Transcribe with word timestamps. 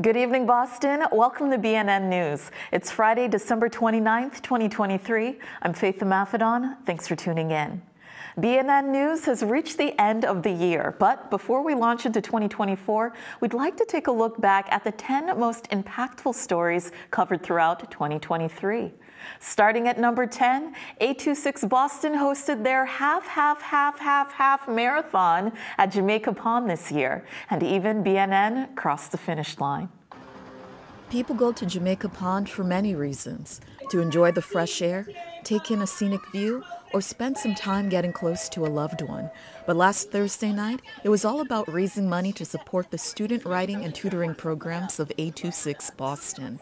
Good 0.00 0.16
evening, 0.16 0.46
Boston. 0.46 1.04
Welcome 1.12 1.50
to 1.50 1.58
BNN 1.58 2.08
News. 2.08 2.50
It's 2.72 2.90
Friday, 2.90 3.28
December 3.28 3.68
29th, 3.68 4.40
2023. 4.40 5.38
I'm 5.60 5.74
Faith 5.74 5.98
Maffedon. 5.98 6.78
Thanks 6.86 7.06
for 7.06 7.16
tuning 7.16 7.50
in. 7.50 7.82
BNN 8.38 8.92
News 8.92 9.26
has 9.26 9.42
reached 9.42 9.76
the 9.76 10.00
end 10.00 10.24
of 10.24 10.42
the 10.42 10.50
year, 10.50 10.96
but 10.98 11.28
before 11.30 11.62
we 11.62 11.74
launch 11.74 12.06
into 12.06 12.22
2024, 12.22 13.12
we'd 13.42 13.52
like 13.52 13.76
to 13.76 13.84
take 13.84 14.06
a 14.06 14.10
look 14.10 14.40
back 14.40 14.68
at 14.70 14.84
the 14.84 14.92
10 14.92 15.38
most 15.38 15.68
impactful 15.68 16.34
stories 16.34 16.92
covered 17.10 17.42
throughout 17.42 17.90
2023. 17.90 18.92
Starting 19.38 19.88
at 19.88 19.98
number 19.98 20.26
10, 20.26 20.74
826 21.00 21.64
Boston 21.64 22.12
hosted 22.12 22.62
their 22.62 22.84
half, 22.84 23.26
half, 23.26 23.60
half, 23.60 23.98
half, 23.98 24.32
half 24.32 24.68
marathon 24.68 25.52
at 25.78 25.92
Jamaica 25.92 26.32
Pond 26.34 26.68
this 26.68 26.90
year, 26.90 27.24
and 27.50 27.62
even 27.62 28.04
BNN 28.04 28.74
crossed 28.74 29.12
the 29.12 29.18
finish 29.18 29.58
line. 29.58 29.88
People 31.10 31.34
go 31.34 31.50
to 31.50 31.66
Jamaica 31.66 32.08
Pond 32.08 32.48
for 32.48 32.62
many 32.62 32.94
reasons 32.94 33.60
to 33.90 34.00
enjoy 34.00 34.30
the 34.30 34.42
fresh 34.42 34.80
air, 34.80 35.08
take 35.42 35.70
in 35.70 35.82
a 35.82 35.86
scenic 35.86 36.20
view, 36.30 36.62
or 36.92 37.00
spend 37.00 37.36
some 37.36 37.54
time 37.54 37.88
getting 37.88 38.12
close 38.12 38.48
to 38.48 38.64
a 38.64 38.68
loved 38.68 39.02
one. 39.02 39.30
But 39.66 39.76
last 39.76 40.10
Thursday 40.10 40.52
night, 40.52 40.80
it 41.04 41.08
was 41.08 41.24
all 41.24 41.40
about 41.40 41.72
raising 41.72 42.08
money 42.08 42.32
to 42.34 42.44
support 42.44 42.90
the 42.90 42.98
student 42.98 43.44
writing 43.44 43.84
and 43.84 43.94
tutoring 43.94 44.34
programs 44.34 45.00
of 45.00 45.10
826 45.18 45.90
Boston. 45.90 46.60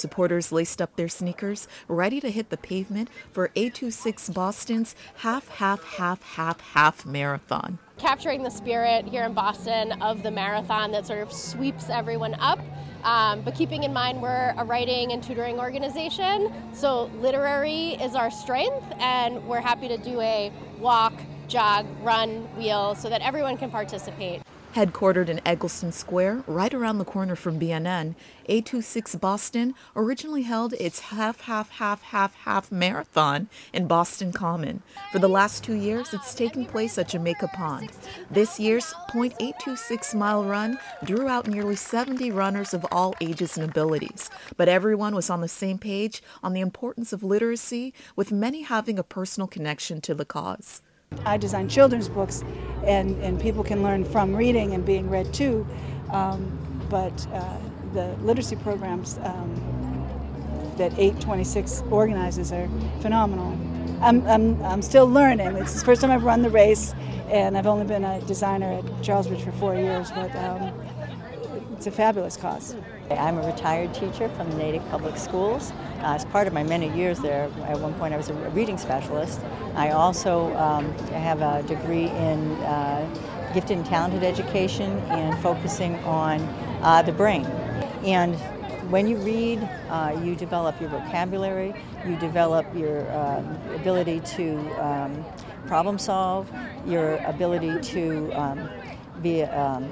Supporters 0.00 0.50
laced 0.50 0.80
up 0.80 0.96
their 0.96 1.10
sneakers, 1.10 1.68
ready 1.86 2.20
to 2.20 2.30
hit 2.30 2.48
the 2.48 2.56
pavement 2.56 3.10
for 3.32 3.50
826 3.54 4.30
Boston's 4.30 4.96
half, 5.16 5.46
half, 5.48 5.84
half, 5.84 6.22
half, 6.22 6.58
half 6.72 7.04
marathon. 7.04 7.78
Capturing 7.98 8.42
the 8.42 8.50
spirit 8.50 9.04
here 9.04 9.24
in 9.24 9.34
Boston 9.34 9.92
of 10.00 10.22
the 10.22 10.30
marathon 10.30 10.90
that 10.92 11.06
sort 11.06 11.18
of 11.18 11.30
sweeps 11.30 11.90
everyone 11.90 12.32
up. 12.36 12.60
Um, 13.04 13.42
but 13.42 13.54
keeping 13.54 13.82
in 13.82 13.92
mind 13.92 14.22
we're 14.22 14.54
a 14.56 14.64
writing 14.64 15.12
and 15.12 15.22
tutoring 15.22 15.58
organization, 15.58 16.50
so 16.72 17.10
literary 17.20 17.90
is 18.02 18.14
our 18.14 18.30
strength, 18.30 18.86
and 18.98 19.46
we're 19.46 19.60
happy 19.60 19.88
to 19.88 19.98
do 19.98 20.18
a 20.22 20.50
walk, 20.78 21.12
jog, 21.46 21.84
run, 22.02 22.44
wheel 22.56 22.94
so 22.94 23.10
that 23.10 23.20
everyone 23.20 23.58
can 23.58 23.70
participate. 23.70 24.40
Headquartered 24.74 25.28
in 25.28 25.40
Eggleston 25.44 25.90
Square, 25.90 26.44
right 26.46 26.72
around 26.72 26.98
the 26.98 27.04
corner 27.04 27.34
from 27.34 27.58
BNN, 27.58 28.14
826 28.46 29.16
Boston 29.16 29.74
originally 29.96 30.42
held 30.42 30.74
its 30.74 31.00
half, 31.00 31.40
half, 31.40 31.70
half, 31.70 32.02
half, 32.04 32.36
half 32.36 32.70
marathon 32.70 33.48
in 33.72 33.88
Boston 33.88 34.32
Common. 34.32 34.84
For 35.10 35.18
the 35.18 35.28
last 35.28 35.64
two 35.64 35.74
years, 35.74 36.14
it's 36.14 36.34
taken 36.34 36.66
place 36.66 36.98
at 36.98 37.08
Jamaica 37.08 37.48
Pond. 37.52 37.90
This 38.30 38.60
year's 38.60 38.94
.826 39.12 40.14
mile 40.14 40.44
run 40.44 40.78
drew 41.02 41.26
out 41.26 41.48
nearly 41.48 41.74
70 41.74 42.30
runners 42.30 42.72
of 42.72 42.86
all 42.92 43.16
ages 43.20 43.58
and 43.58 43.68
abilities, 43.68 44.30
but 44.56 44.68
everyone 44.68 45.16
was 45.16 45.30
on 45.30 45.40
the 45.40 45.48
same 45.48 45.78
page 45.78 46.22
on 46.44 46.52
the 46.52 46.60
importance 46.60 47.12
of 47.12 47.24
literacy, 47.24 47.92
with 48.14 48.30
many 48.30 48.62
having 48.62 49.00
a 49.00 49.02
personal 49.02 49.48
connection 49.48 50.00
to 50.02 50.14
the 50.14 50.24
cause. 50.24 50.80
I 51.24 51.36
design 51.36 51.68
children's 51.68 52.08
books, 52.08 52.44
and, 52.84 53.20
and 53.22 53.40
people 53.40 53.64
can 53.64 53.82
learn 53.82 54.04
from 54.04 54.34
reading 54.34 54.74
and 54.74 54.84
being 54.84 55.10
read 55.10 55.32
too. 55.34 55.66
Um, 56.10 56.58
but 56.88 57.26
uh, 57.32 57.58
the 57.92 58.16
literacy 58.22 58.56
programs 58.56 59.18
um, 59.22 59.54
that 60.76 60.92
826 60.92 61.82
organizes 61.90 62.52
are 62.52 62.68
phenomenal. 63.00 63.58
I'm, 64.00 64.26
I'm, 64.26 64.62
I'm 64.62 64.82
still 64.82 65.06
learning. 65.06 65.56
It's 65.56 65.78
the 65.78 65.84
first 65.84 66.00
time 66.00 66.10
I've 66.10 66.24
run 66.24 66.42
the 66.42 66.50
race, 66.50 66.94
and 67.28 67.56
I've 67.56 67.66
only 67.66 67.86
been 67.86 68.04
a 68.04 68.20
designer 68.22 68.72
at 68.72 69.02
Charlesbridge 69.02 69.42
for 69.42 69.52
four 69.52 69.74
years, 69.74 70.10
but 70.10 70.34
um, 70.36 70.72
it's 71.80 71.86
a 71.86 71.90
fabulous 71.90 72.36
cause. 72.36 72.76
I'm 73.10 73.38
a 73.38 73.46
retired 73.46 73.94
teacher 73.94 74.28
from 74.28 74.50
the 74.50 74.56
Natick 74.58 74.86
Public 74.90 75.16
Schools. 75.16 75.70
Uh, 76.00 76.12
as 76.14 76.26
part 76.26 76.46
of 76.46 76.52
my 76.52 76.62
many 76.62 76.94
years 76.94 77.18
there, 77.20 77.44
at 77.64 77.80
one 77.80 77.94
point 77.94 78.12
I 78.12 78.18
was 78.18 78.28
a 78.28 78.34
reading 78.50 78.76
specialist. 78.76 79.40
I 79.76 79.88
also 79.88 80.54
um, 80.58 80.92
have 81.08 81.40
a 81.40 81.62
degree 81.66 82.08
in 82.08 82.52
uh, 82.64 83.50
gifted 83.54 83.78
and 83.78 83.86
talented 83.86 84.22
education 84.22 84.98
and 85.08 85.42
focusing 85.42 85.94
on 86.04 86.42
uh, 86.82 87.00
the 87.00 87.12
brain. 87.12 87.46
And 88.04 88.36
when 88.90 89.06
you 89.06 89.16
read, 89.16 89.66
uh, 89.88 90.20
you 90.22 90.36
develop 90.36 90.78
your 90.82 90.90
vocabulary, 90.90 91.72
you 92.06 92.14
develop 92.16 92.66
your 92.76 93.10
um, 93.10 93.58
ability 93.74 94.20
to 94.36 94.58
um, 94.84 95.24
problem 95.66 95.98
solve, 95.98 96.52
your 96.86 97.16
ability 97.24 97.80
to 97.80 98.30
um, 98.38 98.68
be 99.22 99.44
um, 99.44 99.90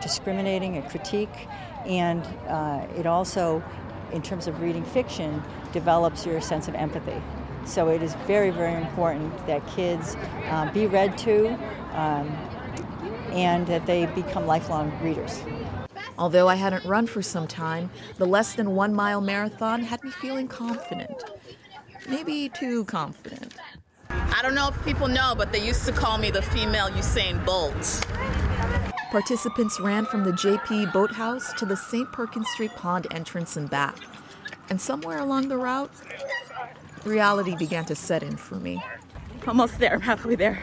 discriminating 0.00 0.76
and 0.76 0.88
critique, 0.88 1.48
and 1.86 2.24
uh, 2.48 2.86
it 2.96 3.06
also, 3.06 3.62
in 4.12 4.22
terms 4.22 4.46
of 4.46 4.60
reading 4.60 4.84
fiction, 4.84 5.42
develops 5.72 6.26
your 6.26 6.40
sense 6.40 6.68
of 6.68 6.74
empathy. 6.74 7.20
So 7.64 7.88
it 7.88 8.02
is 8.02 8.14
very, 8.26 8.50
very 8.50 8.80
important 8.80 9.46
that 9.46 9.66
kids 9.68 10.16
uh, 10.46 10.70
be 10.72 10.86
read 10.86 11.18
to 11.18 11.48
um, 11.92 12.28
and 13.32 13.66
that 13.66 13.84
they 13.86 14.06
become 14.06 14.46
lifelong 14.46 14.90
readers. 15.02 15.42
Although 16.16 16.48
I 16.48 16.56
hadn't 16.56 16.84
run 16.84 17.06
for 17.06 17.22
some 17.22 17.46
time, 17.46 17.90
the 18.16 18.26
less 18.26 18.54
than 18.54 18.74
one 18.74 18.94
mile 18.94 19.20
marathon 19.20 19.82
had 19.82 20.02
me 20.02 20.10
feeling 20.10 20.48
confident. 20.48 21.22
Maybe 22.08 22.48
too 22.48 22.84
confident. 22.86 23.54
I 24.10 24.40
don't 24.42 24.54
know 24.54 24.68
if 24.68 24.84
people 24.84 25.08
know, 25.08 25.34
but 25.36 25.52
they 25.52 25.64
used 25.64 25.84
to 25.86 25.92
call 25.92 26.18
me 26.18 26.30
the 26.30 26.42
female 26.42 26.88
Usain 26.88 27.44
Bolt. 27.44 28.06
Participants 29.10 29.80
ran 29.80 30.04
from 30.04 30.24
the 30.24 30.32
JP 30.32 30.92
Boathouse 30.92 31.54
to 31.54 31.64
the 31.64 31.76
St. 31.76 32.12
Perkins 32.12 32.48
Street 32.50 32.72
Pond 32.76 33.06
entrance 33.10 33.56
and 33.56 33.70
back. 33.70 33.96
And 34.68 34.78
somewhere 34.78 35.18
along 35.18 35.48
the 35.48 35.56
route, 35.56 35.90
reality 37.06 37.56
began 37.56 37.86
to 37.86 37.94
set 37.94 38.22
in 38.22 38.36
for 38.36 38.56
me. 38.56 38.82
Almost 39.46 39.78
there, 39.78 39.98
halfway 39.98 40.34
there. 40.34 40.62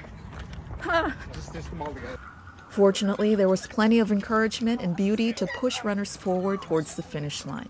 Fortunately, 2.69 3.33
there 3.33 3.49
was 3.49 3.65
plenty 3.65 3.97
of 3.97 4.11
encouragement 4.11 4.79
and 4.79 4.95
beauty 4.95 5.33
to 5.33 5.47
push 5.57 5.83
runners 5.83 6.15
forward 6.15 6.61
towards 6.61 6.93
the 6.93 7.03
finish 7.03 7.47
line. 7.47 7.69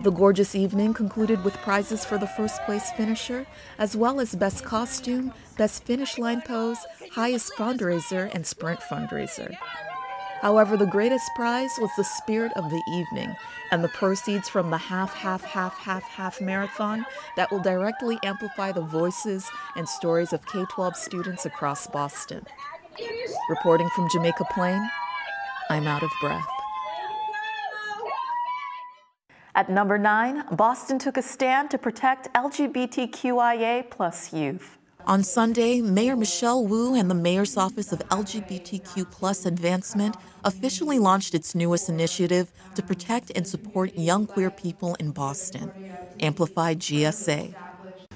The 0.00 0.12
gorgeous 0.12 0.54
evening 0.54 0.94
concluded 0.94 1.42
with 1.42 1.54
prizes 1.58 2.04
for 2.04 2.18
the 2.18 2.26
first 2.28 2.62
place 2.62 2.88
finisher, 2.92 3.46
as 3.78 3.96
well 3.96 4.20
as 4.20 4.34
best 4.36 4.64
costume, 4.64 5.32
best 5.58 5.84
finish 5.84 6.16
line 6.16 6.40
pose, 6.40 6.78
highest 7.12 7.52
fundraiser, 7.58 8.32
and 8.34 8.46
sprint 8.46 8.80
fundraiser. 8.80 9.54
However, 10.40 10.76
the 10.76 10.86
greatest 10.86 11.28
prize 11.34 11.72
was 11.80 11.90
the 11.96 12.04
spirit 12.04 12.52
of 12.54 12.70
the 12.70 12.82
evening 12.92 13.34
and 13.72 13.82
the 13.82 13.88
proceeds 13.88 14.48
from 14.48 14.70
the 14.70 14.78
half, 14.78 15.12
half, 15.12 15.42
half, 15.44 15.76
half, 15.78 16.04
half 16.04 16.40
marathon 16.40 17.04
that 17.36 17.50
will 17.50 17.58
directly 17.58 18.18
amplify 18.22 18.70
the 18.70 18.80
voices 18.80 19.50
and 19.74 19.88
stories 19.88 20.32
of 20.32 20.46
K 20.46 20.64
12 20.70 20.94
students 20.96 21.44
across 21.44 21.88
Boston. 21.88 22.46
Reporting 23.50 23.88
from 23.90 24.08
Jamaica 24.10 24.44
Plain, 24.52 24.88
I'm 25.70 25.88
out 25.88 26.04
of 26.04 26.10
breath. 26.20 26.48
At 29.56 29.68
number 29.68 29.98
nine, 29.98 30.44
Boston 30.52 31.00
took 31.00 31.16
a 31.16 31.22
stand 31.22 31.68
to 31.72 31.78
protect 31.78 32.32
LGBTQIA 32.32 33.90
plus 33.90 34.32
youth. 34.32 34.78
On 35.08 35.22
Sunday, 35.22 35.80
Mayor 35.80 36.16
Michelle 36.16 36.66
Wu 36.66 36.94
and 36.94 37.10
the 37.10 37.14
Mayor's 37.14 37.56
Office 37.56 37.92
of 37.92 38.00
LGBTQ 38.10 39.10
plus 39.10 39.46
Advancement 39.46 40.14
officially 40.44 40.98
launched 40.98 41.34
its 41.34 41.54
newest 41.54 41.88
initiative 41.88 42.52
to 42.74 42.82
protect 42.82 43.32
and 43.34 43.46
support 43.46 43.96
young 43.96 44.26
queer 44.26 44.50
people 44.50 44.96
in 44.96 45.12
Boston, 45.12 45.72
Amplify 46.20 46.74
GSA. 46.74 47.54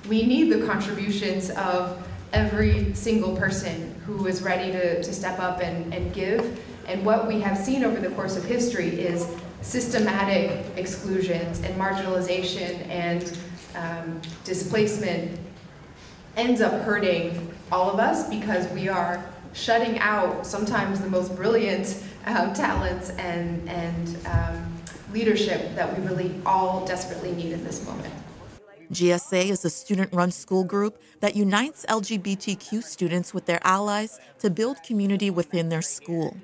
We 0.06 0.26
need 0.26 0.52
the 0.52 0.66
contributions 0.66 1.48
of 1.52 2.06
every 2.34 2.92
single 2.92 3.34
person 3.38 3.98
who 4.04 4.26
is 4.26 4.42
ready 4.42 4.70
to, 4.70 5.02
to 5.02 5.14
step 5.14 5.40
up 5.40 5.62
and, 5.62 5.94
and 5.94 6.12
give. 6.12 6.62
And 6.86 7.06
what 7.06 7.26
we 7.26 7.40
have 7.40 7.56
seen 7.56 7.84
over 7.84 8.00
the 8.00 8.10
course 8.10 8.36
of 8.36 8.44
history 8.44 9.00
is 9.00 9.26
systematic 9.62 10.66
exclusions 10.76 11.60
and 11.60 11.74
marginalization 11.80 12.86
and 12.90 13.38
um, 13.76 14.20
displacement 14.44 15.38
ends 16.36 16.60
up 16.60 16.72
hurting 16.82 17.54
all 17.70 17.90
of 17.90 17.98
us 17.98 18.28
because 18.28 18.70
we 18.72 18.88
are 18.88 19.24
shutting 19.52 19.98
out 19.98 20.46
sometimes 20.46 21.00
the 21.00 21.08
most 21.08 21.34
brilliant 21.36 22.02
um, 22.26 22.52
talents 22.54 23.10
and, 23.10 23.68
and 23.68 24.16
um, 24.26 24.74
leadership 25.12 25.74
that 25.74 25.96
we 25.96 26.04
really 26.06 26.34
all 26.46 26.86
desperately 26.86 27.32
need 27.32 27.52
in 27.52 27.62
this 27.64 27.84
moment. 27.86 28.12
GSA 28.92 29.48
is 29.48 29.64
a 29.64 29.70
student 29.70 30.12
run 30.12 30.30
school 30.30 30.64
group 30.64 31.00
that 31.20 31.34
unites 31.34 31.86
LGBTQ 31.88 32.82
students 32.82 33.32
with 33.32 33.46
their 33.46 33.60
allies 33.66 34.20
to 34.38 34.50
build 34.50 34.82
community 34.82 35.30
within 35.30 35.70
their 35.70 35.80
school. 35.80 36.36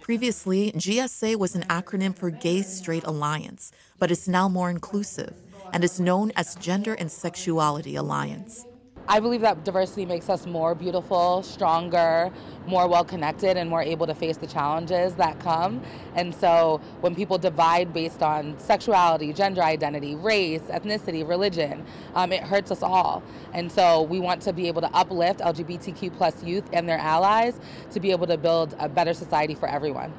Previously, 0.00 0.72
GSA 0.72 1.36
was 1.36 1.54
an 1.54 1.62
acronym 1.64 2.16
for 2.16 2.30
Gay 2.30 2.62
Straight 2.62 3.04
Alliance, 3.04 3.70
but 3.98 4.10
it's 4.10 4.26
now 4.26 4.48
more 4.48 4.70
inclusive 4.70 5.34
and 5.72 5.84
is 5.84 6.00
known 6.00 6.32
as 6.36 6.54
Gender 6.56 6.94
and 6.94 7.12
Sexuality 7.12 7.96
Alliance. 7.96 8.64
I 9.10 9.18
believe 9.18 9.40
that 9.40 9.64
diversity 9.64 10.06
makes 10.06 10.28
us 10.28 10.46
more 10.46 10.72
beautiful, 10.72 11.42
stronger, 11.42 12.30
more 12.68 12.86
well 12.86 13.02
connected, 13.02 13.56
and 13.56 13.68
more 13.68 13.82
able 13.82 14.06
to 14.06 14.14
face 14.14 14.36
the 14.36 14.46
challenges 14.46 15.16
that 15.16 15.40
come. 15.40 15.82
And 16.14 16.32
so 16.32 16.80
when 17.00 17.16
people 17.16 17.36
divide 17.36 17.92
based 17.92 18.22
on 18.22 18.56
sexuality, 18.60 19.32
gender 19.32 19.64
identity, 19.64 20.14
race, 20.14 20.60
ethnicity, 20.68 21.28
religion, 21.28 21.84
um, 22.14 22.30
it 22.30 22.44
hurts 22.44 22.70
us 22.70 22.84
all. 22.84 23.24
And 23.52 23.72
so 23.72 24.02
we 24.02 24.20
want 24.20 24.42
to 24.42 24.52
be 24.52 24.68
able 24.68 24.82
to 24.82 24.94
uplift 24.94 25.40
LGBTQ 25.40 26.16
plus 26.16 26.44
youth 26.44 26.70
and 26.72 26.88
their 26.88 26.98
allies 26.98 27.58
to 27.90 27.98
be 27.98 28.12
able 28.12 28.28
to 28.28 28.38
build 28.38 28.76
a 28.78 28.88
better 28.88 29.12
society 29.12 29.56
for 29.56 29.68
everyone. 29.68 30.12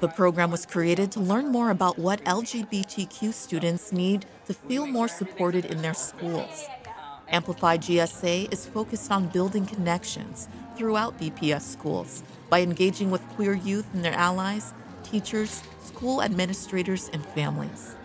The 0.00 0.08
program 0.08 0.50
was 0.50 0.66
created 0.66 1.12
to 1.12 1.20
learn 1.20 1.52
more 1.52 1.70
about 1.70 1.96
what 1.96 2.24
LGBTQ 2.24 3.32
students 3.32 3.92
need 3.92 4.26
to 4.46 4.52
feel 4.52 4.88
more 4.88 5.06
supported 5.06 5.66
in 5.66 5.80
their 5.80 5.94
schools. 5.94 6.66
Amplify 7.28 7.76
GSA 7.78 8.52
is 8.52 8.66
focused 8.66 9.10
on 9.10 9.26
building 9.28 9.66
connections 9.66 10.48
throughout 10.76 11.18
BPS 11.18 11.62
schools 11.62 12.22
by 12.48 12.60
engaging 12.60 13.10
with 13.10 13.26
queer 13.30 13.54
youth 13.54 13.86
and 13.94 14.04
their 14.04 14.12
allies, 14.12 14.72
teachers, 15.02 15.62
school 15.82 16.22
administrators, 16.22 17.10
and 17.12 17.26
families. 17.26 17.96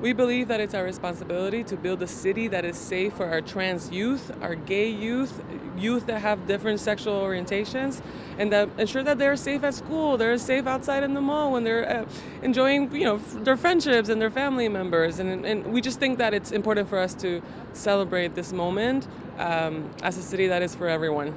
We 0.00 0.12
believe 0.12 0.46
that 0.46 0.60
it's 0.60 0.74
our 0.74 0.84
responsibility 0.84 1.64
to 1.64 1.76
build 1.76 2.00
a 2.02 2.06
city 2.06 2.46
that 2.48 2.64
is 2.64 2.76
safe 2.76 3.14
for 3.14 3.26
our 3.26 3.40
trans 3.40 3.90
youth, 3.90 4.30
our 4.40 4.54
gay 4.54 4.88
youth, 4.88 5.42
youth 5.76 6.06
that 6.06 6.20
have 6.20 6.46
different 6.46 6.78
sexual 6.78 7.20
orientations, 7.20 8.00
and 8.38 8.52
that 8.52 8.68
ensure 8.78 9.02
that 9.02 9.18
they're 9.18 9.34
safe 9.34 9.64
at 9.64 9.74
school, 9.74 10.16
they're 10.16 10.38
safe 10.38 10.68
outside 10.68 11.02
in 11.02 11.14
the 11.14 11.20
mall 11.20 11.50
when 11.50 11.64
they're 11.64 12.02
uh, 12.02 12.08
enjoying, 12.42 12.94
you 12.94 13.04
know, 13.04 13.18
their 13.42 13.56
friendships 13.56 14.08
and 14.08 14.22
their 14.22 14.30
family 14.30 14.68
members. 14.68 15.18
And, 15.18 15.44
and 15.44 15.72
we 15.72 15.80
just 15.80 15.98
think 15.98 16.18
that 16.18 16.32
it's 16.32 16.52
important 16.52 16.88
for 16.88 16.98
us 16.98 17.12
to 17.14 17.42
celebrate 17.72 18.36
this 18.36 18.52
moment 18.52 19.08
um, 19.38 19.90
as 20.04 20.16
a 20.16 20.22
city 20.22 20.46
that 20.46 20.62
is 20.62 20.76
for 20.76 20.86
everyone. 20.86 21.36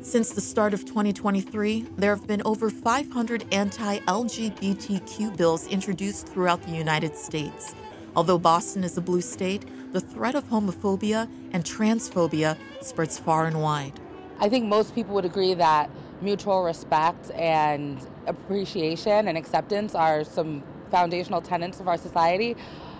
Since 0.00 0.30
the 0.30 0.40
start 0.40 0.72
of 0.72 0.86
2023, 0.86 1.88
there 1.98 2.14
have 2.14 2.26
been 2.26 2.40
over 2.46 2.70
500 2.70 3.52
anti 3.52 3.98
LGBTQ 3.98 5.36
bills 5.36 5.66
introduced 5.66 6.28
throughout 6.28 6.62
the 6.62 6.70
United 6.70 7.14
States. 7.14 7.74
Although 8.18 8.40
Boston 8.40 8.82
is 8.82 8.98
a 8.98 9.00
blue 9.00 9.20
state, 9.20 9.64
the 9.92 10.00
threat 10.00 10.34
of 10.34 10.42
homophobia 10.50 11.30
and 11.52 11.62
transphobia 11.62 12.58
spreads 12.80 13.16
far 13.16 13.46
and 13.46 13.62
wide. 13.62 13.92
I 14.40 14.48
think 14.48 14.66
most 14.66 14.92
people 14.92 15.14
would 15.14 15.24
agree 15.24 15.54
that 15.54 15.88
mutual 16.20 16.64
respect 16.64 17.30
and 17.30 18.04
appreciation 18.26 19.28
and 19.28 19.38
acceptance 19.38 19.94
are 19.94 20.24
some 20.24 20.64
foundational 20.90 21.40
tenets 21.40 21.78
of 21.78 21.86
our 21.86 21.96
society. 21.96 22.56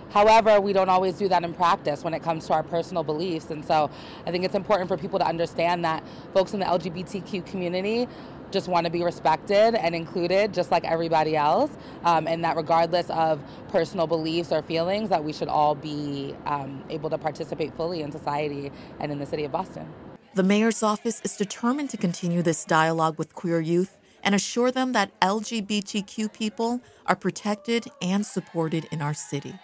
However, 0.09 0.61
we 0.61 0.71
don't 0.71 0.87
always 0.87 1.15
do 1.15 1.27
that 1.27 1.43
in 1.43 1.53
practice 1.53 2.01
when 2.01 2.13
it 2.13 2.23
comes 2.23 2.47
to 2.47 2.53
our 2.53 2.63
personal 2.63 3.03
beliefs. 3.03 3.51
And 3.51 3.65
so 3.65 3.91
I 4.25 4.31
think 4.31 4.45
it's 4.45 4.55
important 4.55 4.87
for 4.87 4.95
people 4.95 5.19
to 5.19 5.25
understand 5.25 5.83
that 5.83 6.01
folks 6.33 6.53
in 6.53 6.61
the 6.61 6.65
LGBTQ 6.65 7.45
community 7.45 8.07
just 8.51 8.67
want 8.67 8.85
to 8.85 8.91
be 8.91 9.03
respected 9.03 9.75
and 9.75 9.95
included 9.95 10.53
just 10.53 10.71
like 10.71 10.83
everybody 10.85 11.35
else 11.35 11.71
um, 12.03 12.27
and 12.27 12.43
that 12.43 12.55
regardless 12.55 13.09
of 13.09 13.41
personal 13.69 14.07
beliefs 14.07 14.51
or 14.51 14.61
feelings 14.61 15.09
that 15.09 15.23
we 15.23 15.33
should 15.33 15.47
all 15.47 15.75
be 15.75 16.35
um, 16.45 16.83
able 16.89 17.09
to 17.09 17.17
participate 17.17 17.73
fully 17.75 18.01
in 18.01 18.11
society 18.11 18.71
and 18.99 19.11
in 19.11 19.19
the 19.19 19.25
city 19.25 19.43
of 19.43 19.51
boston. 19.51 19.87
The 20.35 20.43
mayor's 20.43 20.83
office 20.83 21.21
is 21.23 21.35
determined 21.35 21.89
to 21.91 21.97
continue 21.97 22.41
this 22.41 22.63
dialogue 22.65 23.17
with 23.17 23.33
queer 23.33 23.59
youth 23.59 23.97
and 24.23 24.35
assure 24.35 24.71
them 24.71 24.93
that 24.93 25.17
lgbtq 25.21 26.33
people 26.33 26.81
are 27.05 27.15
protected 27.15 27.87
and 28.01 28.25
supported 28.25 28.87
in 28.91 29.01
our 29.01 29.13
city 29.13 29.55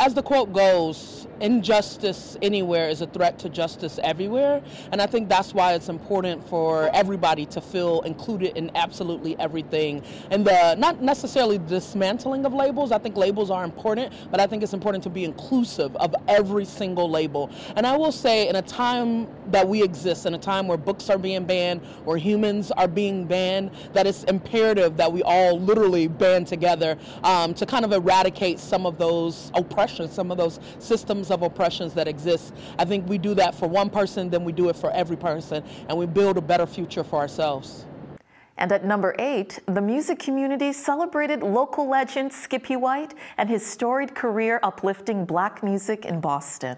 as 0.00 0.14
the 0.14 0.22
quote 0.22 0.50
goes, 0.54 1.26
injustice 1.40 2.36
anywhere 2.40 2.88
is 2.88 3.02
a 3.02 3.06
threat 3.06 3.38
to 3.38 3.50
justice 3.50 4.00
everywhere. 4.02 4.62
And 4.92 5.00
I 5.00 5.06
think 5.06 5.28
that's 5.28 5.52
why 5.52 5.74
it's 5.74 5.90
important 5.90 6.46
for 6.48 6.90
everybody 6.94 7.44
to 7.46 7.60
feel 7.60 8.00
included 8.02 8.56
in 8.56 8.70
absolutely 8.74 9.38
everything. 9.38 10.02
And 10.30 10.46
the 10.46 10.74
not 10.76 11.02
necessarily 11.02 11.58
dismantling 11.58 12.46
of 12.46 12.54
labels. 12.54 12.92
I 12.92 12.98
think 12.98 13.16
labels 13.16 13.50
are 13.50 13.62
important, 13.62 14.12
but 14.30 14.40
I 14.40 14.46
think 14.46 14.62
it's 14.62 14.72
important 14.72 15.04
to 15.04 15.10
be 15.10 15.24
inclusive 15.24 15.94
of 15.96 16.14
every 16.28 16.64
single 16.64 17.10
label. 17.10 17.50
And 17.76 17.86
I 17.86 17.96
will 17.96 18.12
say, 18.12 18.48
in 18.48 18.56
a 18.56 18.62
time 18.62 19.28
that 19.50 19.68
we 19.68 19.82
exist, 19.82 20.24
in 20.24 20.32
a 20.32 20.38
time 20.38 20.66
where 20.66 20.78
books 20.78 21.10
are 21.10 21.18
being 21.18 21.44
banned, 21.44 21.82
where 22.04 22.16
humans 22.16 22.70
are 22.70 22.88
being 22.88 23.26
banned, 23.26 23.70
that 23.92 24.06
it's 24.06 24.24
imperative 24.24 24.96
that 24.96 25.12
we 25.12 25.22
all 25.22 25.60
literally 25.60 26.08
band 26.08 26.46
together 26.46 26.96
um, 27.22 27.52
to 27.54 27.66
kind 27.66 27.84
of 27.84 27.92
eradicate 27.92 28.58
some 28.58 28.86
of 28.86 28.96
those 28.96 29.50
oppressions 29.54 29.89
oppression, 29.90 30.12
some 30.12 30.30
of 30.30 30.38
those 30.38 30.60
systems 30.78 31.30
of 31.30 31.42
oppressions 31.42 31.94
that 31.94 32.08
exist. 32.08 32.54
I 32.78 32.84
think 32.84 33.08
we 33.08 33.18
do 33.18 33.34
that 33.34 33.54
for 33.54 33.68
one 33.68 33.90
person, 33.90 34.30
then 34.30 34.44
we 34.44 34.52
do 34.52 34.68
it 34.68 34.76
for 34.76 34.90
every 34.92 35.16
person, 35.16 35.64
and 35.88 35.98
we 35.98 36.06
build 36.06 36.36
a 36.36 36.40
better 36.40 36.66
future 36.66 37.04
for 37.04 37.18
ourselves. 37.18 37.86
And 38.56 38.72
at 38.72 38.84
number 38.84 39.14
eight, 39.18 39.58
the 39.66 39.80
music 39.80 40.18
community 40.18 40.72
celebrated 40.72 41.42
local 41.42 41.88
legend 41.88 42.32
Skippy 42.32 42.76
White 42.76 43.14
and 43.38 43.48
his 43.48 43.64
storied 43.64 44.14
career 44.14 44.60
uplifting 44.62 45.24
black 45.24 45.62
music 45.62 46.04
in 46.04 46.20
Boston. 46.20 46.76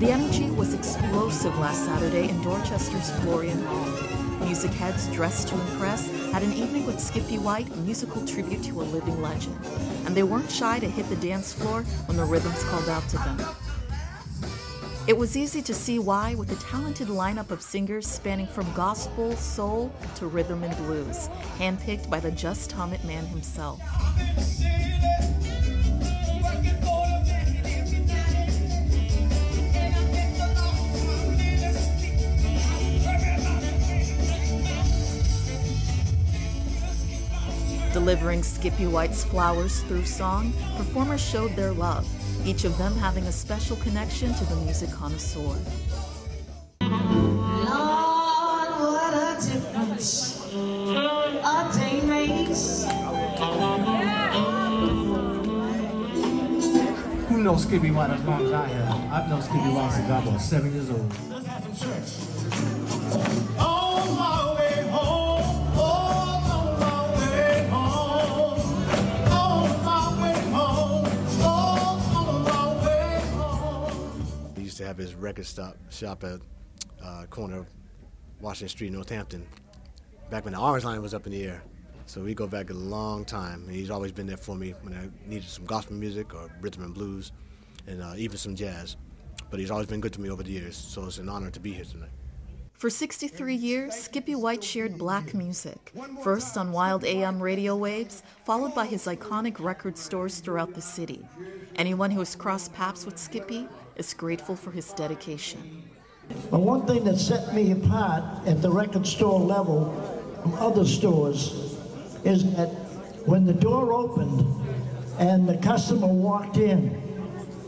The 0.00 0.10
energy 0.10 0.50
was 0.50 0.74
explosive 0.74 1.56
last 1.58 1.84
Saturday 1.84 2.28
in 2.28 2.42
Dorchester's 2.42 3.10
Florian 3.20 3.62
Hall. 3.62 4.17
Music 4.40 4.70
heads 4.72 5.08
dressed 5.08 5.48
to 5.48 5.54
impress 5.54 6.08
had 6.32 6.42
an 6.42 6.52
evening 6.52 6.86
with 6.86 7.00
Skippy 7.00 7.38
White, 7.38 7.68
a 7.72 7.76
musical 7.78 8.24
tribute 8.26 8.62
to 8.64 8.80
a 8.80 8.84
living 8.84 9.20
legend. 9.20 9.58
And 10.06 10.16
they 10.16 10.22
weren't 10.22 10.50
shy 10.50 10.78
to 10.78 10.88
hit 10.88 11.08
the 11.08 11.16
dance 11.16 11.52
floor 11.52 11.82
when 12.06 12.16
the 12.16 12.24
rhythms 12.24 12.62
called 12.64 12.88
out 12.88 13.06
to 13.10 13.16
them. 13.18 13.40
It 15.06 15.16
was 15.16 15.36
easy 15.38 15.62
to 15.62 15.72
see 15.72 15.98
why, 15.98 16.34
with 16.34 16.52
a 16.52 16.62
talented 16.62 17.08
lineup 17.08 17.50
of 17.50 17.62
singers 17.62 18.06
spanning 18.06 18.46
from 18.46 18.70
gospel, 18.74 19.34
soul, 19.36 19.90
to 20.16 20.26
rhythm 20.26 20.62
and 20.62 20.76
blues, 20.76 21.28
handpicked 21.58 22.10
by 22.10 22.20
the 22.20 22.30
Just 22.30 22.72
Hum 22.72 22.92
It 22.92 23.02
man 23.04 23.24
himself. 23.24 23.80
Delivering 37.98 38.44
Skippy 38.44 38.86
White's 38.86 39.24
Flowers 39.24 39.82
Through 39.82 40.04
song, 40.04 40.52
performers 40.76 41.20
showed 41.20 41.56
their 41.56 41.72
love, 41.72 42.06
each 42.46 42.62
of 42.62 42.78
them 42.78 42.94
having 42.94 43.24
a 43.24 43.32
special 43.32 43.74
connection 43.78 44.32
to 44.34 44.44
the 44.44 44.54
music 44.54 44.92
connoisseur. 44.92 45.58
Lord, 46.80 47.00
what 48.78 49.14
a 49.14 49.36
difference 49.44 50.46
a 50.54 51.70
day 51.74 52.00
makes. 52.06 52.84
Who 57.28 57.42
knows 57.42 57.64
Skippy 57.64 57.90
White 57.90 58.10
as 58.10 58.22
long 58.22 58.46
as 58.46 58.52
I 58.52 58.68
have? 58.68 59.12
I've 59.12 59.28
known 59.28 59.42
Skippy 59.42 59.58
White 59.58 59.90
since 59.90 60.08
I 60.08 60.24
was 60.24 60.44
seven 60.44 60.72
years 60.72 60.88
old. 60.88 61.12
Let's 61.30 61.46
have 61.48 61.64
some 61.64 61.90
church. 61.90 62.27
Record 75.18 75.46
stop 75.46 75.76
shop 75.90 76.24
at 76.24 76.40
uh, 77.04 77.24
corner 77.30 77.66
Washington 78.40 78.68
Street, 78.68 78.92
Northampton, 78.92 79.46
back 80.30 80.44
when 80.44 80.54
the 80.54 80.60
Orange 80.60 80.84
Line 80.84 81.02
was 81.02 81.14
up 81.14 81.26
in 81.26 81.32
the 81.32 81.44
air. 81.44 81.62
So 82.06 82.22
we 82.22 82.34
go 82.34 82.46
back 82.46 82.70
a 82.70 82.74
long 82.74 83.24
time. 83.24 83.64
And 83.64 83.72
he's 83.72 83.90
always 83.90 84.12
been 84.12 84.26
there 84.26 84.36
for 84.36 84.56
me 84.56 84.74
when 84.82 84.94
I 84.94 85.10
needed 85.28 85.48
some 85.48 85.66
gospel 85.66 85.94
music 85.94 86.34
or 86.34 86.50
rhythm 86.60 86.84
and 86.84 86.94
blues, 86.94 87.32
and 87.86 88.02
uh, 88.02 88.14
even 88.16 88.38
some 88.38 88.54
jazz. 88.54 88.96
But 89.50 89.60
he's 89.60 89.70
always 89.70 89.86
been 89.86 90.00
good 90.00 90.12
to 90.14 90.20
me 90.20 90.30
over 90.30 90.42
the 90.42 90.50
years, 90.50 90.76
so 90.76 91.04
it's 91.06 91.18
an 91.18 91.28
honor 91.28 91.50
to 91.50 91.60
be 91.60 91.72
here 91.72 91.84
tonight. 91.84 92.10
For 92.78 92.90
63 92.90 93.56
years, 93.56 93.94
Skippy 93.94 94.36
White 94.36 94.62
shared 94.62 94.98
black 94.98 95.34
music, 95.34 95.92
first 96.22 96.56
on 96.56 96.70
WILD 96.70 97.04
AM 97.04 97.42
radio 97.42 97.74
waves, 97.74 98.22
followed 98.44 98.72
by 98.72 98.86
his 98.86 99.06
iconic 99.06 99.58
record 99.58 99.98
stores 99.98 100.38
throughout 100.38 100.74
the 100.74 100.80
city. 100.80 101.26
Anyone 101.74 102.12
who 102.12 102.20
has 102.20 102.36
crossed 102.36 102.72
paths 102.72 103.04
with 103.04 103.18
Skippy 103.18 103.66
is 103.98 104.14
grateful 104.14 104.56
for 104.56 104.70
his 104.70 104.92
dedication. 104.92 105.82
But 106.50 106.60
one 106.60 106.86
thing 106.86 107.04
that 107.04 107.18
set 107.18 107.54
me 107.54 107.72
apart 107.72 108.22
at 108.46 108.62
the 108.62 108.70
record 108.70 109.06
store 109.06 109.40
level 109.40 109.92
from 110.42 110.54
other 110.54 110.84
stores 110.84 111.76
is 112.24 112.54
that 112.54 112.68
when 113.26 113.44
the 113.44 113.52
door 113.52 113.92
opened 113.92 114.68
and 115.18 115.48
the 115.48 115.56
customer 115.58 116.06
walked 116.06 116.56
in, 116.56 117.02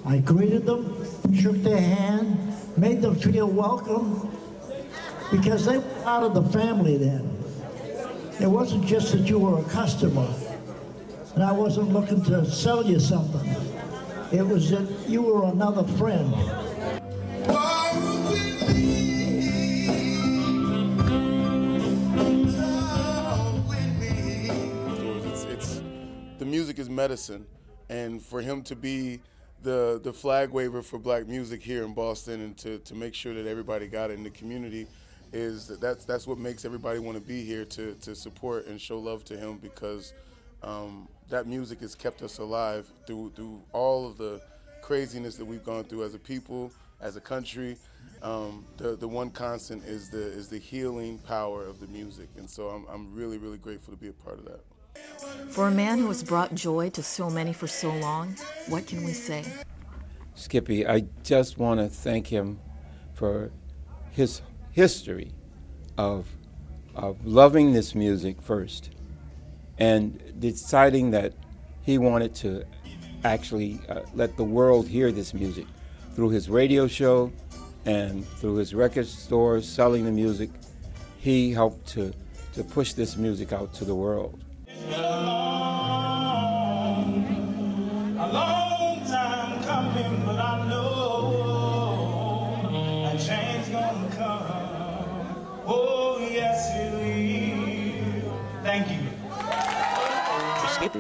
I 0.06 0.18
greeted 0.18 0.66
them, 0.66 1.04
shook 1.34 1.56
their 1.56 1.80
hand, 1.80 2.54
made 2.76 3.02
them 3.02 3.16
feel 3.16 3.48
welcome, 3.48 4.30
because 5.30 5.66
they 5.66 5.78
were 5.78 6.02
part 6.02 6.24
of 6.24 6.34
the 6.34 6.42
family 6.58 6.96
then. 6.96 7.36
It 8.40 8.46
wasn't 8.46 8.86
just 8.86 9.12
that 9.12 9.28
you 9.28 9.38
were 9.38 9.60
a 9.60 9.64
customer. 9.64 10.28
and 11.34 11.44
I 11.44 11.52
wasn't 11.52 11.92
looking 11.92 12.22
to 12.24 12.44
sell 12.50 12.84
you 12.84 12.98
something. 12.98 13.79
It 14.32 14.46
was 14.46 14.70
that 14.70 14.88
you 15.08 15.22
were 15.22 15.44
another 15.46 15.82
friend. 15.94 16.32
It's, 25.26 25.44
it's 25.44 25.82
the 26.38 26.44
music 26.44 26.78
is 26.78 26.88
medicine, 26.88 27.44
and 27.88 28.22
for 28.22 28.40
him 28.40 28.62
to 28.62 28.76
be 28.76 29.20
the 29.64 30.00
the 30.00 30.12
flag 30.12 30.50
waver 30.50 30.80
for 30.82 31.00
black 31.00 31.26
music 31.26 31.60
here 31.60 31.82
in 31.82 31.92
Boston, 31.92 32.40
and 32.40 32.56
to, 32.58 32.78
to 32.78 32.94
make 32.94 33.14
sure 33.14 33.34
that 33.34 33.48
everybody 33.48 33.88
got 33.88 34.12
it 34.12 34.14
in 34.14 34.22
the 34.22 34.30
community, 34.30 34.86
is 35.32 35.66
that 35.66 35.80
that's 35.80 36.04
that's 36.04 36.28
what 36.28 36.38
makes 36.38 36.64
everybody 36.64 37.00
want 37.00 37.18
to 37.18 37.24
be 37.24 37.44
here 37.44 37.64
to 37.64 37.94
to 37.94 38.14
support 38.14 38.68
and 38.68 38.80
show 38.80 38.96
love 39.00 39.24
to 39.24 39.36
him 39.36 39.58
because 39.58 40.14
um, 40.62 41.08
that 41.30 41.46
music 41.46 41.80
has 41.80 41.94
kept 41.94 42.22
us 42.22 42.38
alive 42.38 42.86
through 43.06 43.32
through 43.34 43.62
all 43.72 44.06
of 44.06 44.18
the 44.18 44.40
craziness 44.82 45.36
that 45.36 45.44
we've 45.44 45.64
gone 45.64 45.84
through 45.84 46.04
as 46.04 46.14
a 46.14 46.18
people, 46.18 46.72
as 47.00 47.16
a 47.16 47.20
country. 47.20 47.76
Um, 48.22 48.66
the 48.76 48.96
the 48.96 49.08
one 49.08 49.30
constant 49.30 49.84
is 49.84 50.10
the 50.10 50.20
is 50.20 50.48
the 50.48 50.58
healing 50.58 51.18
power 51.18 51.64
of 51.64 51.80
the 51.80 51.86
music, 51.86 52.28
and 52.36 52.48
so 52.48 52.68
I'm 52.68 52.86
I'm 52.92 53.14
really 53.14 53.38
really 53.38 53.58
grateful 53.58 53.94
to 53.94 53.98
be 53.98 54.08
a 54.08 54.12
part 54.12 54.38
of 54.38 54.44
that. 54.44 54.60
For 55.48 55.68
a 55.68 55.70
man 55.70 55.98
who 55.98 56.08
has 56.08 56.22
brought 56.22 56.54
joy 56.54 56.90
to 56.90 57.02
so 57.02 57.30
many 57.30 57.52
for 57.52 57.66
so 57.66 57.94
long, 57.96 58.34
what 58.68 58.86
can 58.86 59.04
we 59.04 59.12
say? 59.12 59.44
Skippy, 60.34 60.86
I 60.86 61.04
just 61.22 61.58
want 61.58 61.80
to 61.80 61.88
thank 61.88 62.26
him 62.26 62.58
for 63.14 63.50
his 64.10 64.42
history 64.72 65.32
of, 65.98 66.26
of 66.94 67.24
loving 67.26 67.72
this 67.72 67.94
music 67.94 68.40
first 68.40 68.90
and 69.80 70.22
deciding 70.38 71.10
that 71.10 71.32
he 71.82 71.98
wanted 71.98 72.34
to 72.36 72.64
actually 73.24 73.80
uh, 73.88 74.00
let 74.14 74.36
the 74.36 74.44
world 74.44 74.86
hear 74.86 75.10
this 75.10 75.34
music 75.34 75.66
through 76.14 76.28
his 76.28 76.48
radio 76.48 76.86
show 76.86 77.32
and 77.86 78.26
through 78.26 78.56
his 78.56 78.74
record 78.74 79.06
stores 79.06 79.68
selling 79.68 80.04
the 80.04 80.12
music. 80.12 80.50
He 81.18 81.52
helped 81.52 81.86
to, 81.88 82.12
to 82.54 82.62
push 82.62 82.92
this 82.92 83.16
music 83.16 83.52
out 83.52 83.72
to 83.74 83.84
the 83.84 83.94
world. 83.94 84.38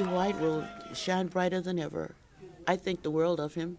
White 0.08 0.38
will 0.40 0.64
shine 0.94 1.26
brighter 1.26 1.60
than 1.60 1.78
ever. 1.78 2.14
I 2.66 2.76
think 2.76 3.02
the 3.02 3.10
world 3.10 3.38
of 3.38 3.54
him. 3.54 3.78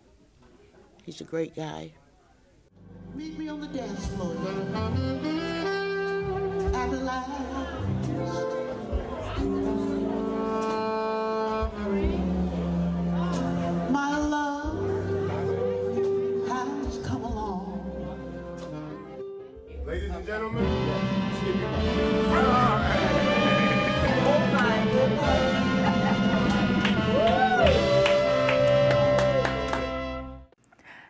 He's 1.03 1.19
a 1.19 1.23
great 1.23 1.55
guy. 1.55 1.93
Meet 3.15 3.37
me 3.39 3.47
on 3.49 3.59
the 3.59 3.67
dance 3.67 4.05
floor. 4.07 4.35
At 6.73 6.91
last. 7.03 8.60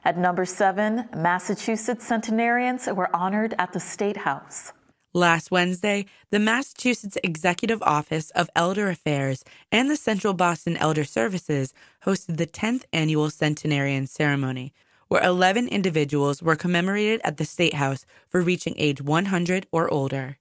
At 0.04 0.18
number 0.18 0.46
seven, 0.46 1.08
Massachusetts 1.16 2.08
centenarians 2.08 2.88
were 2.88 3.16
honored 3.16 3.54
at 3.60 3.72
the 3.74 3.80
State 3.80 4.18
House. 4.18 4.74
Last 5.14 5.52
Wednesday, 5.52 6.06
the 6.32 6.40
Massachusetts 6.40 7.18
Executive 7.24 7.84
Office 7.84 8.32
of 8.32 8.50
Elder 8.56 8.90
Affairs 8.90 9.44
and 9.72 9.92
the 9.92 9.96
Central 9.96 10.34
Boston 10.34 10.76
Elder 10.78 11.04
Services 11.04 11.74
hosted 12.06 12.38
the 12.38 12.48
10th 12.48 12.84
annual 12.92 13.30
centenarian 13.30 14.08
ceremony, 14.08 14.74
where 15.08 15.24
11 15.24 15.68
individuals 15.68 16.42
were 16.42 16.56
commemorated 16.56 17.22
at 17.24 17.38
the 17.38 17.46
State 17.46 17.76
House 17.76 18.04
for 18.28 18.42
reaching 18.42 18.74
age 18.78 19.02
100 19.02 19.68
or 19.72 19.94
older. 19.94 20.38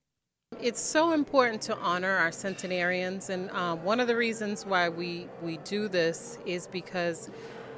It's 0.63 0.81
so 0.81 1.13
important 1.13 1.61
to 1.63 1.77
honor 1.79 2.17
our 2.17 2.33
centenarians, 2.33 3.29
and 3.29 3.51
um, 3.51 3.85
one 3.85 4.01
of 4.01 4.07
the 4.07 4.17
reasons 4.17 4.65
why 4.65 4.89
we, 4.89 5.27
we 5.43 5.59
do 5.59 5.87
this 5.87 6.39
is 6.47 6.67
because 6.67 7.31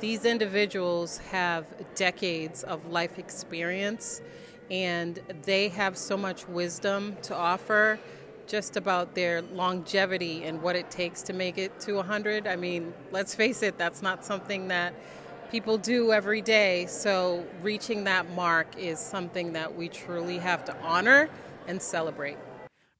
these 0.03 0.25
individuals 0.25 1.19
have 1.31 1.65
decades 1.95 2.65
of 2.65 2.91
life 2.91 3.21
experience 3.21 4.21
and 4.69 5.21
they 5.45 5.69
have 5.69 5.97
so 5.97 6.17
much 6.17 6.49
wisdom 6.49 7.17
to 7.23 7.33
offer 7.33 8.01
just 8.49 8.77
about 8.77 9.15
their 9.15 9.43
longevity 9.43 10.43
and 10.43 10.61
what 10.61 10.75
it 10.75 10.91
takes 10.91 11.23
to 11.23 11.33
make 11.33 11.57
it 11.57 11.79
to 11.79 11.95
100. 11.95 12.49
I 12.49 12.57
mean, 12.57 12.93
let's 13.13 13.33
face 13.37 13.63
it, 13.63 13.79
that's 13.79 14.03
not 14.03 14.25
something 14.25 14.67
that 14.69 14.93
people 15.53 15.79
do 15.79 16.13
every 16.13 16.43
day. 16.43 16.87
So, 16.87 17.47
reaching 17.63 18.03
that 18.03 18.29
mark 18.33 18.77
is 18.77 18.99
something 18.99 19.53
that 19.53 19.77
we 19.77 19.89
truly 19.89 20.39
have 20.39 20.65
to 20.65 20.77
honor 20.83 21.31
and 21.69 21.81
celebrate. 21.81 22.39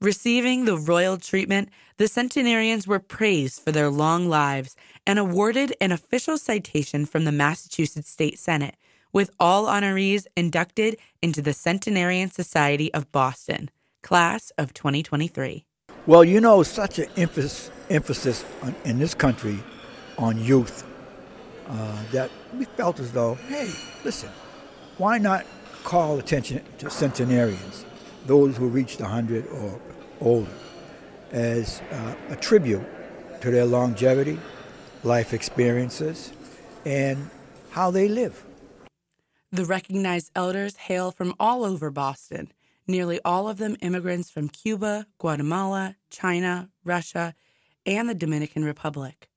Receiving 0.01 0.67
the 0.67 0.77
royal 0.77 1.17
treatment, 1.17 1.69
the 1.97 2.09
centenarians 2.09 2.87
were 2.87 2.99
praised 2.99 3.63
for 3.63 3.73
their 3.73 3.89
long 3.89 4.29
lives 4.29 4.77
and 5.07 5.19
awarded 5.19 5.75
an 5.81 5.93
official 5.93 6.39
citation 6.39 7.07
from 7.07 7.25
the 7.25 7.33
Massachusetts 7.33 8.11
State 8.11 8.39
Senate, 8.39 8.77
with 9.13 9.31
all 9.39 9.67
honorees 9.67 10.27
inducted 10.37 10.97
into 11.21 11.43
the 11.43 11.53
Centenarian 11.53 12.31
Society 12.31 12.93
of 12.95 13.11
Boston, 13.13 13.71
class 14.03 14.53
of 14.57 14.73
2023. 14.73 15.65
Well, 16.07 16.25
you 16.25 16.41
know, 16.41 16.63
such 16.63 16.99
an 16.99 17.09
emphasis, 17.17 17.71
emphasis 17.91 18.45
on, 18.63 18.75
in 18.85 18.99
this 18.99 19.15
country 19.15 19.59
on 20.19 20.43
youth 20.43 20.85
uh, 21.69 22.03
that 22.13 22.31
we 22.57 22.65
felt 22.65 23.01
as 23.01 23.13
though, 23.13 23.35
hey, 23.49 23.71
listen, 24.05 24.31
why 24.99 25.19
not 25.19 25.47
call 25.85 26.19
attention 26.19 26.63
to 26.79 26.91
centenarians, 26.91 27.85
those 28.27 28.57
who 28.57 28.69
reached 28.69 29.01
100 29.01 29.47
or 29.49 29.81
older, 30.21 30.51
as 31.31 31.81
uh, 31.91 32.15
a 32.31 32.37
tribute 32.37 32.85
to 33.41 33.51
their 33.51 33.65
longevity, 33.65 34.39
life 35.05 35.33
experiences, 35.33 36.33
and 36.85 37.31
how 37.71 37.91
they 37.91 38.09
live. 38.09 38.45
The 39.51 39.65
recognized 39.65 40.31
elders 40.35 40.77
hail 40.77 41.11
from 41.11 41.35
all 41.39 41.65
over 41.65 41.91
Boston, 41.91 42.53
nearly 42.87 43.21
all 43.25 43.49
of 43.49 43.59
them 43.59 43.77
immigrants 43.81 44.31
from 44.31 44.49
Cuba, 44.49 45.07
Guatemala, 45.19 45.97
China, 46.11 46.71
Russia, 46.85 47.35
and 47.85 48.09
the 48.09 48.15
Dominican 48.15 48.65
Republic. 48.65 49.29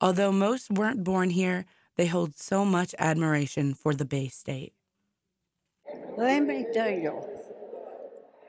Although 0.00 0.32
most 0.32 0.70
weren't 0.70 1.04
born 1.04 1.30
here, 1.30 1.64
they 1.96 2.06
hold 2.06 2.36
so 2.36 2.64
much 2.64 2.94
admiration 2.98 3.74
for 3.74 3.94
the 3.94 4.04
Bay 4.04 4.28
State. 4.28 4.72
Let 6.16 6.42
me 6.44 6.66
tell 6.72 6.90
you, 6.90 7.22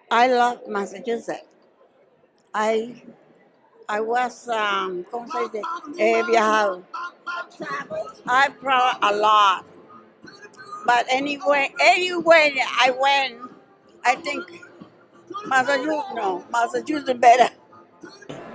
I 0.10 0.27
love 0.27 0.67
Massachusetts. 0.67 1.46
I 2.53 3.01
I 3.89 3.99
was 3.99 4.47
um, 4.49 5.03
¿cómo 5.11 5.27
se 5.31 5.49
dice? 5.49 5.61
He 5.97 6.23
viajado. 6.23 6.83
I 8.27 8.49
traveled 8.49 8.97
a 9.01 9.13
lot. 9.15 9.65
But 10.85 11.05
anyway, 11.09 11.73
anywhere 11.79 12.51
I 12.79 12.91
went, 12.91 13.51
I 14.03 14.15
think 14.15 14.43
Massachusetts, 15.47 16.13
no, 16.13 16.43
Massachusetts 16.51 17.19
better. 17.19 17.49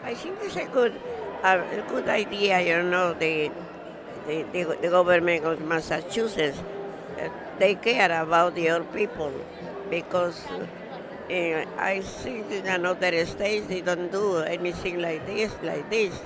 I 0.04 0.14
think 0.14 0.36
it's 0.42 0.56
a 0.56 0.66
good, 0.66 0.94
a 1.42 1.84
good 1.88 2.08
idea, 2.08 2.60
you 2.60 2.82
know, 2.88 3.14
the, 3.14 3.50
the, 4.26 4.42
the, 4.52 4.78
the 4.82 4.88
government 4.88 5.44
of 5.44 5.60
Massachusetts. 5.62 6.58
Uh, 7.18 7.28
they 7.58 7.74
care 7.74 8.22
about 8.22 8.54
the 8.54 8.70
old 8.70 8.92
people 8.92 9.32
because 9.90 10.44
uh, 11.30 11.64
I 11.76 12.00
think 12.00 12.50
in 12.50 12.66
another 12.66 13.24
states 13.26 13.66
they 13.66 13.80
don't 13.80 14.10
do 14.10 14.38
anything 14.38 15.00
like 15.00 15.26
this, 15.26 15.52
like 15.62 15.88
this. 15.90 16.18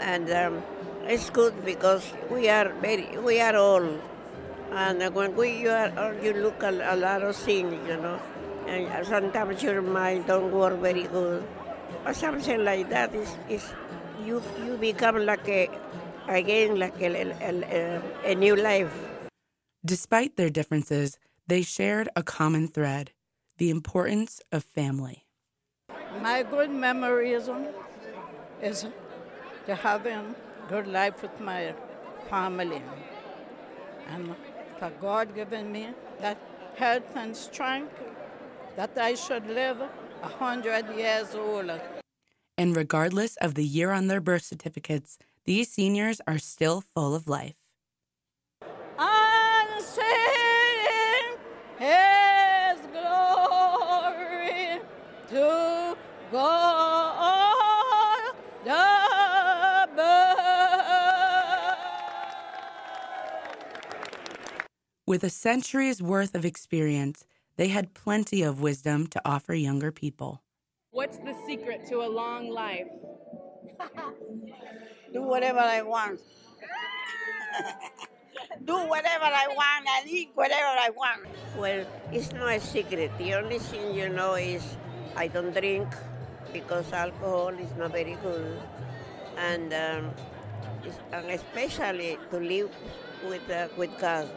And 0.00 0.30
um, 0.30 0.62
it's 1.04 1.30
good 1.30 1.64
because 1.64 2.12
we 2.30 2.48
are 2.48 2.72
very, 2.80 3.16
we 3.18 3.40
are 3.40 3.56
old. 3.56 4.00
And 4.72 5.14
when 5.14 5.36
we 5.36 5.68
are 5.68 5.92
old, 5.98 6.22
you 6.24 6.32
look 6.32 6.62
at 6.62 6.74
a 6.74 6.96
lot 6.96 7.22
of 7.22 7.36
things, 7.36 7.76
you 7.88 7.96
know. 7.96 8.18
And 8.66 9.06
sometimes 9.06 9.62
your 9.62 9.82
mind 9.82 10.26
don't 10.26 10.50
work 10.50 10.78
very 10.80 11.04
good. 11.04 11.44
Or 12.06 12.14
something 12.14 12.64
like 12.64 12.88
that 12.90 13.14
is, 13.14 13.36
is 13.48 13.72
you, 14.24 14.42
you 14.64 14.76
become 14.76 15.26
like 15.26 15.46
a, 15.48 15.68
again, 16.28 16.78
like 16.78 17.00
a, 17.00 17.32
a, 17.42 18.02
a 18.24 18.34
new 18.34 18.56
life. 18.56 18.92
Despite 19.84 20.36
their 20.36 20.48
differences, 20.48 21.18
they 21.46 21.62
shared 21.62 22.08
a 22.16 22.22
common 22.22 22.68
thread 22.68 23.12
the 23.58 23.70
importance 23.70 24.40
of 24.50 24.64
family. 24.64 25.26
My 26.20 26.42
good 26.42 26.70
memory 26.70 27.32
is, 27.32 27.48
to 29.66 29.74
having 29.74 30.34
good 30.68 30.86
life 30.86 31.22
with 31.22 31.40
my 31.40 31.74
family. 32.28 32.82
And 34.08 34.34
for 34.78 34.90
God 35.00 35.34
giving 35.34 35.70
me 35.72 35.88
that 36.20 36.38
health 36.76 37.16
and 37.16 37.36
strength 37.36 38.00
that 38.76 38.96
I 38.96 39.14
should 39.14 39.46
live 39.46 39.80
a 40.22 40.28
hundred 40.28 40.96
years 40.96 41.34
old. 41.34 41.70
And 42.58 42.76
regardless 42.76 43.36
of 43.36 43.54
the 43.54 43.64
year 43.64 43.90
on 43.90 44.08
their 44.08 44.20
birth 44.20 44.44
certificates, 44.44 45.18
these 45.44 45.70
seniors 45.70 46.20
are 46.26 46.38
still 46.38 46.80
full 46.80 47.14
of 47.14 47.28
life. 47.28 47.56
And 48.98 49.82
sing 49.82 51.38
His 51.78 52.21
to 55.32 55.96
God 56.30 58.34
above. 59.94 61.78
With 65.06 65.24
a 65.24 65.30
century's 65.30 66.02
worth 66.02 66.34
of 66.34 66.44
experience, 66.44 67.24
they 67.56 67.68
had 67.68 67.94
plenty 67.94 68.42
of 68.42 68.60
wisdom 68.60 69.06
to 69.08 69.22
offer 69.24 69.54
younger 69.54 69.90
people. 69.90 70.42
What's 70.90 71.16
the 71.18 71.34
secret 71.46 71.86
to 71.88 72.02
a 72.02 72.08
long 72.08 72.50
life? 72.50 72.88
Do 75.12 75.22
whatever 75.22 75.60
I 75.60 75.80
want. 75.82 76.20
do 78.64 78.74
whatever 78.86 79.24
I 79.24 79.46
want 79.48 79.86
and 79.98 80.10
eat 80.10 80.30
whatever 80.34 80.64
I 80.64 80.90
want. 80.90 81.26
Well, 81.56 81.86
it's 82.12 82.32
not 82.32 82.52
a 82.52 82.60
secret. 82.60 83.10
The 83.18 83.34
only 83.34 83.58
thing 83.58 83.94
you 83.94 84.08
know 84.08 84.34
is 84.34 84.76
I 85.16 85.28
don't 85.28 85.52
drink 85.52 85.88
because 86.52 86.92
alcohol 86.92 87.48
is 87.48 87.70
not 87.76 87.92
very 87.92 88.16
good, 88.22 88.58
and 89.36 89.72
um, 89.72 90.10
and 91.12 91.30
especially 91.30 92.18
to 92.30 92.38
live 92.38 92.70
with 93.28 93.48
uh, 93.50 93.68
with 93.76 93.90
God. 93.98 94.28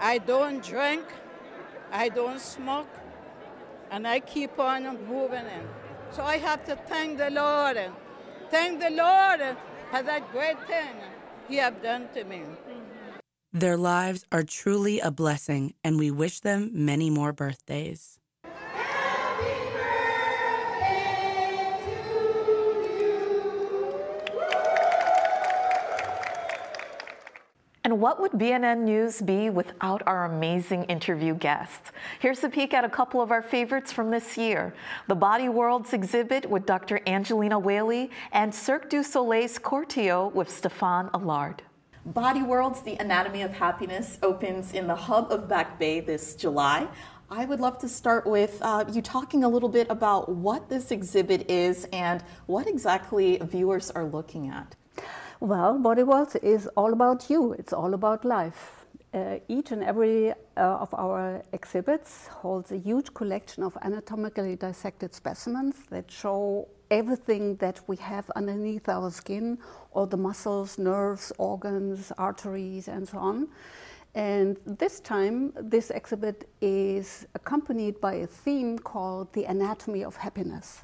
I 0.00 0.18
don't 0.18 0.62
drink, 0.62 1.04
I 1.90 2.08
don't 2.08 2.40
smoke, 2.40 2.88
and 3.90 4.06
I 4.06 4.20
keep 4.20 4.58
on 4.58 4.84
moving 5.06 5.46
in. 5.46 5.66
So 6.10 6.22
I 6.22 6.38
have 6.38 6.64
to 6.66 6.76
thank 6.76 7.18
the 7.18 7.30
Lord. 7.30 7.78
Thank 8.50 8.80
the 8.80 8.90
Lord 8.90 9.56
for 9.90 10.02
that 10.02 10.30
great 10.32 10.60
thing 10.66 10.96
He 11.48 11.56
have 11.56 11.82
done 11.82 12.08
to 12.14 12.24
me. 12.24 12.42
Their 13.52 13.76
lives 13.76 14.24
are 14.30 14.42
truly 14.42 15.00
a 15.00 15.10
blessing, 15.10 15.74
and 15.82 15.98
we 15.98 16.10
wish 16.10 16.40
them 16.40 16.70
many 16.72 17.08
more 17.10 17.32
birthdays. 17.32 18.17
And 27.84 28.00
what 28.00 28.20
would 28.20 28.32
BNN 28.32 28.80
News 28.80 29.22
be 29.22 29.50
without 29.50 30.02
our 30.06 30.24
amazing 30.24 30.84
interview 30.84 31.34
guests? 31.34 31.92
Here's 32.18 32.42
a 32.42 32.48
peek 32.48 32.74
at 32.74 32.84
a 32.84 32.88
couple 32.88 33.20
of 33.20 33.30
our 33.30 33.40
favorites 33.42 33.92
from 33.92 34.10
this 34.10 34.36
year 34.36 34.74
the 35.06 35.14
Body 35.14 35.48
Worlds 35.48 35.92
exhibit 35.92 36.50
with 36.50 36.66
Dr. 36.66 37.00
Angelina 37.06 37.58
Whalley 37.58 38.10
and 38.32 38.54
Cirque 38.54 38.90
du 38.90 39.02
Soleil's 39.02 39.58
Corteo 39.58 40.32
with 40.34 40.50
Stephane 40.50 41.08
Allard. 41.14 41.62
Body 42.04 42.42
Worlds, 42.42 42.82
The 42.82 42.96
Anatomy 42.96 43.42
of 43.42 43.52
Happiness, 43.52 44.18
opens 44.22 44.72
in 44.72 44.86
the 44.86 44.96
hub 44.96 45.30
of 45.30 45.48
Back 45.48 45.78
Bay 45.78 46.00
this 46.00 46.34
July. 46.34 46.88
I 47.30 47.44
would 47.44 47.60
love 47.60 47.78
to 47.80 47.88
start 47.88 48.26
with 48.26 48.58
uh, 48.62 48.86
you 48.90 49.02
talking 49.02 49.44
a 49.44 49.48
little 49.48 49.68
bit 49.68 49.86
about 49.90 50.30
what 50.30 50.70
this 50.70 50.90
exhibit 50.90 51.50
is 51.50 51.86
and 51.92 52.24
what 52.46 52.66
exactly 52.66 53.36
viewers 53.42 53.90
are 53.90 54.06
looking 54.06 54.48
at. 54.48 54.74
Well, 55.40 55.78
Body 55.78 56.02
Worlds 56.02 56.34
is 56.34 56.66
all 56.76 56.92
about 56.92 57.30
you. 57.30 57.52
It's 57.52 57.72
all 57.72 57.94
about 57.94 58.24
life. 58.24 58.86
Uh, 59.14 59.38
each 59.46 59.70
and 59.70 59.84
every 59.84 60.32
uh, 60.32 60.34
of 60.56 60.92
our 60.92 61.44
exhibits 61.52 62.26
holds 62.26 62.72
a 62.72 62.76
huge 62.76 63.14
collection 63.14 63.62
of 63.62 63.78
anatomically 63.84 64.56
dissected 64.56 65.14
specimens 65.14 65.76
that 65.90 66.10
show 66.10 66.66
everything 66.90 67.54
that 67.56 67.80
we 67.86 67.94
have 67.98 68.28
underneath 68.34 68.88
our 68.88 69.12
skin, 69.12 69.58
all 69.92 70.06
the 70.06 70.16
muscles, 70.16 70.76
nerves, 70.76 71.32
organs, 71.38 72.10
arteries, 72.18 72.88
and 72.88 73.08
so 73.08 73.18
on. 73.18 73.46
And 74.16 74.58
this 74.66 74.98
time, 74.98 75.52
this 75.54 75.90
exhibit 75.90 76.48
is 76.60 77.28
accompanied 77.36 78.00
by 78.00 78.14
a 78.14 78.26
theme 78.26 78.76
called 78.76 79.32
the 79.34 79.44
anatomy 79.44 80.02
of 80.02 80.16
happiness. 80.16 80.80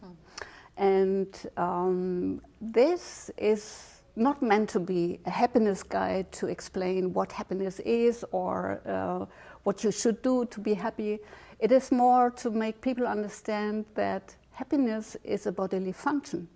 And 0.76 1.28
um, 1.56 2.40
this 2.60 3.32
is 3.36 3.93
not 4.16 4.42
meant 4.42 4.68
to 4.70 4.80
be 4.80 5.18
a 5.26 5.30
happiness 5.30 5.82
guide 5.82 6.30
to 6.32 6.46
explain 6.46 7.12
what 7.12 7.32
happiness 7.32 7.80
is 7.80 8.24
or 8.30 8.80
uh, 8.86 9.26
what 9.64 9.82
you 9.82 9.90
should 9.90 10.22
do 10.22 10.44
to 10.46 10.60
be 10.60 10.74
happy. 10.74 11.18
It 11.58 11.72
is 11.72 11.90
more 11.90 12.30
to 12.30 12.50
make 12.50 12.80
people 12.80 13.06
understand 13.06 13.86
that 13.94 14.36
happiness 14.52 15.16
is 15.24 15.46
a 15.46 15.52
bodily 15.52 15.92
function. 15.92 16.48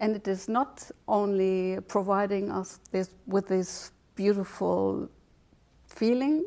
And 0.00 0.16
it 0.16 0.28
is 0.28 0.48
not 0.48 0.90
only 1.06 1.78
providing 1.88 2.50
us 2.50 2.80
this, 2.90 3.10
with 3.26 3.48
this 3.48 3.92
beautiful 4.14 5.08
feeling, 5.86 6.44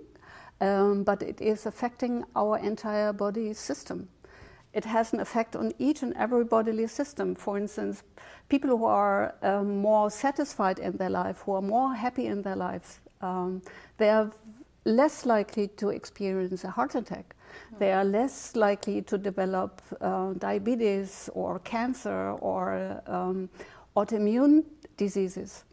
um, 0.59 1.03
but 1.03 1.21
it 1.21 1.41
is 1.41 1.65
affecting 1.65 2.23
our 2.35 2.57
entire 2.59 3.13
body 3.13 3.53
system. 3.53 4.07
It 4.73 4.85
has 4.85 5.13
an 5.13 5.19
effect 5.19 5.55
on 5.55 5.73
each 5.79 6.01
and 6.01 6.13
every 6.15 6.45
bodily 6.45 6.87
system. 6.87 7.35
For 7.35 7.57
instance, 7.57 8.03
people 8.47 8.69
who 8.69 8.85
are 8.85 9.35
um, 9.41 9.81
more 9.81 10.09
satisfied 10.09 10.79
in 10.79 10.97
their 10.97 11.09
life, 11.09 11.41
who 11.45 11.53
are 11.53 11.61
more 11.61 11.93
happy 11.93 12.27
in 12.27 12.41
their 12.41 12.55
lives, 12.55 12.99
um, 13.21 13.61
they 13.97 14.09
are 14.09 14.31
less 14.85 15.25
likely 15.25 15.67
to 15.67 15.89
experience 15.89 16.63
a 16.63 16.69
heart 16.69 16.95
attack. 16.95 17.35
They 17.79 17.91
are 17.91 18.05
less 18.05 18.55
likely 18.55 19.01
to 19.03 19.17
develop 19.17 19.81
uh, 19.99 20.33
diabetes 20.33 21.29
or 21.33 21.59
cancer 21.59 22.31
or 22.39 23.01
um, 23.07 23.49
autoimmune 23.95 24.63
diseases. 24.97 25.65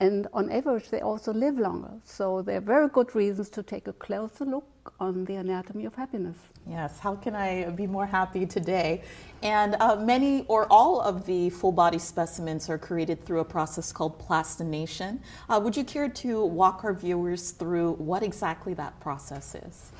And 0.00 0.26
on 0.32 0.50
average, 0.50 0.90
they 0.90 1.00
also 1.00 1.32
live 1.32 1.58
longer. 1.58 1.92
So 2.04 2.42
there 2.42 2.58
are 2.58 2.60
very 2.60 2.88
good 2.88 3.14
reasons 3.14 3.48
to 3.50 3.62
take 3.62 3.86
a 3.86 3.92
closer 3.92 4.44
look 4.44 4.92
on 4.98 5.24
the 5.24 5.36
anatomy 5.36 5.84
of 5.84 5.94
happiness. 5.94 6.36
Yes, 6.68 6.98
how 6.98 7.14
can 7.14 7.34
I 7.34 7.70
be 7.70 7.86
more 7.86 8.06
happy 8.06 8.44
today? 8.44 9.02
And 9.42 9.76
uh, 9.80 9.96
many 9.96 10.44
or 10.48 10.66
all 10.70 11.00
of 11.00 11.26
the 11.26 11.50
full 11.50 11.72
body 11.72 11.98
specimens 11.98 12.68
are 12.68 12.78
created 12.78 13.24
through 13.24 13.40
a 13.40 13.44
process 13.44 13.92
called 13.92 14.18
plastination. 14.18 15.20
Uh, 15.48 15.60
would 15.62 15.76
you 15.76 15.84
care 15.84 16.08
to 16.08 16.44
walk 16.44 16.84
our 16.84 16.94
viewers 16.94 17.52
through 17.52 17.92
what 17.92 18.22
exactly 18.22 18.74
that 18.74 18.98
process 19.00 19.54
is? 19.54 19.92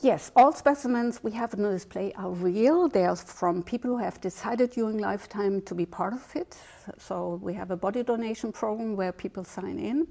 Yes, 0.00 0.30
all 0.36 0.52
specimens 0.52 1.24
we 1.24 1.32
have 1.32 1.54
on 1.54 1.62
the 1.62 1.70
display 1.70 2.12
are 2.12 2.30
real. 2.30 2.88
They 2.88 3.04
are 3.04 3.16
from 3.16 3.64
people 3.64 3.90
who 3.90 3.96
have 3.96 4.20
decided 4.20 4.70
during 4.70 4.98
lifetime 4.98 5.60
to 5.62 5.74
be 5.74 5.86
part 5.86 6.12
of 6.12 6.36
it. 6.36 6.56
So 6.98 7.40
we 7.42 7.52
have 7.54 7.72
a 7.72 7.76
body 7.76 8.04
donation 8.04 8.52
program 8.52 8.94
where 8.94 9.10
people 9.10 9.42
sign 9.42 9.80
in, 9.80 10.06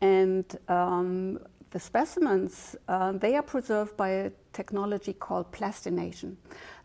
and 0.00 0.44
um, 0.68 1.38
the 1.70 1.78
specimens 1.78 2.76
uh, 2.88 3.12
they 3.12 3.36
are 3.36 3.42
preserved 3.42 3.94
by 3.98 4.08
a 4.08 4.30
technology 4.54 5.12
called 5.12 5.52
plastination. 5.52 6.38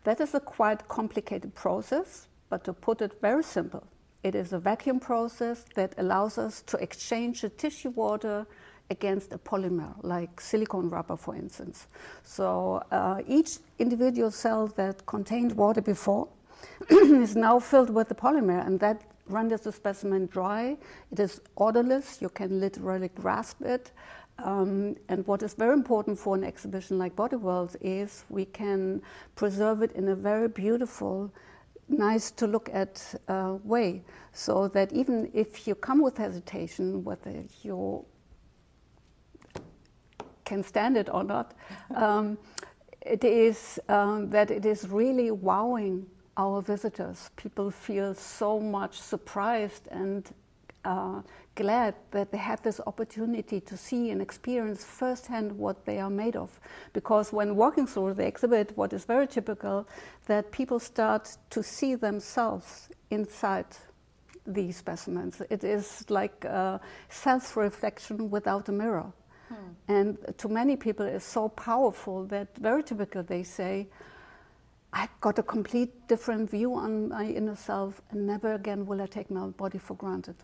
That 0.04 0.20
is 0.20 0.34
a 0.34 0.40
quite 0.40 0.86
complicated 0.88 1.54
process, 1.54 2.28
but 2.50 2.64
to 2.64 2.74
put 2.74 3.00
it 3.00 3.18
very 3.22 3.44
simple, 3.44 3.86
it 4.22 4.34
is 4.34 4.52
a 4.52 4.58
vacuum 4.58 5.00
process 5.00 5.64
that 5.74 5.94
allows 5.96 6.36
us 6.36 6.60
to 6.66 6.76
exchange 6.82 7.40
the 7.40 7.48
tissue 7.48 7.90
water 7.90 8.46
against 8.90 9.32
a 9.32 9.38
polymer, 9.38 9.94
like 10.02 10.40
silicone 10.40 10.88
rubber, 10.88 11.16
for 11.16 11.34
instance. 11.34 11.86
So 12.22 12.82
uh, 12.90 13.22
each 13.26 13.58
individual 13.78 14.30
cell 14.30 14.66
that 14.76 15.04
contained 15.06 15.52
water 15.52 15.80
before 15.80 16.28
is 16.90 17.34
now 17.34 17.58
filled 17.58 17.90
with 17.90 18.08
the 18.08 18.14
polymer, 18.14 18.66
and 18.66 18.78
that 18.80 19.02
renders 19.28 19.62
the 19.62 19.72
specimen 19.72 20.26
dry. 20.26 20.76
It 21.10 21.20
is 21.20 21.40
odorless, 21.56 22.20
you 22.20 22.28
can 22.28 22.60
literally 22.60 23.08
grasp 23.08 23.62
it. 23.62 23.92
Um, 24.38 24.96
and 25.08 25.26
what 25.26 25.42
is 25.42 25.54
very 25.54 25.74
important 25.74 26.18
for 26.18 26.34
an 26.34 26.42
exhibition 26.42 26.98
like 26.98 27.14
Body 27.14 27.36
Worlds 27.36 27.76
is 27.80 28.24
we 28.28 28.46
can 28.46 29.02
preserve 29.36 29.82
it 29.82 29.92
in 29.92 30.08
a 30.08 30.14
very 30.14 30.48
beautiful, 30.48 31.32
nice 31.88 32.30
to 32.32 32.46
look 32.46 32.68
at 32.72 33.14
uh, 33.28 33.56
way, 33.62 34.02
so 34.32 34.68
that 34.68 34.92
even 34.92 35.30
if 35.32 35.66
you 35.68 35.74
come 35.74 36.02
with 36.02 36.16
hesitation, 36.16 37.04
whether 37.04 37.44
you 37.62 38.04
can 40.52 40.62
stand 40.62 40.98
it 40.98 41.08
or 41.08 41.24
not, 41.24 41.54
um, 41.94 42.36
it 43.00 43.24
is 43.24 43.80
um, 43.88 44.28
that 44.30 44.50
it 44.50 44.66
is 44.66 44.86
really 44.88 45.30
wowing 45.30 46.06
our 46.36 46.60
visitors. 46.60 47.30
People 47.36 47.70
feel 47.70 48.14
so 48.14 48.60
much 48.60 49.00
surprised 49.00 49.88
and 49.90 50.30
uh, 50.84 51.22
glad 51.54 51.94
that 52.10 52.30
they 52.30 52.38
had 52.38 52.62
this 52.62 52.80
opportunity 52.86 53.60
to 53.60 53.76
see 53.76 54.10
and 54.10 54.20
experience 54.20 54.84
firsthand 54.84 55.50
what 55.52 55.86
they 55.86 55.98
are 55.98 56.10
made 56.10 56.36
of. 56.36 56.50
Because 56.92 57.32
when 57.32 57.56
walking 57.56 57.86
through 57.86 58.14
the 58.14 58.26
exhibit, 58.26 58.76
what 58.76 58.92
is 58.92 59.04
very 59.06 59.26
typical, 59.26 59.86
that 60.26 60.50
people 60.52 60.78
start 60.78 61.38
to 61.48 61.62
see 61.62 61.94
themselves 61.94 62.90
inside 63.10 63.70
these 64.46 64.76
specimens. 64.76 65.40
It 65.48 65.64
is 65.64 66.04
like 66.10 66.44
self 67.08 67.56
reflection 67.56 68.28
without 68.30 68.68
a 68.68 68.72
mirror. 68.72 69.12
Hmm. 69.52 69.92
And 69.92 70.18
to 70.38 70.48
many 70.48 70.76
people, 70.76 71.06
it's 71.06 71.24
so 71.24 71.48
powerful 71.48 72.24
that 72.26 72.48
very 72.58 72.82
typical 72.82 73.22
they 73.22 73.42
say, 73.42 73.88
I 74.92 75.08
got 75.20 75.38
a 75.38 75.42
complete 75.42 76.06
different 76.08 76.50
view 76.50 76.74
on 76.74 77.08
my 77.08 77.26
inner 77.26 77.56
self, 77.56 78.00
and 78.10 78.26
never 78.26 78.54
again 78.54 78.86
will 78.86 79.00
I 79.00 79.06
take 79.06 79.30
my 79.30 79.46
body 79.46 79.78
for 79.78 79.94
granted. 79.94 80.36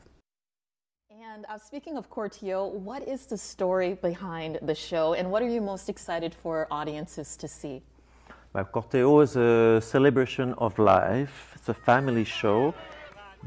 And 1.11 1.45
uh, 1.49 1.59
speaking 1.59 1.97
of 1.97 2.09
Corteo, 2.11 2.73
what 2.73 3.07
is 3.07 3.27
the 3.27 3.37
story 3.37 3.95
behind 3.95 4.59
the 4.63 4.75
show, 4.75 5.15
and 5.15 5.31
what 5.31 5.43
are 5.43 5.49
you 5.49 5.61
most 5.61 5.89
excited 5.89 6.35
for 6.35 6.67
audiences 6.71 7.37
to 7.37 7.49
see? 7.49 7.83
Well, 8.55 8.65
Corteo 8.65 9.23
is 9.23 9.37
a 9.37 9.81
celebration 9.83 10.55
of 10.55 10.79
life. 10.79 11.53
It's 11.55 11.69
a 11.69 11.75
family 11.75 12.25
show. 12.25 12.75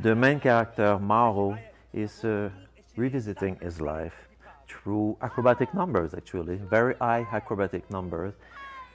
The 0.02 0.16
main 0.16 0.40
character, 0.40 1.00
Mauro, 1.00 1.58
is 1.94 2.24
uh, 2.24 2.50
revisiting 2.96 3.58
his 3.62 3.82
life 3.82 4.31
through 4.72 5.18
acrobatic 5.22 5.74
numbers, 5.74 6.14
actually, 6.14 6.56
very 6.56 6.96
high 6.96 7.28
acrobatic 7.32 7.90
numbers. 7.90 8.34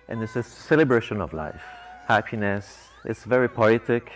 And 0.08 0.22
it's 0.22 0.36
a 0.36 0.42
celebration 0.42 1.20
of 1.20 1.32
life 1.32 1.62
happiness. 2.06 2.88
It's 3.04 3.24
very 3.24 3.48
poetic 3.48 4.12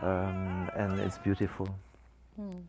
um, 0.00 0.70
and 0.76 1.00
it's 1.00 1.18
beautiful. 1.18 1.68
Hmm. 2.36 2.60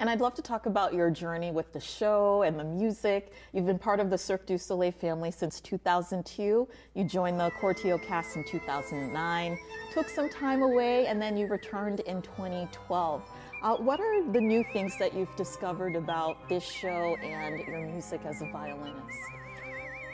And 0.00 0.08
I'd 0.08 0.20
love 0.20 0.34
to 0.34 0.42
talk 0.42 0.66
about 0.66 0.94
your 0.94 1.10
journey 1.10 1.50
with 1.50 1.72
the 1.72 1.80
show 1.80 2.42
and 2.42 2.58
the 2.58 2.62
music. 2.62 3.32
You've 3.52 3.66
been 3.66 3.80
part 3.80 3.98
of 3.98 4.10
the 4.10 4.18
Cirque 4.18 4.46
du 4.46 4.56
Soleil 4.56 4.92
family 4.92 5.32
since 5.32 5.60
2002. 5.60 6.68
You 6.94 7.04
joined 7.04 7.40
the 7.40 7.50
Corteo 7.60 8.00
cast 8.00 8.36
in 8.36 8.44
2009, 8.44 9.58
took 9.92 10.08
some 10.08 10.28
time 10.28 10.62
away, 10.62 11.06
and 11.06 11.20
then 11.20 11.36
you 11.36 11.48
returned 11.48 11.98
in 12.00 12.22
2012. 12.22 13.22
Uh, 13.60 13.74
what 13.76 13.98
are 13.98 14.22
the 14.30 14.40
new 14.40 14.62
things 14.62 14.96
that 14.98 15.12
you've 15.12 15.34
discovered 15.34 15.96
about 15.96 16.48
this 16.48 16.62
show 16.62 17.16
and 17.24 17.58
your 17.66 17.80
music 17.80 18.20
as 18.24 18.40
a 18.40 18.46
violinist? 18.52 19.18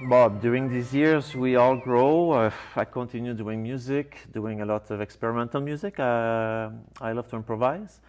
Bob, 0.09 0.41
during 0.41 0.71
these 0.71 0.95
years, 0.95 1.35
we 1.35 1.55
all 1.57 1.77
grow. 1.77 2.31
Uh, 2.31 2.51
I 2.75 2.87
continue 2.87 3.35
doing 3.35 3.63
music, 3.63 4.17
doing 4.33 4.63
a 4.63 4.65
lot 4.65 4.91
of 4.91 5.03
experimental 5.03 5.61
music. 5.61 6.01
Uh, 6.01 6.71
I 7.03 7.13
love 7.13 7.29
to 7.29 7.37
improvise. 7.37 8.01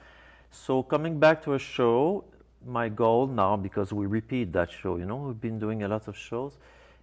So, 0.52 0.82
coming 0.84 1.19
back 1.19 1.43
to 1.43 1.56
a 1.56 1.60
show, 1.60 2.24
my 2.65 2.88
goal 2.88 3.28
now, 3.28 3.58
because 3.58 3.91
we 3.91 4.06
repeat 4.06 4.54
that 4.54 4.71
show, 4.71 4.95
you 4.95 5.06
know, 5.06 5.17
we've 5.17 5.41
been 5.41 5.60
doing 5.60 5.84
a 5.84 5.88
lot 5.89 6.08
of 6.08 6.17
shows, 6.17 6.58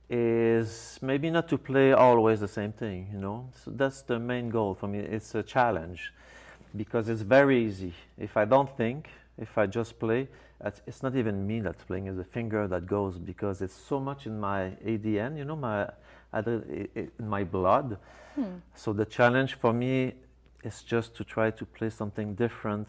is 0.09 0.99
maybe 1.03 1.29
not 1.29 1.49
to 1.51 1.59
play 1.59 1.92
always 1.92 2.40
the 2.40 2.49
same 2.49 2.73
thing, 2.73 3.11
you 3.12 3.18
know. 3.18 3.51
So, 3.62 3.73
that's 3.73 4.01
the 4.01 4.18
main 4.18 4.49
goal 4.49 4.75
for 4.75 4.88
me. 4.88 5.01
It's 5.01 5.35
a 5.35 5.42
challenge 5.42 6.14
because 6.76 7.08
it's 7.08 7.22
very 7.22 7.64
easy. 7.64 7.92
If 8.18 8.37
I 8.37 8.44
don't 8.44 8.74
think, 8.76 9.08
if 9.38 9.56
I 9.58 9.66
just 9.66 9.98
play, 9.98 10.28
it's 10.87 11.02
not 11.02 11.16
even 11.16 11.46
me 11.46 11.61
that's 11.61 11.82
playing, 11.85 12.06
it's 12.06 12.16
the 12.16 12.24
finger 12.24 12.68
that 12.68 12.87
goes 12.87 13.18
because 13.18 13.62
it's 13.62 13.74
so 13.74 13.98
much 13.98 14.26
in 14.26 14.38
my 14.38 14.70
ADN, 14.85 15.37
you 15.37 15.44
know, 15.44 15.56
my, 15.56 15.88
in 16.46 17.11
my 17.18 17.44
blood. 17.44 17.98
Hmm. 18.35 18.44
So 18.74 18.92
the 18.92 19.04
challenge 19.04 19.54
for 19.54 19.72
me 19.72 20.14
is 20.62 20.82
just 20.82 21.16
to 21.16 21.24
try 21.24 21.50
to 21.50 21.66
play 21.66 21.90
something 21.90 22.35
different 22.35 22.88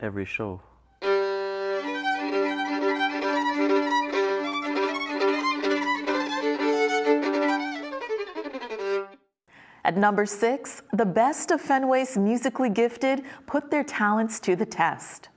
every 0.00 0.24
show. 0.24 0.60
At 9.92 9.98
number 9.98 10.24
six, 10.24 10.80
the 10.94 11.04
best 11.04 11.50
of 11.50 11.60
Fenway's 11.60 12.16
musically 12.16 12.70
gifted 12.70 13.24
put 13.44 13.70
their 13.70 13.84
talents 13.84 14.40
to 14.40 14.56
the 14.56 14.64
test. 14.64 15.28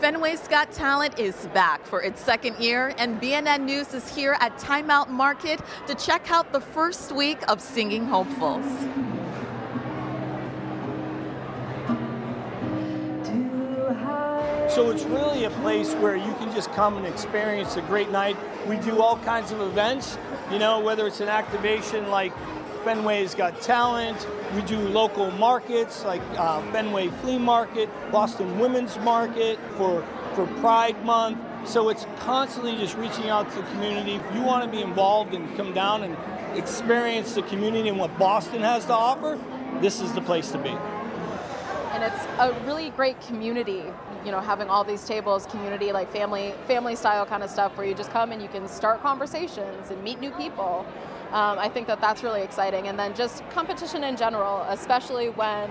Fenway's 0.00 0.48
Got 0.48 0.72
Talent 0.72 1.20
is 1.20 1.36
back 1.54 1.86
for 1.86 2.02
its 2.02 2.20
second 2.20 2.58
year, 2.58 2.92
and 2.98 3.20
BNN 3.20 3.60
News 3.60 3.94
is 3.94 4.12
here 4.12 4.36
at 4.40 4.58
Timeout 4.58 5.08
Market 5.08 5.60
to 5.86 5.94
check 5.94 6.32
out 6.32 6.52
the 6.52 6.60
first 6.60 7.12
week 7.12 7.38
of 7.48 7.60
Singing 7.60 8.06
Hopefuls. 8.06 8.66
So 14.70 14.90
it's 14.90 15.02
really 15.02 15.44
a 15.44 15.50
place 15.50 15.94
where 15.94 16.14
you 16.14 16.32
can 16.34 16.54
just 16.54 16.70
come 16.74 16.96
and 16.96 17.04
experience 17.04 17.74
a 17.74 17.82
great 17.82 18.08
night. 18.10 18.36
We 18.68 18.76
do 18.76 19.02
all 19.02 19.16
kinds 19.18 19.50
of 19.50 19.60
events, 19.60 20.16
you 20.48 20.60
know, 20.60 20.78
whether 20.78 21.08
it's 21.08 21.20
an 21.20 21.28
activation 21.28 22.08
like 22.08 22.32
Fenway's 22.84 23.34
Got 23.34 23.60
Talent. 23.60 24.28
We 24.54 24.62
do 24.62 24.78
local 24.78 25.32
markets 25.32 26.04
like 26.04 26.22
uh, 26.36 26.62
Fenway 26.70 27.08
Flea 27.08 27.36
Market, 27.36 27.90
Boston 28.12 28.60
Women's 28.60 28.96
Market 28.98 29.58
for, 29.76 30.06
for 30.36 30.46
Pride 30.60 31.04
Month. 31.04 31.38
So 31.68 31.88
it's 31.88 32.06
constantly 32.20 32.76
just 32.76 32.96
reaching 32.96 33.28
out 33.28 33.50
to 33.50 33.56
the 33.56 33.66
community. 33.70 34.14
If 34.14 34.34
you 34.36 34.40
want 34.40 34.64
to 34.64 34.70
be 34.70 34.82
involved 34.82 35.34
and 35.34 35.52
come 35.56 35.74
down 35.74 36.04
and 36.04 36.16
experience 36.56 37.34
the 37.34 37.42
community 37.42 37.88
and 37.88 37.98
what 37.98 38.16
Boston 38.20 38.62
has 38.62 38.84
to 38.84 38.92
offer, 38.92 39.36
this 39.80 40.00
is 40.00 40.12
the 40.12 40.22
place 40.22 40.52
to 40.52 40.58
be. 40.58 40.76
And 41.90 42.04
it's 42.04 42.24
a 42.38 42.54
really 42.64 42.90
great 42.90 43.20
community, 43.22 43.82
you 44.24 44.30
know, 44.30 44.40
having 44.40 44.68
all 44.68 44.84
these 44.84 45.04
tables, 45.04 45.46
community 45.46 45.92
like 45.92 46.10
family 46.12 46.54
family 46.66 46.96
style 46.96 47.26
kind 47.26 47.42
of 47.42 47.50
stuff 47.50 47.76
where 47.76 47.86
you 47.86 47.94
just 47.94 48.10
come 48.10 48.32
and 48.32 48.42
you 48.42 48.48
can 48.48 48.68
start 48.68 49.00
conversations 49.02 49.90
and 49.90 50.02
meet 50.02 50.20
new 50.20 50.30
people 50.32 50.86
um, 51.32 51.60
I 51.60 51.68
think 51.68 51.86
that 51.86 52.00
that's 52.00 52.24
really 52.24 52.42
exciting. 52.42 52.88
And 52.88 52.98
then 52.98 53.14
just 53.14 53.48
competition 53.50 54.02
in 54.02 54.16
general, 54.16 54.62
especially 54.68 55.28
when 55.28 55.70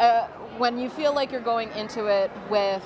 uh, 0.00 0.26
when 0.56 0.78
you 0.78 0.88
feel 0.88 1.14
like 1.14 1.30
you're 1.30 1.42
going 1.42 1.70
into 1.72 2.06
it 2.06 2.30
with 2.48 2.82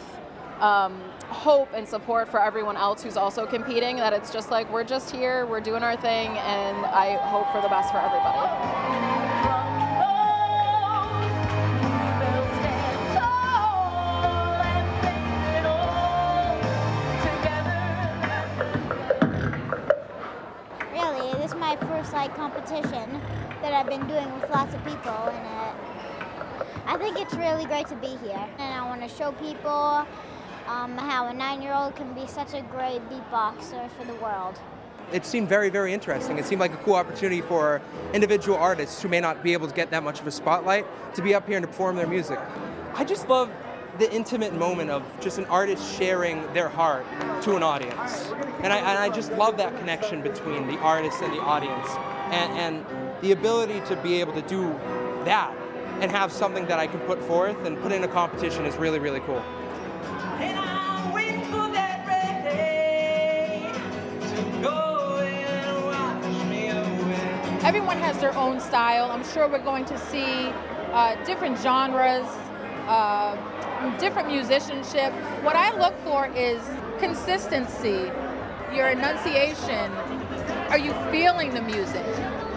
um, 0.59 1.01
hope 1.29 1.69
and 1.75 1.87
support 1.87 2.29
for 2.29 2.43
everyone 2.43 2.77
else 2.77 3.05
who's 3.05 3.17
also 3.17 3.47
competing. 3.47 3.97
That 3.97 4.13
it's 4.13 4.33
just 4.33 4.51
like 4.51 4.71
we're 4.73 4.85
just 4.85 5.15
here, 5.15 5.47
we're 5.47 5.61
doing 5.61 5.85
our 5.85 5.97
thing, 5.97 6.31
and 6.39 6.87
I 6.87 7.17
hope 7.29 7.53
for 7.53 7.61
the 7.61 7.69
best 7.69 7.93
for 7.93 7.99
everybody. 7.99 9.16
Like 22.13 22.35
competition 22.37 23.21
that 23.63 23.73
I've 23.73 23.87
been 23.87 24.07
doing 24.07 24.33
with 24.35 24.51
lots 24.51 24.75
of 24.75 24.85
people, 24.85 25.11
and 25.11 25.47
uh, 25.47 25.73
I 26.87 26.97
think 26.99 27.19
it's 27.19 27.35
really 27.35 27.65
great 27.65 27.87
to 27.89 27.97
be 27.97 28.17
here. 28.25 28.49
And 28.59 28.75
I 28.75 28.87
want 28.87 29.03
to 29.03 29.09
show 29.09 29.33
people 29.33 30.07
um, 30.67 30.97
how 30.97 31.29
a 31.29 31.35
nine-year-old 31.35 31.97
can 31.97 32.13
be 32.13 32.27
such 32.27 32.55
a 32.55 32.63
great 32.63 33.01
beatboxer 33.11 33.91
for 33.91 34.05
the 34.05 34.15
world. 34.15 34.59
It 35.13 35.25
seemed 35.25 35.49
very, 35.49 35.71
very 35.71 35.93
interesting. 35.93 36.39
It 36.39 36.45
seemed 36.45 36.61
like 36.61 36.73
a 36.73 36.79
cool 36.79 36.95
opportunity 36.95 37.41
for 37.41 37.81
individual 38.13 38.59
artists 38.59 39.01
who 39.01 39.09
may 39.09 39.21
not 39.21 39.43
be 39.43 39.53
able 39.53 39.69
to 39.69 39.75
get 39.75 39.91
that 39.91 40.03
much 40.03 40.21
of 40.21 40.27
a 40.27 40.33
spotlight 40.33 40.85
to 41.15 41.23
be 41.23 41.35
up 41.35 41.47
here 41.47 41.57
and 41.57 41.63
to 41.63 41.69
perform 41.69 41.97
their 41.97 42.09
music. 42.09 42.41
I 42.95 43.05
just 43.05 43.29
love 43.29 43.49
the 43.99 44.13
intimate 44.13 44.55
moment 44.55 44.91
of 44.91 45.03
just 45.21 45.39
an 45.39 45.47
artist 45.47 45.97
sharing 45.99 46.43
their 46.53 46.69
heart 46.69 47.07
to 47.43 47.57
an 47.57 47.63
audience. 47.63 48.31
And 48.63 48.73
I, 48.73 48.79
and 48.79 48.99
I 48.99 49.09
just 49.09 49.33
love 49.33 49.57
that 49.57 49.77
connection 49.79 50.23
between 50.23 50.67
the 50.67 50.79
artist 50.79 51.23
and 51.23 51.33
the 51.33 51.41
audience. 51.41 51.89
And, 52.31 52.53
and 52.85 53.23
the 53.23 53.33
ability 53.33 53.81
to 53.87 53.97
be 53.97 54.21
able 54.21 54.35
to 54.35 54.43
do 54.43 54.69
that 55.25 55.55
and 56.01 56.11
have 56.11 56.31
something 56.31 56.67
that 56.67 56.79
I 56.79 56.87
can 56.87 57.01
put 57.01 57.23
forth 57.23 57.65
and 57.65 57.81
put 57.81 57.93
in 57.93 58.05
a 58.05 58.09
competition 58.09 58.67
is 58.67 58.77
really, 58.77 58.99
really 58.99 59.21
cool. 59.21 59.43
Everyone 67.65 67.99
has 67.99 68.17
their 68.19 68.37
own 68.37 68.61
style. 68.61 69.11
I'm 69.11 69.25
sure 69.25 69.49
we're 69.49 69.59
going 69.59 69.85
to 69.87 69.99
see 69.99 70.53
uh, 70.93 71.17
different 71.25 71.59
genres. 71.59 72.27
Uh, 72.87 73.37
different 73.99 74.29
musicianship. 74.29 75.13
What 75.43 75.57
I 75.57 75.77
look 75.79 75.95
for 76.05 76.27
is 76.29 76.61
consistency, 76.99 78.11
your 78.75 78.89
enunciation. 78.89 79.91
Are 80.71 80.79
you 80.79 80.93
feeling 81.11 81.55
the 81.55 81.63
music? 81.63 82.05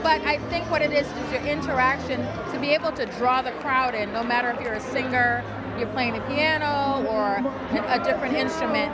But 0.01 0.21
I 0.21 0.37
think 0.49 0.69
what 0.71 0.81
it 0.81 0.91
is 0.91 1.05
is 1.07 1.31
your 1.31 1.41
interaction 1.41 2.21
to 2.53 2.59
be 2.59 2.69
able 2.69 2.91
to 2.93 3.05
draw 3.17 3.41
the 3.41 3.51
crowd 3.63 3.95
in, 3.95 4.11
no 4.13 4.23
matter 4.23 4.49
if 4.51 4.61
you're 4.61 4.73
a 4.73 4.79
singer, 4.79 5.43
you're 5.77 5.89
playing 5.89 6.13
the 6.13 6.21
piano, 6.21 7.05
or 7.07 7.37
a 7.87 8.03
different 8.03 8.35
instrument. 8.35 8.91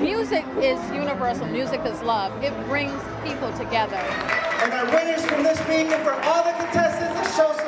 Music 0.00 0.44
is 0.58 0.80
universal. 0.90 1.46
Music 1.46 1.80
is 1.84 2.00
love. 2.02 2.32
It 2.42 2.52
brings 2.66 3.00
people 3.22 3.52
together. 3.52 3.96
And 3.96 4.72
our 4.72 4.86
winners 4.86 5.24
from 5.26 5.42
this 5.42 5.58
weekend 5.68 6.02
for 6.02 6.12
all 6.12 6.42
the 6.42 6.52
contestants, 6.52 7.14
let's 7.14 7.36
show 7.36 7.52
some 7.52 7.56
love. 7.56 7.63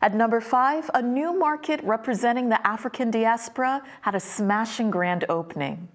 At 0.00 0.14
number 0.14 0.40
five, 0.40 0.90
a 0.94 1.02
new 1.02 1.36
market 1.36 1.80
representing 1.82 2.48
the 2.48 2.64
African 2.66 3.10
diaspora 3.10 3.82
had 4.02 4.14
a 4.14 4.20
smashing 4.20 4.90
grand 4.90 5.24
opening. 5.28 5.88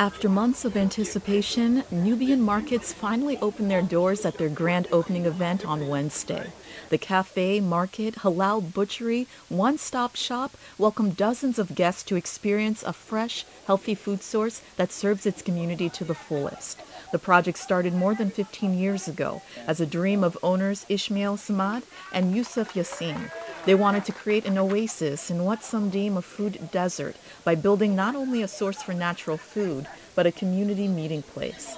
After 0.00 0.28
months 0.28 0.64
of 0.64 0.76
anticipation, 0.76 1.82
Nubian 1.90 2.40
Markets 2.40 2.92
finally 2.92 3.36
opened 3.38 3.68
their 3.68 3.82
doors 3.82 4.24
at 4.24 4.38
their 4.38 4.48
grand 4.48 4.86
opening 4.92 5.26
event 5.26 5.66
on 5.66 5.88
Wednesday. 5.88 6.52
The 6.88 6.98
cafe, 6.98 7.58
market, 7.58 8.14
halal 8.18 8.72
butchery, 8.72 9.26
one 9.48 9.76
stop 9.76 10.14
shop 10.14 10.56
welcomed 10.78 11.16
dozens 11.16 11.58
of 11.58 11.74
guests 11.74 12.04
to 12.04 12.14
experience 12.14 12.84
a 12.84 12.92
fresh, 12.92 13.44
healthy 13.66 13.96
food 13.96 14.22
source 14.22 14.62
that 14.76 14.92
serves 14.92 15.26
its 15.26 15.42
community 15.42 15.90
to 15.90 16.04
the 16.04 16.14
fullest. 16.14 16.80
The 17.10 17.18
project 17.18 17.58
started 17.58 17.92
more 17.92 18.14
than 18.14 18.30
15 18.30 18.78
years 18.78 19.08
ago 19.08 19.42
as 19.66 19.80
a 19.80 19.86
dream 19.86 20.22
of 20.22 20.38
owners 20.44 20.86
Ishmael 20.88 21.38
Samad 21.38 21.82
and 22.12 22.36
Yusuf 22.36 22.74
Yassin. 22.74 23.32
They 23.64 23.74
wanted 23.74 24.04
to 24.06 24.12
create 24.12 24.46
an 24.46 24.56
oasis 24.56 25.30
in 25.30 25.44
what 25.44 25.64
some 25.64 25.90
deem 25.90 26.16
a 26.16 26.22
food 26.22 26.70
desert 26.70 27.16
by 27.44 27.54
building 27.54 27.96
not 27.96 28.14
only 28.14 28.42
a 28.42 28.48
source 28.48 28.82
for 28.82 28.94
natural 28.94 29.36
food, 29.36 29.87
but 30.14 30.26
a 30.26 30.32
community 30.32 30.88
meeting 30.88 31.22
place. 31.22 31.76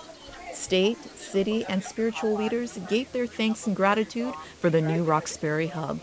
State, 0.53 0.99
city, 1.17 1.65
and 1.69 1.83
spiritual 1.83 2.35
leaders 2.35 2.79
gave 2.89 3.11
their 3.13 3.27
thanks 3.27 3.67
and 3.67 3.75
gratitude 3.75 4.35
for 4.59 4.71
the 4.71 4.81
new 4.81 5.03
Roxbury 5.05 5.69
Hub. 5.69 6.01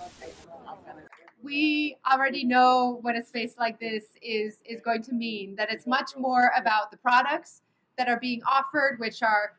We 1.41 1.97
already 2.11 2.43
know 2.43 2.99
what 3.01 3.15
a 3.15 3.23
space 3.23 3.55
like 3.57 3.79
this 3.79 4.05
is 4.21 4.61
is 4.65 4.81
going 4.81 5.03
to 5.03 5.13
mean 5.13 5.55
that 5.55 5.71
it's 5.71 5.87
much 5.87 6.17
more 6.17 6.51
about 6.57 6.91
the 6.91 6.97
products 6.97 7.61
that 7.97 8.09
are 8.09 8.19
being 8.19 8.41
offered 8.49 8.99
which 8.99 9.23
are 9.23 9.53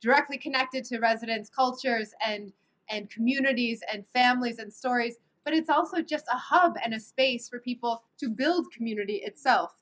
directly 0.00 0.38
connected 0.38 0.84
to 0.86 0.98
residents' 0.98 1.50
cultures 1.50 2.14
and 2.26 2.52
and 2.88 3.10
communities 3.10 3.82
and 3.92 4.06
families 4.06 4.58
and 4.58 4.72
stories 4.72 5.18
but 5.44 5.54
it's 5.54 5.68
also 5.68 6.02
just 6.02 6.26
a 6.32 6.36
hub 6.36 6.76
and 6.82 6.94
a 6.94 7.00
space 7.00 7.48
for 7.48 7.58
people 7.58 8.02
to 8.18 8.28
build 8.28 8.72
community 8.72 9.16
itself. 9.16 9.72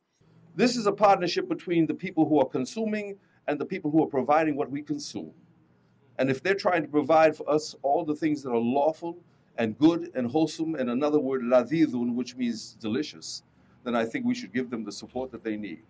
This 0.57 0.77
is 0.77 0.87
a 0.87 0.93
partnership 0.93 1.49
between 1.49 1.87
the 1.87 1.95
people 1.95 2.29
who 2.29 2.41
are 2.41 2.47
consuming 2.47 3.17
and 3.47 3.59
the 3.59 3.65
people 3.65 3.91
who 3.91 4.03
are 4.03 4.09
providing 4.09 4.57
what 4.57 4.71
we 4.71 4.83
consume. 4.83 5.33
And 6.19 6.29
if 6.29 6.43
they're 6.43 6.55
trying 6.55 6.83
to 6.83 6.89
provide 6.89 7.37
for 7.37 7.49
us 7.49 7.75
all 7.83 8.05
the 8.05 8.15
things 8.15 8.43
that 8.43 8.51
are 8.51 8.59
lawful 8.59 9.19
and 9.57 9.79
good 9.79 10.11
and 10.15 10.27
wholesome, 10.27 10.75
and 10.75 10.91
another 10.91 11.19
word, 11.19 11.43
ladidun, 11.43 12.15
which 12.15 12.37
means 12.37 12.75
delicious, 12.81 13.43
then 13.85 13.95
I 13.95 14.05
think 14.05 14.27
we 14.27 14.35
should 14.35 14.53
give 14.53 14.71
them 14.71 14.85
the 14.85 14.93
support 14.93 15.31
that 15.33 15.45
they 15.45 15.57
need. 15.57 15.83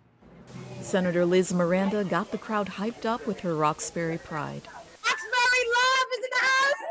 Senator 0.81 1.25
Liz 1.25 1.53
Miranda 1.53 2.03
got 2.03 2.31
the 2.31 2.37
crowd 2.37 2.67
hyped 2.67 3.05
up 3.05 3.25
with 3.27 3.39
her 3.41 3.55
Roxbury 3.55 4.17
pride. 4.17 4.61
Roxbury 5.05 5.63
love 5.77 6.07
is 6.13 6.23
in 6.23 6.29
the 6.31 6.43
house! 6.47 6.81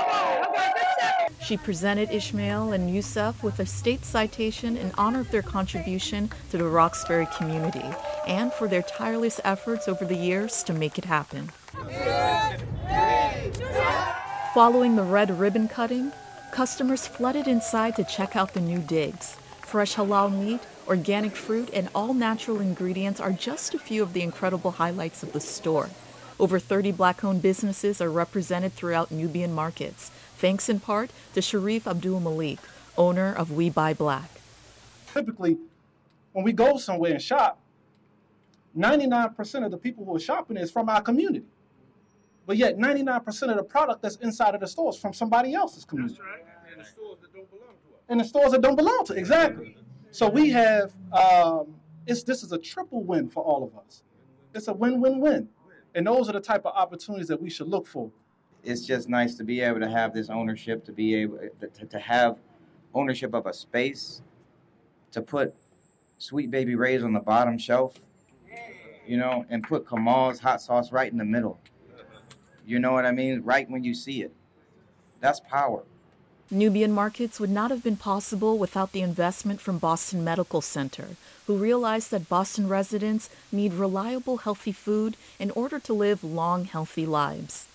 Okay, 0.00 0.42
okay, 0.48 1.35
she 1.46 1.56
presented 1.56 2.10
Ishmael 2.10 2.72
and 2.72 2.92
Yusuf 2.92 3.44
with 3.44 3.60
a 3.60 3.66
state 3.66 4.04
citation 4.04 4.76
in 4.76 4.90
honor 4.98 5.20
of 5.20 5.30
their 5.30 5.42
contribution 5.42 6.28
to 6.50 6.58
the 6.58 6.64
Roxbury 6.64 7.28
community 7.38 7.84
and 8.26 8.52
for 8.52 8.66
their 8.66 8.82
tireless 8.82 9.40
efforts 9.44 9.86
over 9.86 10.04
the 10.04 10.16
years 10.16 10.64
to 10.64 10.72
make 10.72 10.98
it 10.98 11.04
happen. 11.04 11.52
Following 14.54 14.96
the 14.96 15.04
red 15.04 15.38
ribbon 15.38 15.68
cutting, 15.68 16.10
customers 16.50 17.06
flooded 17.06 17.46
inside 17.46 17.94
to 17.94 18.02
check 18.02 18.34
out 18.34 18.52
the 18.52 18.60
new 18.60 18.80
digs. 18.80 19.36
Fresh 19.60 19.94
halal 19.94 20.36
meat, 20.36 20.60
organic 20.88 21.36
fruit, 21.36 21.70
and 21.72 21.88
all 21.94 22.12
natural 22.12 22.58
ingredients 22.58 23.20
are 23.20 23.32
just 23.32 23.72
a 23.72 23.78
few 23.78 24.02
of 24.02 24.14
the 24.14 24.22
incredible 24.22 24.72
highlights 24.72 25.22
of 25.22 25.32
the 25.32 25.40
store. 25.40 25.90
Over 26.38 26.58
30 26.58 26.92
black 26.92 27.24
owned 27.24 27.40
businesses 27.40 28.00
are 28.00 28.10
represented 28.10 28.74
throughout 28.74 29.10
Nubian 29.10 29.54
markets, 29.54 30.10
thanks 30.36 30.68
in 30.68 30.80
part 30.80 31.10
to 31.34 31.42
Sharif 31.42 31.86
Abdul 31.86 32.20
Malik, 32.20 32.58
owner 32.96 33.32
of 33.32 33.50
We 33.50 33.70
Buy 33.70 33.94
Black. 33.94 34.30
Typically, 35.12 35.58
when 36.32 36.44
we 36.44 36.52
go 36.52 36.76
somewhere 36.76 37.12
and 37.12 37.22
shop, 37.22 37.58
99% 38.76 39.64
of 39.64 39.70
the 39.70 39.78
people 39.78 40.04
who 40.04 40.14
are 40.14 40.20
shopping 40.20 40.56
is 40.58 40.70
from 40.70 40.88
our 40.88 41.00
community. 41.00 41.46
But 42.44 42.58
yet, 42.58 42.76
99% 42.76 43.50
of 43.50 43.56
the 43.56 43.62
product 43.62 44.02
that's 44.02 44.16
inside 44.16 44.54
of 44.54 44.60
the 44.60 44.68
stores 44.68 44.96
is 44.96 45.00
from 45.00 45.14
somebody 45.14 45.54
else's 45.54 45.84
community. 45.84 46.20
Right. 46.20 46.44
And 46.70 46.80
the 46.80 46.84
stores 46.84 47.18
that 47.22 47.32
don't 47.32 47.50
belong 47.50 47.68
to 47.68 47.94
us. 47.94 48.00
And 48.08 48.20
the 48.20 48.24
stores 48.24 48.52
that 48.52 48.60
don't 48.60 48.76
belong 48.76 49.04
to 49.06 49.14
exactly. 49.14 49.76
So 50.10 50.28
we 50.28 50.50
have 50.50 50.92
um, 51.12 51.74
it's 52.06 52.22
this 52.22 52.42
is 52.42 52.52
a 52.52 52.58
triple 52.58 53.02
win 53.02 53.28
for 53.28 53.42
all 53.42 53.64
of 53.64 53.76
us. 53.76 54.02
It's 54.54 54.68
a 54.68 54.72
win-win-win, 54.72 55.48
and 55.94 56.06
those 56.06 56.28
are 56.28 56.32
the 56.32 56.40
type 56.40 56.64
of 56.64 56.74
opportunities 56.74 57.28
that 57.28 57.42
we 57.42 57.50
should 57.50 57.68
look 57.68 57.86
for 57.86 58.10
it's 58.66 58.84
just 58.84 59.08
nice 59.08 59.36
to 59.36 59.44
be 59.44 59.60
able 59.60 59.80
to 59.80 59.88
have 59.88 60.12
this 60.12 60.28
ownership, 60.28 60.84
to 60.86 60.92
be 60.92 61.14
able 61.14 61.38
to, 61.60 61.86
to 61.86 61.98
have 61.98 62.36
ownership 62.92 63.32
of 63.32 63.46
a 63.46 63.52
space, 63.52 64.22
to 65.12 65.22
put 65.22 65.54
Sweet 66.18 66.50
Baby 66.50 66.74
Ray's 66.74 67.04
on 67.04 67.12
the 67.12 67.20
bottom 67.20 67.58
shelf, 67.58 67.94
you 69.06 69.16
know, 69.16 69.46
and 69.50 69.62
put 69.62 69.86
Kamal's 69.86 70.40
hot 70.40 70.60
sauce 70.60 70.90
right 70.90 71.10
in 71.10 71.16
the 71.16 71.24
middle. 71.24 71.60
You 72.66 72.80
know 72.80 72.92
what 72.92 73.06
I 73.06 73.12
mean? 73.12 73.42
Right 73.42 73.70
when 73.70 73.84
you 73.84 73.94
see 73.94 74.22
it. 74.22 74.34
That's 75.20 75.38
power. 75.38 75.84
Nubian 76.50 76.92
markets 76.92 77.38
would 77.38 77.50
not 77.50 77.70
have 77.70 77.82
been 77.84 77.96
possible 77.96 78.58
without 78.58 78.92
the 78.92 79.00
investment 79.00 79.60
from 79.60 79.78
Boston 79.78 80.24
Medical 80.24 80.60
Center, 80.60 81.10
who 81.46 81.56
realized 81.56 82.10
that 82.10 82.28
Boston 82.28 82.68
residents 82.68 83.30
need 83.52 83.74
reliable, 83.74 84.38
healthy 84.38 84.72
food 84.72 85.16
in 85.38 85.50
order 85.52 85.78
to 85.78 85.92
live 85.92 86.24
long, 86.24 86.64
healthy 86.64 87.06
lives. 87.06 87.66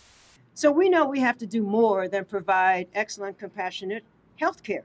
So 0.61 0.71
we 0.71 0.89
know 0.89 1.05
we 1.05 1.21
have 1.21 1.39
to 1.39 1.47
do 1.47 1.63
more 1.63 2.07
than 2.07 2.23
provide 2.23 2.87
excellent, 2.93 3.39
compassionate 3.39 4.03
health 4.35 4.61
care. 4.61 4.83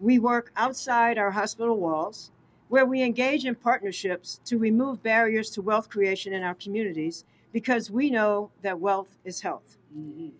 We 0.00 0.18
work 0.18 0.50
outside 0.56 1.16
our 1.16 1.30
hospital 1.30 1.76
walls, 1.78 2.32
where 2.70 2.84
we 2.84 3.02
engage 3.02 3.44
in 3.44 3.54
partnerships 3.54 4.40
to 4.46 4.58
remove 4.58 5.04
barriers 5.04 5.48
to 5.50 5.62
wealth 5.62 5.88
creation 5.88 6.32
in 6.32 6.42
our 6.42 6.56
communities 6.56 7.24
because 7.52 7.88
we 7.88 8.10
know 8.10 8.50
that 8.62 8.80
wealth 8.80 9.16
is 9.24 9.42
health. 9.42 9.76
Mm-hmm. 9.96 10.30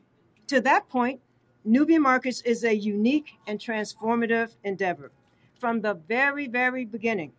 To 0.49 0.61
that 0.63 0.89
point, 0.89 1.21
Nubian 1.65 2.03
Markets 2.03 2.41
is 2.41 2.65
a 2.65 2.75
unique 2.75 3.35
and 3.47 3.61
transformative 3.61 4.57
endeavor. 4.65 5.13
From 5.61 5.81
the 5.81 5.95
very, 5.95 6.49
very 6.49 6.85
beginning, 6.85 7.31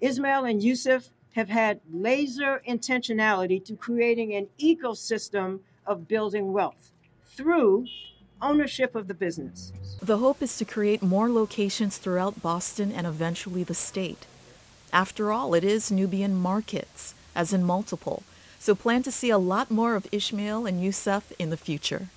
Ismail 0.00 0.46
and 0.46 0.60
Yusuf 0.60 1.10
have 1.36 1.50
had 1.50 1.78
laser 1.92 2.60
intentionality 2.68 3.64
to 3.64 3.76
creating 3.76 4.34
an 4.34 4.48
ecosystem 4.58 5.60
of 5.86 6.08
building 6.08 6.52
wealth 6.52 6.90
through 7.24 7.86
ownership 8.40 8.94
of 8.94 9.08
the 9.08 9.14
business. 9.14 9.72
The 10.00 10.18
hope 10.18 10.42
is 10.42 10.56
to 10.58 10.64
create 10.64 11.02
more 11.02 11.30
locations 11.30 11.98
throughout 11.98 12.42
Boston 12.42 12.92
and 12.92 13.06
eventually 13.06 13.62
the 13.62 13.74
state. 13.74 14.26
After 14.92 15.32
all, 15.32 15.54
it 15.54 15.64
is 15.64 15.90
Nubian 15.90 16.34
markets, 16.34 17.14
as 17.34 17.52
in 17.52 17.64
multiple, 17.64 18.24
so 18.58 18.74
plan 18.74 19.02
to 19.04 19.12
see 19.12 19.30
a 19.30 19.38
lot 19.38 19.70
more 19.70 19.94
of 19.94 20.06
Ishmael 20.12 20.66
and 20.66 20.82
Yusuf 20.82 21.32
in 21.38 21.50
the 21.50 21.56
future. 21.56 22.08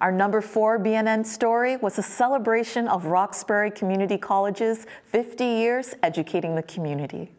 Our 0.00 0.12
number 0.12 0.40
four 0.40 0.78
BNN 0.78 1.26
story 1.26 1.76
was 1.76 1.98
a 1.98 2.02
celebration 2.02 2.88
of 2.88 3.06
Roxbury 3.06 3.70
Community 3.70 4.16
College's 4.16 4.86
50 5.06 5.44
years 5.44 5.94
educating 6.02 6.54
the 6.54 6.62
community. 6.62 7.30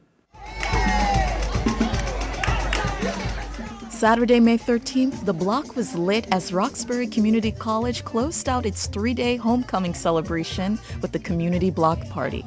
Saturday, 4.03 4.41
May 4.41 4.57
13th, 4.57 5.23
the 5.23 5.31
block 5.31 5.77
was 5.77 5.95
lit 5.95 6.27
as 6.29 6.51
Roxbury 6.51 7.07
Community 7.07 7.53
College 7.53 8.03
closed 8.03 8.49
out 8.49 8.65
its 8.65 8.87
three 8.87 9.13
day 9.13 9.37
homecoming 9.37 9.93
celebration 9.93 10.77
with 11.01 11.13
the 11.13 11.19
Community 11.19 11.69
Block 11.69 12.05
Party. 12.09 12.45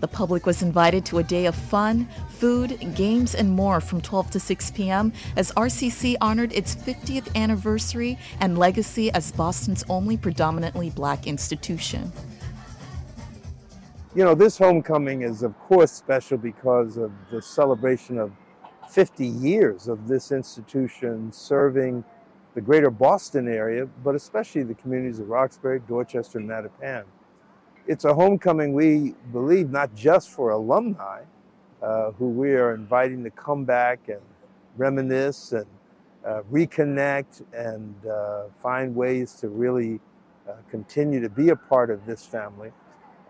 The 0.00 0.08
public 0.08 0.46
was 0.46 0.62
invited 0.62 1.04
to 1.04 1.18
a 1.18 1.22
day 1.22 1.44
of 1.44 1.54
fun, 1.54 2.08
food, 2.30 2.94
games, 2.94 3.34
and 3.34 3.50
more 3.50 3.82
from 3.82 4.00
12 4.00 4.30
to 4.30 4.40
6 4.40 4.70
p.m. 4.70 5.12
as 5.36 5.52
RCC 5.52 6.16
honored 6.22 6.54
its 6.54 6.74
50th 6.74 7.34
anniversary 7.34 8.18
and 8.40 8.56
legacy 8.56 9.10
as 9.12 9.32
Boston's 9.32 9.84
only 9.90 10.16
predominantly 10.16 10.88
black 10.88 11.26
institution. 11.26 12.10
You 14.14 14.24
know, 14.24 14.34
this 14.34 14.56
homecoming 14.56 15.20
is, 15.20 15.42
of 15.42 15.54
course, 15.58 15.92
special 15.92 16.38
because 16.38 16.96
of 16.96 17.12
the 17.30 17.42
celebration 17.42 18.16
of 18.18 18.32
50 18.90 19.26
years 19.26 19.88
of 19.88 20.08
this 20.08 20.32
institution 20.32 21.32
serving 21.32 22.04
the 22.54 22.60
greater 22.60 22.90
Boston 22.90 23.48
area, 23.48 23.86
but 24.02 24.14
especially 24.14 24.62
the 24.62 24.74
communities 24.74 25.20
of 25.20 25.28
Roxbury, 25.28 25.80
Dorchester, 25.86 26.38
and 26.38 26.48
Mattapan. 26.48 27.04
It's 27.86 28.04
a 28.04 28.14
homecoming 28.14 28.72
we 28.72 29.14
believe 29.32 29.70
not 29.70 29.94
just 29.94 30.30
for 30.30 30.50
alumni, 30.50 31.22
uh, 31.82 32.12
who 32.12 32.30
we 32.30 32.52
are 32.52 32.74
inviting 32.74 33.22
to 33.24 33.30
come 33.30 33.64
back 33.64 34.08
and 34.08 34.20
reminisce 34.76 35.52
and 35.52 35.66
uh, 36.24 36.42
reconnect 36.50 37.42
and 37.52 37.94
uh, 38.06 38.44
find 38.62 38.94
ways 38.96 39.34
to 39.34 39.48
really 39.48 40.00
uh, 40.48 40.54
continue 40.70 41.20
to 41.20 41.28
be 41.28 41.50
a 41.50 41.56
part 41.56 41.90
of 41.90 42.04
this 42.06 42.24
family, 42.24 42.72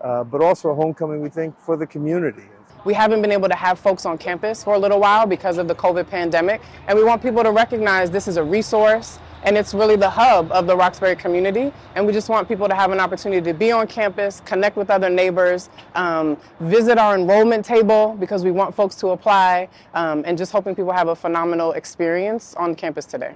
uh, 0.01 0.25
but 0.25 0.41
also 0.41 0.71
a 0.71 0.75
homecoming 0.75 1.21
we 1.21 1.29
think 1.29 1.59
for 1.59 1.77
the 1.77 1.87
community 1.87 2.49
we 2.85 2.95
haven't 2.95 3.23
been 3.23 3.33
able 3.33 3.49
to 3.49 3.55
have 3.55 3.79
folks 3.79 4.07
on 4.07 4.19
campus 4.19 4.63
for 4.63 4.75
a 4.75 4.79
little 4.79 5.01
while 5.01 5.27
because 5.27 5.59
of 5.59 5.69
the 5.69 5.75
COVID 5.75 6.09
pandemic, 6.09 6.61
and 6.87 6.99
we 6.99 7.05
want 7.05 7.23
people 7.23 7.43
to 7.43 7.51
recognize 7.51 8.11
this 8.11 8.29
is 8.29 8.37
a 8.37 8.45
resource, 8.45 9.19
and 9.43 9.57
it's 9.57 9.75
really 9.75 9.97
the 9.97 10.11
hub 10.11 10.51
of 10.53 10.67
the 10.67 10.77
Roxbury 10.77 11.15
community. 11.17 11.73
And 11.95 12.07
we 12.07 12.13
just 12.13 12.29
want 12.29 12.49
people 12.49 12.69
to 12.69 12.75
have 12.75 12.91
an 12.93 13.01
opportunity 13.01 13.43
to 13.43 13.55
be 13.55 13.71
on 13.71 13.87
campus, 13.87 14.41
connect 14.45 14.77
with 14.77 14.91
other 14.91 15.09
neighbors, 15.09 15.71
um, 15.95 16.37
visit 16.61 16.99
our 16.99 17.15
enrollment 17.15 17.65
table 17.65 18.17
because 18.19 18.45
we 18.45 18.51
want 18.51 18.75
folks 18.75 18.97
to 18.97 19.09
apply, 19.09 19.69
um, 19.95 20.23
and 20.27 20.37
just 20.37 20.53
hoping 20.53 20.75
people 20.75 20.93
have 20.93 21.09
a 21.09 21.17
phenomenal 21.17 21.73
experience 21.73 22.55
on 22.55 22.75
campus 22.75 23.07
today. 23.07 23.35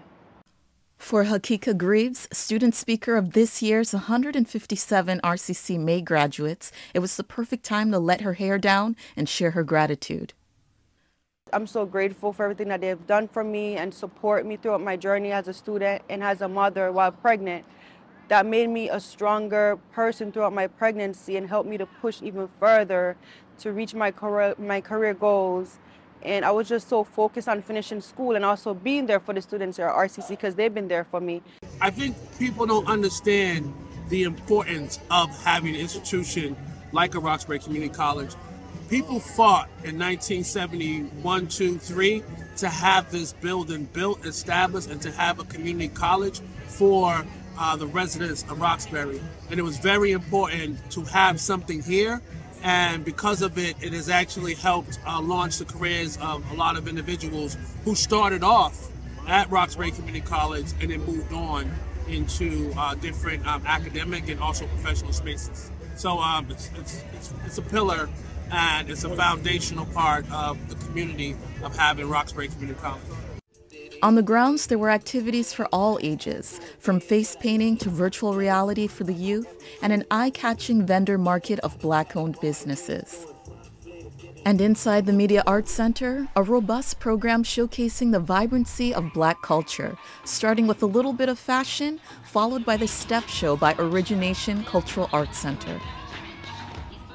For 1.00 1.24
Hakika 1.24 1.76
Greaves, 1.76 2.28
student 2.30 2.74
speaker 2.74 3.16
of 3.16 3.32
this 3.32 3.62
year's 3.62 3.92
157 3.94 5.20
RCC 5.24 5.80
May 5.80 6.02
graduates, 6.02 6.70
it 6.94 7.00
was 7.00 7.16
the 7.16 7.24
perfect 7.24 7.64
time 7.64 7.90
to 7.90 7.98
let 7.98 8.20
her 8.20 8.34
hair 8.34 8.58
down 8.58 8.94
and 9.16 9.28
share 9.28 9.52
her 9.52 9.64
gratitude. 9.64 10.34
I'm 11.52 11.66
so 11.66 11.84
grateful 11.84 12.32
for 12.32 12.44
everything 12.44 12.68
that 12.68 12.82
they've 12.82 13.06
done 13.08 13.26
for 13.26 13.42
me 13.42 13.76
and 13.76 13.92
support 13.92 14.46
me 14.46 14.56
throughout 14.56 14.82
my 14.82 14.96
journey 14.96 15.32
as 15.32 15.48
a 15.48 15.54
student 15.54 16.02
and 16.08 16.22
as 16.22 16.42
a 16.42 16.48
mother 16.48 16.92
while 16.92 17.10
pregnant. 17.10 17.64
That 18.28 18.46
made 18.46 18.68
me 18.68 18.90
a 18.90 19.00
stronger 19.00 19.78
person 19.92 20.30
throughout 20.30 20.52
my 20.52 20.68
pregnancy 20.68 21.36
and 21.36 21.48
helped 21.48 21.68
me 21.68 21.78
to 21.78 21.86
push 21.86 22.22
even 22.22 22.48
further 22.60 23.16
to 23.60 23.72
reach 23.72 23.94
my 23.94 24.12
career, 24.12 24.54
my 24.58 24.80
career 24.80 25.14
goals. 25.14 25.80
And 26.22 26.44
I 26.44 26.50
was 26.50 26.68
just 26.68 26.88
so 26.88 27.04
focused 27.04 27.48
on 27.48 27.62
finishing 27.62 28.00
school 28.00 28.36
and 28.36 28.44
also 28.44 28.74
being 28.74 29.06
there 29.06 29.20
for 29.20 29.32
the 29.32 29.42
students 29.42 29.78
at 29.78 29.90
RCC 29.90 30.28
because 30.30 30.54
they've 30.54 30.72
been 30.72 30.88
there 30.88 31.04
for 31.04 31.20
me. 31.20 31.42
I 31.80 31.90
think 31.90 32.16
people 32.38 32.66
don't 32.66 32.86
understand 32.86 33.72
the 34.08 34.24
importance 34.24 34.98
of 35.10 35.30
having 35.44 35.74
an 35.74 35.80
institution 35.80 36.56
like 36.92 37.14
a 37.14 37.20
Roxbury 37.20 37.58
Community 37.58 37.92
College 37.92 38.34
people 38.90 39.20
fought 39.20 39.68
in 39.84 39.96
1971, 39.96 41.46
2, 41.46 41.78
3 41.78 42.22
to 42.56 42.68
have 42.68 43.10
this 43.12 43.32
building 43.34 43.84
built, 43.92 44.26
established, 44.26 44.90
and 44.90 45.00
to 45.00 45.12
have 45.12 45.38
a 45.38 45.44
community 45.44 45.88
college 45.88 46.40
for 46.66 47.24
uh, 47.56 47.76
the 47.76 47.86
residents 47.86 48.42
of 48.50 48.60
Roxbury. 48.60 49.20
And 49.48 49.60
it 49.60 49.62
was 49.62 49.78
very 49.78 50.10
important 50.10 50.90
to 50.90 51.02
have 51.04 51.40
something 51.40 51.80
here. 51.80 52.20
And 52.62 53.04
because 53.04 53.42
of 53.42 53.56
it, 53.56 53.76
it 53.80 53.92
has 53.92 54.08
actually 54.08 54.54
helped 54.54 54.98
uh, 55.06 55.20
launch 55.20 55.58
the 55.58 55.64
careers 55.64 56.18
of 56.18 56.48
a 56.52 56.54
lot 56.54 56.76
of 56.76 56.88
individuals 56.88 57.56
who 57.84 57.94
started 57.94 58.42
off 58.42 58.90
at 59.26 59.50
Roxbury 59.50 59.90
Community 59.92 60.20
College 60.20 60.66
and 60.80 60.90
then 60.90 61.04
moved 61.04 61.32
on 61.32 61.70
into 62.08 62.72
uh, 62.76 62.94
different 62.96 63.46
um, 63.46 63.62
academic 63.66 64.28
and 64.28 64.40
also 64.40 64.66
professional 64.66 65.12
spaces. 65.12 65.70
So 65.94 66.18
um, 66.18 66.46
it's, 66.50 66.70
it's, 66.76 67.04
it's, 67.14 67.34
it's 67.46 67.58
a 67.58 67.62
pillar 67.62 68.08
and 68.50 68.90
it's 68.90 69.04
a 69.04 69.14
foundational 69.14 69.86
part 69.86 70.30
of 70.32 70.68
the 70.68 70.74
community 70.86 71.36
of 71.62 71.76
having 71.76 72.08
Roxbury 72.08 72.48
Community 72.48 72.80
College. 72.80 73.02
On 74.02 74.14
the 74.14 74.22
grounds, 74.22 74.66
there 74.66 74.78
were 74.78 74.88
activities 74.88 75.52
for 75.52 75.66
all 75.66 75.98
ages, 76.02 76.58
from 76.78 77.00
face 77.00 77.36
painting 77.38 77.76
to 77.78 77.90
virtual 77.90 78.34
reality 78.34 78.86
for 78.86 79.04
the 79.04 79.12
youth, 79.12 79.62
and 79.82 79.92
an 79.92 80.04
eye 80.10 80.30
catching 80.30 80.86
vendor 80.86 81.18
market 81.18 81.58
of 81.60 81.78
black 81.78 82.16
owned 82.16 82.40
businesses. 82.40 83.26
And 84.46 84.58
inside 84.62 85.04
the 85.04 85.12
Media 85.12 85.42
Arts 85.46 85.70
Center, 85.70 86.28
a 86.34 86.42
robust 86.42 86.98
program 86.98 87.44
showcasing 87.44 88.10
the 88.10 88.20
vibrancy 88.20 88.94
of 88.94 89.12
black 89.12 89.42
culture, 89.42 89.98
starting 90.24 90.66
with 90.66 90.82
a 90.82 90.86
little 90.86 91.12
bit 91.12 91.28
of 91.28 91.38
fashion, 91.38 92.00
followed 92.24 92.64
by 92.64 92.78
the 92.78 92.88
step 92.88 93.28
show 93.28 93.54
by 93.54 93.74
Origination 93.78 94.64
Cultural 94.64 95.10
Arts 95.12 95.38
Center 95.38 95.78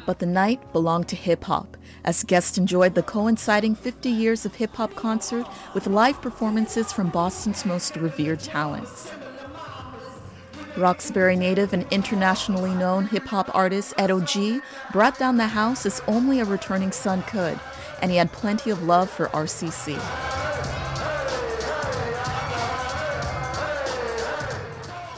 but 0.06 0.20
the 0.20 0.26
night 0.26 0.72
belonged 0.72 1.08
to 1.10 1.16
hip 1.16 1.44
hop, 1.44 1.78
as 2.06 2.24
guests 2.24 2.58
enjoyed 2.58 2.94
the 2.94 3.04
coinciding 3.04 3.76
50 3.76 4.10
years 4.10 4.46
of 4.46 4.56
hip 4.56 4.76
hop 4.76 4.94
concert 4.96 5.46
with 5.74 5.88
live 5.88 6.22
performances 6.22 6.94
from 6.94 7.10
Boston's 7.10 7.66
most 7.66 7.98
revered 7.98 8.40
talents. 8.40 9.12
Roxbury 10.78 11.36
native 11.36 11.74
and 11.74 11.86
internationally 11.92 12.74
known 12.76 13.08
hip 13.08 13.26
hop 13.26 13.54
artist 13.56 13.94
Edo 14.02 14.20
G 14.22 14.62
brought 14.92 15.18
down 15.18 15.38
the 15.38 15.48
house 15.48 15.86
as 15.86 16.02
only 16.08 16.40
a 16.40 16.46
returning 16.46 16.92
son 16.92 17.24
could, 17.24 17.60
and 18.02 18.12
he 18.12 18.18
had 18.18 18.32
plenty 18.32 18.70
of 18.70 18.84
love 18.84 19.10
for 19.10 19.28
RCC. 19.28 20.00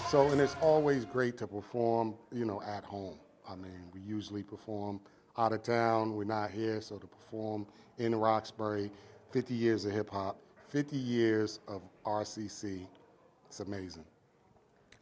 So, 0.09 0.29
and 0.29 0.39
it's 0.39 0.55
always 0.61 1.03
great 1.03 1.37
to 1.39 1.47
perform, 1.47 2.15
you 2.31 2.45
know, 2.45 2.61
at 2.61 2.85
home. 2.85 3.17
I 3.49 3.55
mean, 3.55 3.89
we 3.93 3.99
usually 3.99 4.41
perform 4.41 5.01
out 5.37 5.53
of 5.53 5.63
town. 5.63 6.15
We're 6.15 6.23
not 6.23 6.51
here, 6.51 6.81
so 6.81 6.97
to 6.97 7.07
perform 7.07 7.67
in 7.97 8.15
Roxbury, 8.15 8.91
50 9.31 9.53
years 9.53 9.85
of 9.85 9.91
hip 9.91 10.09
hop, 10.09 10.37
50 10.69 10.97
years 10.97 11.59
of 11.67 11.81
RCC, 12.05 12.87
it's 13.47 13.59
amazing. 13.59 14.05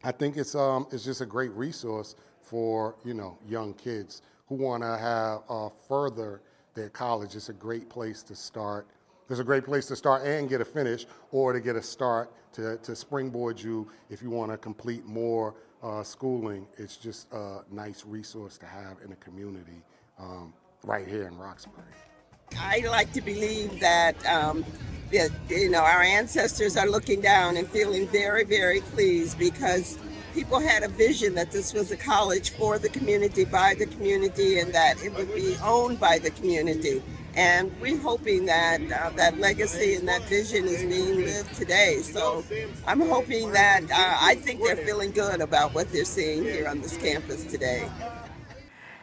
I 0.04 0.12
think 0.12 0.36
it's 0.36 0.54
um, 0.54 0.86
it's 0.92 1.04
just 1.04 1.20
a 1.20 1.26
great 1.26 1.50
resource 1.52 2.14
for 2.40 2.94
you 3.04 3.14
know 3.14 3.38
young 3.48 3.74
kids 3.74 4.22
who 4.46 4.54
want 4.54 4.82
to 4.82 4.96
have 4.96 5.40
uh, 5.48 5.68
further 5.88 6.40
their 6.74 6.90
college. 6.90 7.34
It's 7.34 7.48
a 7.48 7.54
great 7.54 7.88
place 7.88 8.22
to 8.24 8.36
start. 8.36 8.86
It's 9.28 9.40
a 9.40 9.44
great 9.44 9.64
place 9.64 9.86
to 9.86 9.96
start 9.96 10.22
and 10.24 10.48
get 10.48 10.60
a 10.60 10.64
finish, 10.64 11.06
or 11.32 11.52
to 11.52 11.60
get 11.60 11.74
a 11.74 11.82
start 11.82 12.32
to, 12.52 12.76
to 12.78 12.94
springboard 12.94 13.60
you 13.60 13.88
if 14.08 14.22
you 14.22 14.30
want 14.30 14.52
to 14.52 14.56
complete 14.56 15.04
more 15.04 15.54
uh, 15.82 16.02
schooling, 16.02 16.66
it's 16.78 16.96
just 16.96 17.32
a 17.32 17.60
nice 17.70 18.04
resource 18.06 18.56
to 18.58 18.66
have 18.66 18.98
in 19.04 19.12
a 19.12 19.16
community 19.16 19.82
um, 20.18 20.52
right 20.84 21.06
here 21.06 21.26
in 21.26 21.36
Roxbury. 21.36 21.84
I 22.58 22.80
like 22.86 23.12
to 23.12 23.20
believe 23.20 23.80
that, 23.80 24.24
um, 24.26 24.64
that 25.12 25.30
you 25.48 25.70
know 25.70 25.82
our 25.82 26.02
ancestors 26.02 26.76
are 26.76 26.88
looking 26.88 27.20
down 27.20 27.56
and 27.56 27.68
feeling 27.68 28.06
very, 28.08 28.44
very 28.44 28.80
pleased 28.80 29.38
because 29.38 29.98
people 30.34 30.60
had 30.60 30.82
a 30.82 30.88
vision 30.88 31.34
that 31.34 31.50
this 31.50 31.72
was 31.72 31.90
a 31.90 31.96
college 31.96 32.50
for 32.50 32.78
the 32.78 32.88
community, 32.88 33.44
by 33.44 33.74
the 33.74 33.86
community, 33.86 34.58
and 34.60 34.72
that 34.74 35.02
it 35.02 35.14
would 35.14 35.34
be 35.34 35.56
owned 35.62 35.98
by 35.98 36.18
the 36.18 36.30
community. 36.30 37.02
And 37.34 37.70
we're 37.80 37.98
hoping 37.98 38.46
that 38.46 38.80
uh, 38.90 39.10
that 39.16 39.38
legacy 39.38 39.94
and 39.94 40.08
that 40.08 40.22
vision 40.22 40.64
is 40.64 40.82
being 40.82 41.16
lived 41.16 41.54
today. 41.54 41.98
So 42.00 42.44
I'm 42.86 43.00
hoping 43.00 43.52
that 43.52 43.82
uh, 43.82 44.16
I 44.20 44.36
think 44.36 44.62
they're 44.62 44.76
feeling 44.76 45.10
good 45.10 45.42
about 45.42 45.74
what 45.74 45.92
they're 45.92 46.06
seeing 46.06 46.44
here 46.44 46.66
on 46.66 46.80
this 46.80 46.96
campus 46.96 47.44
today. 47.44 47.90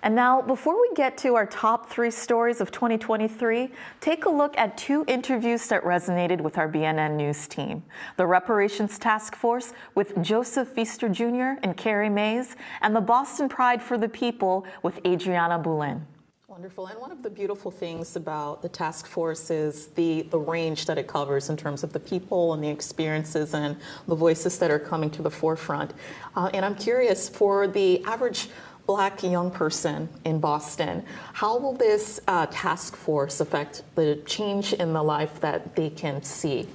And 0.03 0.15
now, 0.15 0.41
before 0.41 0.79
we 0.79 0.89
get 0.95 1.17
to 1.19 1.35
our 1.35 1.45
top 1.45 1.89
three 1.89 2.11
stories 2.11 2.59
of 2.59 2.71
2023, 2.71 3.71
take 4.01 4.25
a 4.25 4.29
look 4.29 4.57
at 4.57 4.77
two 4.77 5.05
interviews 5.07 5.65
that 5.69 5.81
resonated 5.85 6.41
with 6.41 6.57
our 6.57 6.67
BNN 6.67 7.15
News 7.15 7.47
team. 7.47 7.81
The 8.17 8.27
Reparations 8.27 8.99
Task 8.99 9.33
Force 9.33 9.71
with 9.95 10.21
Joseph 10.21 10.67
Feaster 10.67 11.07
Jr. 11.07 11.57
and 11.63 11.77
Carrie 11.77 12.09
Mays, 12.09 12.57
and 12.81 12.93
the 12.93 12.99
Boston 12.99 13.47
Pride 13.47 13.81
for 13.81 13.97
the 13.97 14.09
People 14.09 14.65
with 14.81 15.01
Adrianna 15.03 15.63
Boulin. 15.63 16.05
Wonderful. 16.53 16.85
And 16.85 16.99
one 16.99 17.11
of 17.11 17.23
the 17.23 17.31
beautiful 17.31 17.71
things 17.71 18.15
about 18.15 18.61
the 18.61 18.69
task 18.69 19.07
force 19.07 19.49
is 19.49 19.87
the, 19.87 20.21
the 20.23 20.37
range 20.37 20.85
that 20.85 20.99
it 20.99 21.07
covers 21.07 21.49
in 21.49 21.57
terms 21.57 21.81
of 21.83 21.93
the 21.93 21.99
people 21.99 22.53
and 22.53 22.63
the 22.63 22.67
experiences 22.67 23.55
and 23.55 23.75
the 24.07 24.13
voices 24.13 24.59
that 24.59 24.69
are 24.69 24.77
coming 24.77 25.09
to 25.11 25.23
the 25.23 25.31
forefront. 25.31 25.93
Uh, 26.35 26.51
and 26.53 26.63
I'm 26.63 26.75
curious 26.75 27.27
for 27.27 27.67
the 27.67 28.03
average 28.03 28.49
black 28.85 29.23
young 29.23 29.49
person 29.49 30.09
in 30.25 30.39
Boston, 30.39 31.05
how 31.33 31.57
will 31.57 31.73
this 31.73 32.19
uh, 32.27 32.47
task 32.47 32.95
force 32.95 33.39
affect 33.39 33.83
the 33.95 34.17
change 34.25 34.73
in 34.73 34.93
the 34.93 35.03
life 35.03 35.39
that 35.39 35.75
they 35.75 35.89
can 35.89 36.21
see? 36.23 36.67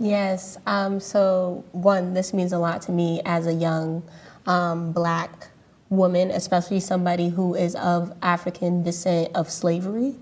Yes. 0.00 0.58
Um, 0.66 0.98
so, 0.98 1.64
one, 1.72 2.14
this 2.14 2.34
means 2.34 2.52
a 2.52 2.58
lot 2.58 2.82
to 2.82 2.92
me 2.92 3.20
as 3.24 3.46
a 3.46 3.54
young 3.54 4.02
um, 4.46 4.92
black 4.92 5.48
woman, 5.88 6.30
especially 6.30 6.80
somebody 6.80 7.28
who 7.28 7.54
is 7.54 7.74
of 7.76 8.12
African 8.22 8.82
descent 8.82 9.34
of 9.34 9.50
slavery. 9.50 10.16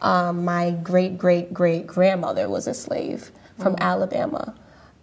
Um, 0.00 0.44
my 0.44 0.72
great 0.82 1.16
great 1.16 1.54
great 1.54 1.86
grandmother 1.86 2.48
was 2.48 2.66
a 2.66 2.74
slave 2.74 3.30
from 3.58 3.74
mm-hmm. 3.74 3.82
Alabama. 3.82 4.54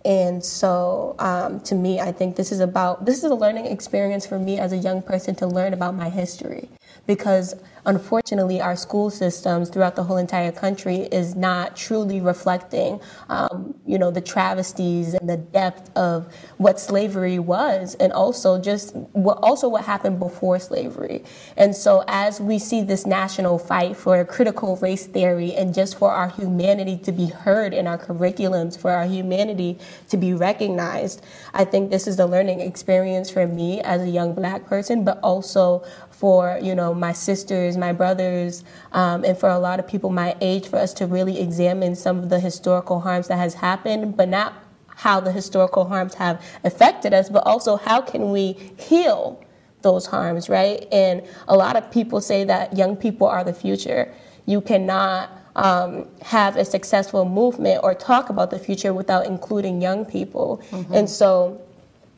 And 0.05 0.43
so, 0.43 1.15
um, 1.19 1.59
to 1.62 1.75
me, 1.75 1.99
I 1.99 2.12
think 2.12 2.35
this 2.35 2.51
is 2.51 2.62
about 2.62 3.05
this 3.05 3.17
is 3.23 3.25
a 3.25 3.35
learning 3.35 3.65
experience 3.65 4.25
for 4.25 4.39
me 4.39 4.57
as 4.57 4.71
a 4.71 4.77
young 4.77 5.01
person 5.01 5.35
to 5.35 5.47
learn 5.47 5.73
about 5.73 5.93
my 5.95 6.09
history 6.09 6.69
because 7.06 7.56
unfortunately, 7.86 8.62
our 8.62 8.75
school 8.75 9.10
systems 9.10 9.69
throughout 9.69 9.95
the 9.95 10.04
whole 10.04 10.17
entire 10.17 10.52
country 10.52 10.97
is 11.12 11.36
not 11.36 11.75
truly 11.75 12.21
reflecting, 12.21 12.99
um, 13.30 13.73
you 13.86 13.97
know, 13.97 14.12
the 14.12 14.21
travesties 14.21 15.13
and 15.13 15.28
the 15.28 15.38
depth 15.38 15.89
of 15.97 16.32
what 16.58 16.80
slavery 16.80 17.39
was, 17.39 17.95
and 17.95 18.13
also 18.13 18.62
just 18.62 18.96
what 19.13 19.40
also 19.42 19.67
what 19.67 19.83
happened 19.83 20.19
before 20.19 20.60
slavery. 20.60 21.23
And 21.58 21.75
so, 21.75 22.04
as 22.08 22.40
we 22.40 22.60
see 22.60 22.83
this 22.83 23.06
national 23.06 23.58
fight 23.58 23.96
for 23.96 24.23
critical 24.25 24.75
race 24.77 25.08
theory 25.08 25.56
and 25.56 25.73
just 25.73 25.98
for 25.98 26.12
our 26.12 26.29
humanity 26.29 26.98
to 26.98 27.12
be 27.12 27.27
heard 27.27 27.73
in 27.73 27.87
our 27.87 27.98
curriculums, 27.98 28.77
for 28.77 28.92
our 28.92 29.06
humanity 29.06 29.79
to 30.10 30.17
be 30.17 30.33
recognized, 30.33 31.23
I 31.54 31.65
think 31.65 31.90
this 31.90 32.08
is 32.08 32.17
the 32.17 32.27
learning 32.27 32.62
experience 32.62 33.29
for 33.29 33.48
me 33.48 33.81
as 33.81 34.02
a 34.02 34.10
young 34.10 34.33
black 34.33 34.65
person, 34.65 35.04
but 35.04 35.19
also 35.23 35.83
for 36.19 36.59
you 36.61 36.75
know 36.75 36.93
my 36.93 37.13
sisters, 37.13 37.77
my 37.77 37.93
brothers, 37.93 38.65
um, 38.91 39.23
and 39.23 39.37
for 39.37 39.47
a 39.47 39.57
lot 39.57 39.79
of 39.79 39.87
people 39.87 40.09
my 40.09 40.35
age, 40.41 40.67
for 40.67 40.75
us 40.75 40.93
to 40.93 41.07
really 41.07 41.39
examine 41.39 41.95
some 41.95 42.19
of 42.19 42.27
the 42.27 42.41
historical 42.41 42.99
harms 42.99 43.29
that 43.29 43.37
has 43.37 43.53
happened, 43.53 44.17
but 44.17 44.27
not 44.27 44.53
how 44.95 45.21
the 45.21 45.31
historical 45.31 45.85
harms 45.85 46.13
have 46.13 46.43
affected 46.65 47.13
us, 47.13 47.29
but 47.29 47.41
also 47.47 47.77
how 47.77 48.01
can 48.01 48.31
we 48.31 48.51
heal 48.77 49.41
those 49.81 50.05
harms, 50.05 50.49
right? 50.49 50.85
And 50.91 51.25
a 51.47 51.55
lot 51.55 51.77
of 51.77 51.89
people 51.89 52.19
say 52.19 52.43
that 52.43 52.75
young 52.75 52.97
people 52.97 53.25
are 53.25 53.45
the 53.45 53.53
future. 53.53 54.13
You 54.45 54.59
cannot 54.59 55.29
um, 55.55 56.05
have 56.21 56.57
a 56.57 56.65
successful 56.65 57.23
movement 57.23 57.79
or 57.81 57.95
talk 57.95 58.29
about 58.29 58.51
the 58.51 58.59
future 58.59 58.93
without 58.93 59.25
including 59.25 59.81
young 59.81 60.03
people. 60.05 60.61
Mm-hmm. 60.71 60.93
And 60.93 61.09
so 61.09 61.61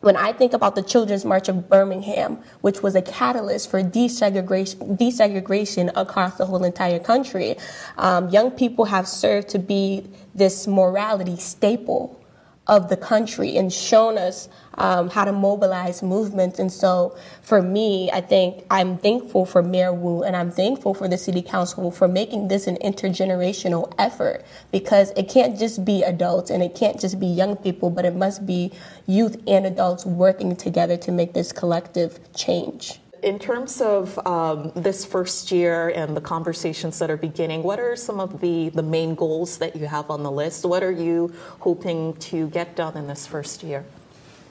when 0.01 0.15
I 0.15 0.33
think 0.33 0.53
about 0.53 0.75
the 0.75 0.81
Children's 0.83 1.25
March 1.25 1.47
of 1.47 1.69
Birmingham, 1.69 2.39
which 2.61 2.83
was 2.83 2.95
a 2.95 3.01
catalyst 3.01 3.69
for 3.69 3.81
desegregation, 3.81 4.97
desegregation 4.97 5.91
across 5.95 6.37
the 6.37 6.45
whole 6.45 6.63
entire 6.63 6.99
country, 6.99 7.55
um, 7.97 8.29
young 8.29 8.51
people 8.51 8.85
have 8.85 9.07
served 9.07 9.49
to 9.49 9.59
be 9.59 10.09
this 10.35 10.67
morality 10.67 11.37
staple 11.37 12.20
of 12.67 12.89
the 12.89 12.97
country 12.97 13.57
and 13.57 13.73
shown 13.73 14.17
us 14.17 14.47
um, 14.75 15.09
how 15.09 15.25
to 15.25 15.33
mobilize 15.33 16.03
movements. 16.03 16.59
And 16.59 16.71
so 16.71 17.17
for 17.41 17.61
me, 17.61 18.09
I 18.11 18.21
think 18.21 18.65
I'm 18.71 18.97
thankful 18.97 19.45
for 19.45 19.61
Mayor 19.61 19.93
Wu 19.93 20.23
and 20.23 20.35
I'm 20.35 20.51
thankful 20.51 20.93
for 20.93 21.09
the 21.09 21.17
City 21.17 21.41
Council 21.41 21.91
for 21.91 22.07
making 22.07 22.47
this 22.47 22.67
an 22.67 22.77
intergenerational 22.77 23.93
effort 23.99 24.45
because 24.71 25.11
it 25.11 25.29
can't 25.29 25.59
just 25.59 25.83
be 25.83 26.03
adults 26.03 26.51
and 26.51 26.63
it 26.63 26.75
can't 26.75 26.99
just 26.99 27.19
be 27.19 27.27
young 27.27 27.57
people, 27.57 27.89
but 27.89 28.05
it 28.05 28.15
must 28.15 28.45
be 28.45 28.71
youth 29.07 29.37
and 29.47 29.65
adults 29.65 30.05
working 30.05 30.55
together 30.55 30.97
to 30.97 31.11
make 31.11 31.33
this 31.33 31.51
collective 31.51 32.19
change 32.35 33.00
in 33.23 33.37
terms 33.39 33.81
of 33.81 34.17
um, 34.25 34.71
this 34.75 35.05
first 35.05 35.51
year 35.51 35.89
and 35.89 36.17
the 36.17 36.21
conversations 36.21 36.99
that 36.99 37.09
are 37.09 37.17
beginning, 37.17 37.63
what 37.63 37.79
are 37.79 37.95
some 37.95 38.19
of 38.19 38.41
the, 38.41 38.69
the 38.69 38.83
main 38.83 39.15
goals 39.15 39.57
that 39.57 39.75
you 39.75 39.85
have 39.85 40.09
on 40.09 40.23
the 40.23 40.31
list? 40.31 40.65
What 40.65 40.83
are 40.83 40.91
you 40.91 41.33
hoping 41.59 42.15
to 42.15 42.49
get 42.49 42.75
done 42.75 42.97
in 42.97 43.07
this 43.07 43.27
first 43.27 43.63
year? 43.63 43.85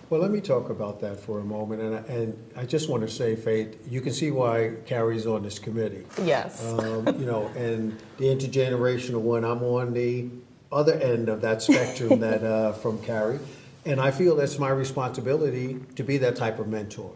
Well, 0.09 0.21
let 0.21 0.31
me 0.33 0.41
talk 0.41 0.71
about 0.71 1.01
that 1.01 1.21
for 1.21 1.39
a 1.39 1.45
moment. 1.45 1.83
And 1.83 1.95
I, 1.95 1.99
and 2.13 2.53
I 2.57 2.67
just 2.67 2.89
want 2.89 3.03
to 3.03 3.09
say, 3.09 3.37
Faith, 3.37 3.79
you 3.89 4.01
can 4.01 4.13
see 4.13 4.31
why 4.31 4.75
Carrie's 4.87 5.27
on 5.27 5.43
this 5.45 5.59
committee. 5.59 6.05
Yes. 6.23 6.65
Um, 6.65 7.07
you 7.19 7.27
know, 7.27 7.47
and 7.57 7.97
the 8.19 8.25
intergenerational 8.25 9.21
one, 9.21 9.45
I'm 9.45 9.63
on 9.63 9.93
the 9.93 10.29
other 10.73 10.95
end 10.95 11.29
of 11.29 11.41
that 11.43 11.63
spectrum 11.63 12.21
that 12.21 12.43
uh, 12.43 12.73
from 12.73 13.01
Carrie. 13.03 13.39
And 13.85 14.01
I 14.01 14.11
feel 14.11 14.37
that's 14.37 14.59
my 14.59 14.71
responsibility 14.71 15.79
to 15.97 16.03
be 16.03 16.19
that 16.19 16.37
type 16.37 16.59
of 16.59 16.69
mentor. 16.69 17.13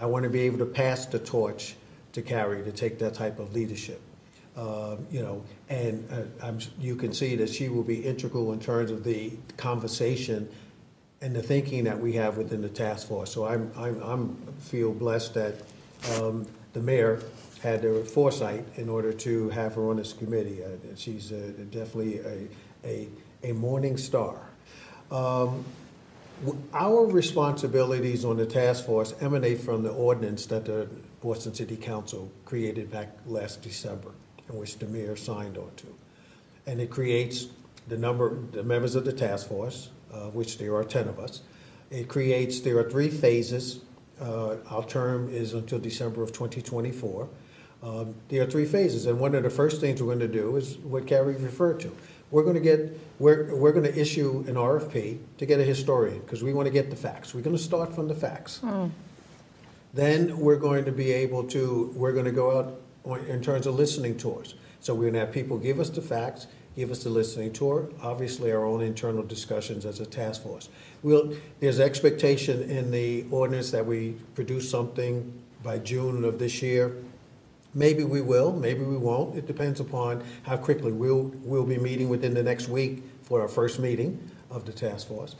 I 0.00 0.06
want 0.06 0.22
to 0.24 0.30
be 0.30 0.40
able 0.42 0.58
to 0.58 0.66
pass 0.66 1.06
the 1.06 1.18
torch 1.18 1.74
to 2.12 2.22
Carrie 2.22 2.62
to 2.64 2.72
take 2.72 2.98
that 3.00 3.14
type 3.14 3.38
of 3.38 3.52
leadership. 3.52 4.00
Uh, 4.56 4.96
you 5.10 5.22
know, 5.22 5.44
and 5.68 6.08
uh, 6.42 6.52
you 6.80 6.96
can 6.96 7.12
see 7.12 7.36
that 7.36 7.48
she 7.48 7.68
will 7.68 7.84
be 7.84 8.04
integral 8.04 8.52
in 8.52 8.58
terms 8.58 8.90
of 8.90 9.04
the 9.04 9.32
conversation 9.56 10.48
and 11.20 11.34
the 11.34 11.42
thinking 11.42 11.84
that 11.84 11.98
we 11.98 12.12
have 12.14 12.36
within 12.36 12.62
the 12.62 12.68
task 12.68 13.08
force. 13.08 13.32
So 13.32 13.46
I'm, 13.46 13.70
I'm, 13.76 14.02
I'm 14.02 14.36
feel 14.60 14.92
blessed 14.92 15.34
that 15.34 15.54
um, 16.16 16.46
the 16.72 16.80
mayor 16.80 17.22
had 17.62 17.82
the 17.82 18.04
foresight 18.04 18.64
in 18.76 18.88
order 18.88 19.12
to 19.12 19.48
have 19.50 19.74
her 19.74 19.90
on 19.90 19.96
this 19.96 20.12
committee. 20.12 20.62
Uh, 20.62 20.68
she's 20.96 21.32
uh, 21.32 21.52
definitely 21.70 22.18
a, 22.18 22.48
a, 22.84 23.08
a 23.44 23.52
morning 23.52 23.96
star. 23.96 24.40
Um, 25.10 25.64
our 26.72 27.06
responsibilities 27.06 28.24
on 28.24 28.36
the 28.36 28.46
task 28.46 28.86
force 28.86 29.14
emanate 29.20 29.60
from 29.60 29.82
the 29.82 29.90
ordinance 29.90 30.46
that 30.46 30.64
the 30.64 30.88
Boston 31.20 31.54
City 31.54 31.76
Council 31.76 32.30
created 32.44 32.90
back 32.90 33.16
last 33.26 33.62
December, 33.62 34.10
in 34.48 34.56
which 34.56 34.78
the 34.78 34.86
mayor 34.86 35.16
signed 35.16 35.58
on 35.58 35.70
to. 35.76 35.86
And 36.66 36.80
it 36.80 36.90
creates 36.90 37.48
the 37.88 37.96
number, 37.96 38.36
the 38.52 38.62
members 38.62 38.94
of 38.94 39.04
the 39.04 39.12
task 39.12 39.48
force, 39.48 39.90
uh, 40.12 40.26
which 40.30 40.58
there 40.58 40.74
are 40.76 40.84
10 40.84 41.08
of 41.08 41.18
us. 41.18 41.42
It 41.90 42.08
creates, 42.08 42.60
there 42.60 42.78
are 42.78 42.88
three 42.88 43.08
phases. 43.08 43.80
Uh, 44.20 44.56
our 44.70 44.84
term 44.84 45.28
is 45.30 45.54
until 45.54 45.78
December 45.78 46.22
of 46.22 46.32
2024. 46.32 47.28
Um, 47.82 48.14
there 48.28 48.42
are 48.42 48.46
three 48.46 48.64
phases, 48.64 49.06
and 49.06 49.20
one 49.20 49.34
of 49.34 49.44
the 49.44 49.50
first 49.50 49.80
things 49.80 50.02
we're 50.02 50.08
going 50.14 50.18
to 50.18 50.28
do 50.28 50.56
is 50.56 50.78
what 50.78 51.06
Carrie 51.06 51.36
referred 51.36 51.78
to 51.80 51.96
we're 52.30 52.42
going 52.42 52.54
to 52.54 52.60
get 52.60 52.98
we're, 53.18 53.54
we're 53.54 53.72
going 53.72 53.84
to 53.84 53.98
issue 53.98 54.44
an 54.46 54.54
RFP 54.54 55.18
to 55.38 55.46
get 55.46 55.60
a 55.60 55.64
historian 55.64 56.20
because 56.20 56.42
we 56.42 56.52
want 56.52 56.66
to 56.66 56.72
get 56.72 56.90
the 56.90 56.96
facts. 56.96 57.34
We're 57.34 57.42
going 57.42 57.56
to 57.56 57.62
start 57.62 57.94
from 57.94 58.08
the 58.08 58.14
facts. 58.14 58.60
Mm. 58.62 58.90
Then 59.94 60.38
we're 60.38 60.56
going 60.56 60.84
to 60.84 60.92
be 60.92 61.10
able 61.12 61.44
to 61.44 61.92
we're 61.94 62.12
going 62.12 62.26
to 62.26 62.32
go 62.32 62.58
out 62.58 62.80
in 63.28 63.42
terms 63.42 63.66
of 63.66 63.74
listening 63.74 64.16
tours. 64.16 64.54
So 64.80 64.94
we're 64.94 65.10
going 65.10 65.14
to 65.14 65.20
have 65.20 65.32
people 65.32 65.58
give 65.58 65.80
us 65.80 65.90
the 65.90 66.02
facts, 66.02 66.46
give 66.76 66.90
us 66.90 67.02
the 67.02 67.10
listening 67.10 67.52
tour. 67.52 67.88
Obviously, 68.02 68.52
our 68.52 68.64
own 68.64 68.82
internal 68.82 69.22
discussions 69.22 69.86
as 69.86 70.00
a 70.00 70.06
task 70.06 70.42
force. 70.42 70.68
We'll, 71.02 71.32
there's 71.58 71.80
expectation 71.80 72.62
in 72.70 72.90
the 72.90 73.24
ordinance 73.30 73.70
that 73.70 73.84
we 73.84 74.16
produce 74.34 74.70
something 74.70 75.32
by 75.62 75.78
June 75.78 76.24
of 76.24 76.38
this 76.38 76.62
year 76.62 76.96
Maybe 77.78 78.02
we 78.02 78.20
will, 78.20 78.52
maybe 78.52 78.82
we 78.82 78.96
won't. 78.96 79.38
It 79.38 79.46
depends 79.46 79.78
upon 79.78 80.24
how 80.42 80.56
quickly. 80.56 80.90
We'll, 80.90 81.32
we'll 81.44 81.64
be 81.64 81.78
meeting 81.78 82.08
within 82.08 82.34
the 82.34 82.42
next 82.42 82.68
week 82.68 83.04
for 83.22 83.40
our 83.40 83.46
first 83.46 83.78
meeting 83.78 84.18
of 84.50 84.64
the 84.64 84.72
task 84.72 85.06
force. 85.06 85.36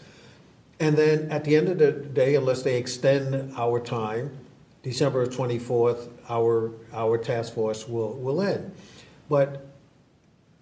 And 0.78 0.96
then 0.96 1.32
at 1.32 1.42
the 1.42 1.56
end 1.56 1.68
of 1.68 1.78
the 1.78 1.90
day, 1.90 2.36
unless 2.36 2.62
they 2.62 2.76
extend 2.76 3.52
our 3.56 3.80
time, 3.80 4.30
December 4.84 5.26
24th, 5.26 6.10
our, 6.28 6.70
our 6.92 7.18
task 7.18 7.54
force 7.54 7.88
will, 7.88 8.14
will 8.14 8.40
end. 8.40 8.70
But 9.28 9.66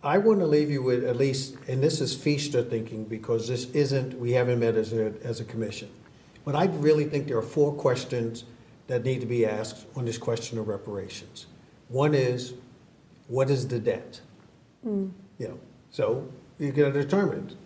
I 0.02 0.16
want 0.16 0.40
to 0.40 0.46
leave 0.46 0.70
you 0.70 0.82
with 0.82 1.04
at 1.04 1.16
least, 1.16 1.56
and 1.68 1.82
this 1.82 2.00
is 2.00 2.14
Feaster 2.14 2.62
thinking 2.62 3.04
because 3.04 3.48
this 3.48 3.66
isn't, 3.72 4.18
we 4.18 4.32
haven't 4.32 4.60
met 4.60 4.76
as 4.76 4.94
a, 4.94 5.12
as 5.22 5.40
a 5.40 5.44
commission. 5.44 5.90
But 6.42 6.54
I 6.54 6.64
really 6.64 7.04
think 7.04 7.28
there 7.28 7.36
are 7.36 7.42
four 7.42 7.74
questions 7.74 8.44
that 8.86 9.04
need 9.04 9.20
to 9.20 9.26
be 9.26 9.44
asked 9.44 9.84
on 9.94 10.06
this 10.06 10.16
question 10.16 10.58
of 10.58 10.68
reparations. 10.68 11.44
One 11.88 12.14
is, 12.14 12.54
what 13.28 13.50
is 13.50 13.68
the 13.68 13.78
debt? 13.78 14.20
Mm. 14.84 15.10
You 15.38 15.48
know, 15.48 15.58
so 15.90 16.28
you 16.58 16.72
got 16.72 16.92
to 16.92 17.02
determine. 17.02 17.56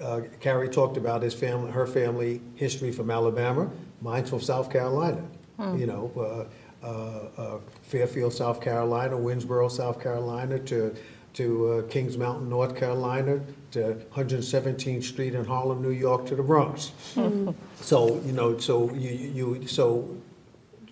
Uh, 0.00 0.22
Carrie 0.40 0.68
talked 0.68 0.96
about 0.96 1.22
his 1.22 1.34
family, 1.34 1.70
her 1.70 1.86
family 1.86 2.40
history 2.54 2.90
from 2.90 3.10
Alabama. 3.10 3.70
Mine's 4.00 4.30
from 4.30 4.40
South 4.40 4.70
Carolina. 4.70 5.22
Hmm. 5.58 5.76
You 5.78 5.86
know, 5.86 6.48
uh, 6.82 6.86
uh, 6.86 7.28
uh 7.36 7.58
Fairfield, 7.82 8.32
South 8.32 8.62
Carolina, 8.62 9.14
Winnsboro, 9.14 9.70
South 9.70 10.00
Carolina, 10.00 10.58
to 10.60 10.96
to 11.34 11.68
uh, 11.68 11.82
Kings 11.88 12.16
Mountain, 12.16 12.48
North 12.48 12.74
Carolina, 12.74 13.40
to 13.70 13.94
117th 14.14 15.04
Street 15.04 15.34
in 15.34 15.44
Harlem, 15.44 15.80
New 15.80 15.90
York, 15.90 16.26
to 16.26 16.34
the 16.34 16.42
Bronx. 16.42 16.92
Hmm. 17.14 17.50
So 17.80 18.20
you 18.24 18.32
know, 18.32 18.56
so 18.56 18.92
you 18.94 19.10
you 19.10 19.66
so 19.66 20.16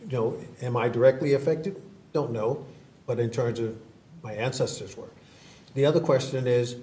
you 0.03 0.13
know, 0.13 0.37
am 0.61 0.77
I 0.77 0.89
directly 0.89 1.33
affected? 1.33 1.81
Don't 2.13 2.33
know, 2.33 2.67
but 3.07 3.19
in 3.19 3.31
terms 3.31 3.59
of 3.59 3.77
my 4.23 4.33
ancestors 4.33 4.97
were. 4.97 5.09
The 5.75 5.85
other 5.85 6.01
question 6.01 6.47
is, 6.47 6.77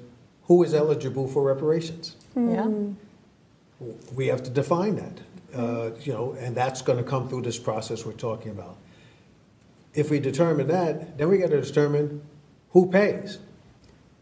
who 0.43 0.63
is 0.63 0.73
eligible 0.73 1.27
for 1.27 1.43
reparations? 1.43 2.15
Yeah. 2.35 2.69
We 4.13 4.27
have 4.27 4.43
to 4.43 4.49
define 4.49 4.95
that, 4.95 5.21
uh, 5.53 5.91
you 6.01 6.13
know, 6.13 6.33
and 6.39 6.55
that's 6.55 6.81
going 6.81 6.97
to 6.97 7.03
come 7.03 7.27
through 7.27 7.41
this 7.41 7.59
process 7.59 8.05
we're 8.05 8.13
talking 8.13 8.51
about. 8.51 8.77
If 9.93 10.09
we 10.09 10.19
determine 10.19 10.67
that, 10.67 11.17
then 11.17 11.29
we 11.29 11.37
got 11.39 11.49
to 11.49 11.61
determine 11.61 12.21
who 12.71 12.89
pays. 12.89 13.39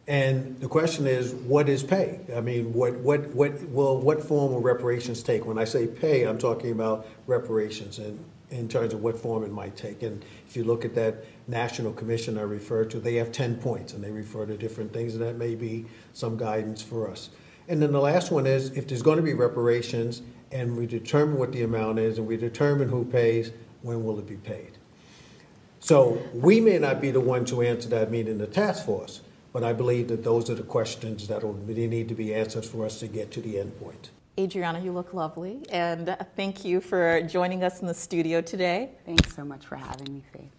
And 0.08 0.60
the 0.60 0.68
question 0.68 1.08
is, 1.08 1.34
what 1.34 1.70
is 1.70 1.82
pay? 1.82 2.20
I 2.36 2.42
mean, 2.42 2.74
what, 2.74 2.96
what, 2.96 3.28
what, 3.34 3.62
well, 3.70 3.98
what 3.98 4.22
form 4.22 4.52
will 4.52 4.62
reparations 4.62 5.24
take? 5.24 5.46
When 5.46 5.58
I 5.58 5.64
say 5.64 5.88
pay, 5.88 6.24
I'm 6.24 6.38
talking 6.38 6.72
about 6.72 7.08
reparations. 7.26 8.00
And 8.00 8.24
in 8.54 8.68
terms 8.68 8.94
of 8.94 9.02
what 9.02 9.18
form 9.18 9.44
it 9.44 9.52
might 9.52 9.76
take. 9.76 10.04
And 10.04 10.24
if 10.48 10.56
you 10.56 10.64
look 10.64 10.86
at 10.86 10.94
that 10.96 11.26
national 11.48 11.92
commission 11.94 12.38
I 12.38 12.44
referred 12.44 12.90
to, 12.92 13.00
they 13.00 13.16
have 13.16 13.32
10 13.32 13.56
points 13.56 13.94
and 13.94 14.04
they 14.04 14.12
refer 14.12 14.46
to 14.46 14.56
different 14.56 14.94
things, 14.94 15.16
and 15.16 15.24
that 15.24 15.38
may 15.38 15.56
be 15.56 15.86
some 16.14 16.38
guidance 16.38 16.82
for 16.82 17.10
us. 17.10 17.30
And 17.68 17.82
then 17.82 17.92
the 17.92 18.00
last 18.00 18.32
one 18.32 18.46
is 18.46 18.72
if 18.72 18.88
there's 18.88 19.02
going 19.02 19.18
to 19.18 19.24
be 19.24 19.34
reparations 19.34 20.22
and 20.52 20.78
we 20.78 20.86
determine 20.86 21.38
what 21.38 21.52
the 21.52 21.64
amount 21.64 21.98
is 22.00 22.18
and 22.18 22.28
we 22.28 22.38
determine 22.38 22.90
who 22.90 23.06
pays, 23.06 23.52
when 23.82 24.04
will 24.04 24.20
it 24.20 24.28
be 24.28 24.36
paid? 24.36 24.78
So 25.80 26.22
we 26.34 26.62
may 26.62 26.78
not 26.78 27.02
be 27.02 27.12
the 27.12 27.20
one 27.20 27.46
to 27.46 27.62
answer 27.62 27.90
that 27.90 28.12
meeting 28.12 28.38
the 28.38 28.48
task 28.48 28.86
force, 28.86 29.22
but 29.52 29.64
I 29.64 29.74
believe 29.74 30.08
that 30.10 30.24
those 30.24 30.50
are 30.50 30.56
the 30.56 30.64
questions 30.64 31.28
that 31.28 31.44
will 31.44 31.56
need 31.56 32.08
to 32.08 32.16
be 32.16 32.34
answered 32.34 32.66
for 32.66 32.86
us 32.86 33.00
to 33.00 33.08
get 33.08 33.32
to 33.32 33.42
the 33.42 33.60
end 33.60 33.78
point. 33.80 34.12
Adrianna, 34.36 34.84
you 34.84 34.92
look 34.92 35.14
lovely, 35.14 35.60
and 35.70 36.18
thank 36.36 36.66
you 36.66 36.82
for 36.82 37.22
joining 37.22 37.64
us 37.64 37.82
in 37.82 37.88
the 37.88 37.94
studio 37.94 38.42
today. 38.42 38.90
Thanks 39.06 39.36
so 39.36 39.46
much 39.46 39.64
for 39.64 39.76
having 39.76 40.12
me, 40.12 40.24
Faith. 40.34 40.50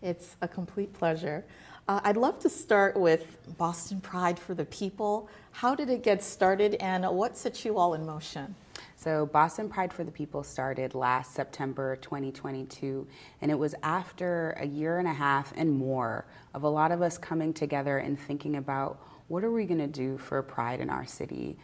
It's 0.00 0.36
a 0.42 0.46
complete 0.46 0.92
pleasure. 0.92 1.44
Uh, 1.88 2.00
I'd 2.04 2.16
love 2.16 2.38
to 2.38 2.48
start 2.48 2.96
with 2.96 3.36
Boston 3.58 4.00
Pride 4.00 4.38
for 4.38 4.54
the 4.54 4.64
People. 4.66 5.28
How 5.50 5.74
did 5.74 5.90
it 5.90 6.04
get 6.04 6.22
started, 6.22 6.76
and 6.76 7.04
what 7.04 7.36
set 7.36 7.64
you 7.64 7.78
all 7.78 7.94
in 7.94 8.06
motion? 8.06 8.54
So, 8.94 9.26
Boston 9.26 9.68
Pride 9.68 9.92
for 9.92 10.04
the 10.04 10.12
People 10.12 10.44
started 10.44 10.94
last 10.94 11.34
September 11.34 11.96
2022, 11.96 13.08
and 13.42 13.50
it 13.50 13.58
was 13.58 13.74
after 13.82 14.52
a 14.60 14.66
year 14.68 15.00
and 15.00 15.08
a 15.08 15.12
half 15.12 15.52
and 15.56 15.68
more 15.68 16.26
of 16.54 16.62
a 16.62 16.68
lot 16.68 16.92
of 16.92 17.02
us 17.02 17.18
coming 17.18 17.52
together 17.54 17.98
and 17.98 18.16
thinking 18.16 18.54
about 18.54 19.02
what 19.26 19.42
are 19.42 19.50
we 19.50 19.64
going 19.64 19.78
to 19.78 19.86
do 19.88 20.16
for 20.18 20.42
pride 20.42 20.80
in 20.80 20.90
our 20.90 21.06
city 21.06 21.56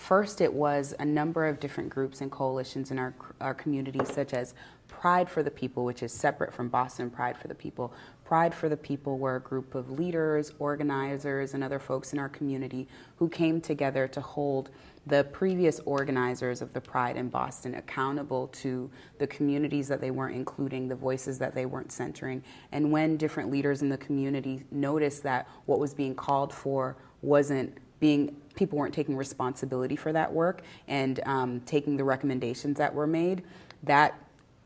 First, 0.00 0.40
it 0.40 0.52
was 0.52 0.94
a 0.98 1.04
number 1.04 1.46
of 1.46 1.60
different 1.60 1.90
groups 1.90 2.22
and 2.22 2.30
coalitions 2.30 2.90
in 2.90 2.98
our, 2.98 3.14
our 3.38 3.52
community, 3.52 4.00
such 4.06 4.32
as 4.32 4.54
Pride 4.88 5.28
for 5.28 5.42
the 5.42 5.50
People, 5.50 5.84
which 5.84 6.02
is 6.02 6.10
separate 6.10 6.54
from 6.54 6.70
Boston 6.70 7.10
Pride 7.10 7.36
for 7.36 7.48
the 7.48 7.54
People. 7.54 7.92
Pride 8.24 8.54
for 8.54 8.70
the 8.70 8.78
People 8.78 9.18
were 9.18 9.36
a 9.36 9.40
group 9.40 9.74
of 9.74 9.90
leaders, 9.90 10.54
organizers, 10.58 11.52
and 11.52 11.62
other 11.62 11.78
folks 11.78 12.14
in 12.14 12.18
our 12.18 12.30
community 12.30 12.88
who 13.16 13.28
came 13.28 13.60
together 13.60 14.08
to 14.08 14.22
hold 14.22 14.70
the 15.06 15.24
previous 15.32 15.80
organizers 15.80 16.62
of 16.62 16.72
the 16.72 16.80
Pride 16.80 17.18
in 17.18 17.28
Boston 17.28 17.74
accountable 17.74 18.48
to 18.48 18.90
the 19.18 19.26
communities 19.26 19.86
that 19.88 20.00
they 20.00 20.10
weren't 20.10 20.34
including, 20.34 20.88
the 20.88 20.96
voices 20.96 21.38
that 21.38 21.54
they 21.54 21.66
weren't 21.66 21.92
centering. 21.92 22.42
And 22.72 22.90
when 22.90 23.18
different 23.18 23.50
leaders 23.50 23.82
in 23.82 23.90
the 23.90 23.98
community 23.98 24.64
noticed 24.70 25.22
that 25.24 25.46
what 25.66 25.78
was 25.78 25.92
being 25.92 26.14
called 26.14 26.54
for 26.54 26.96
wasn't 27.20 27.76
being 28.00 28.34
people 28.54 28.78
weren't 28.78 28.94
taking 28.94 29.16
responsibility 29.16 29.96
for 29.96 30.12
that 30.12 30.32
work 30.32 30.62
and 30.88 31.20
um, 31.24 31.60
taking 31.60 31.96
the 31.96 32.04
recommendations 32.04 32.78
that 32.78 32.92
were 32.92 33.06
made 33.06 33.42
that 33.82 34.18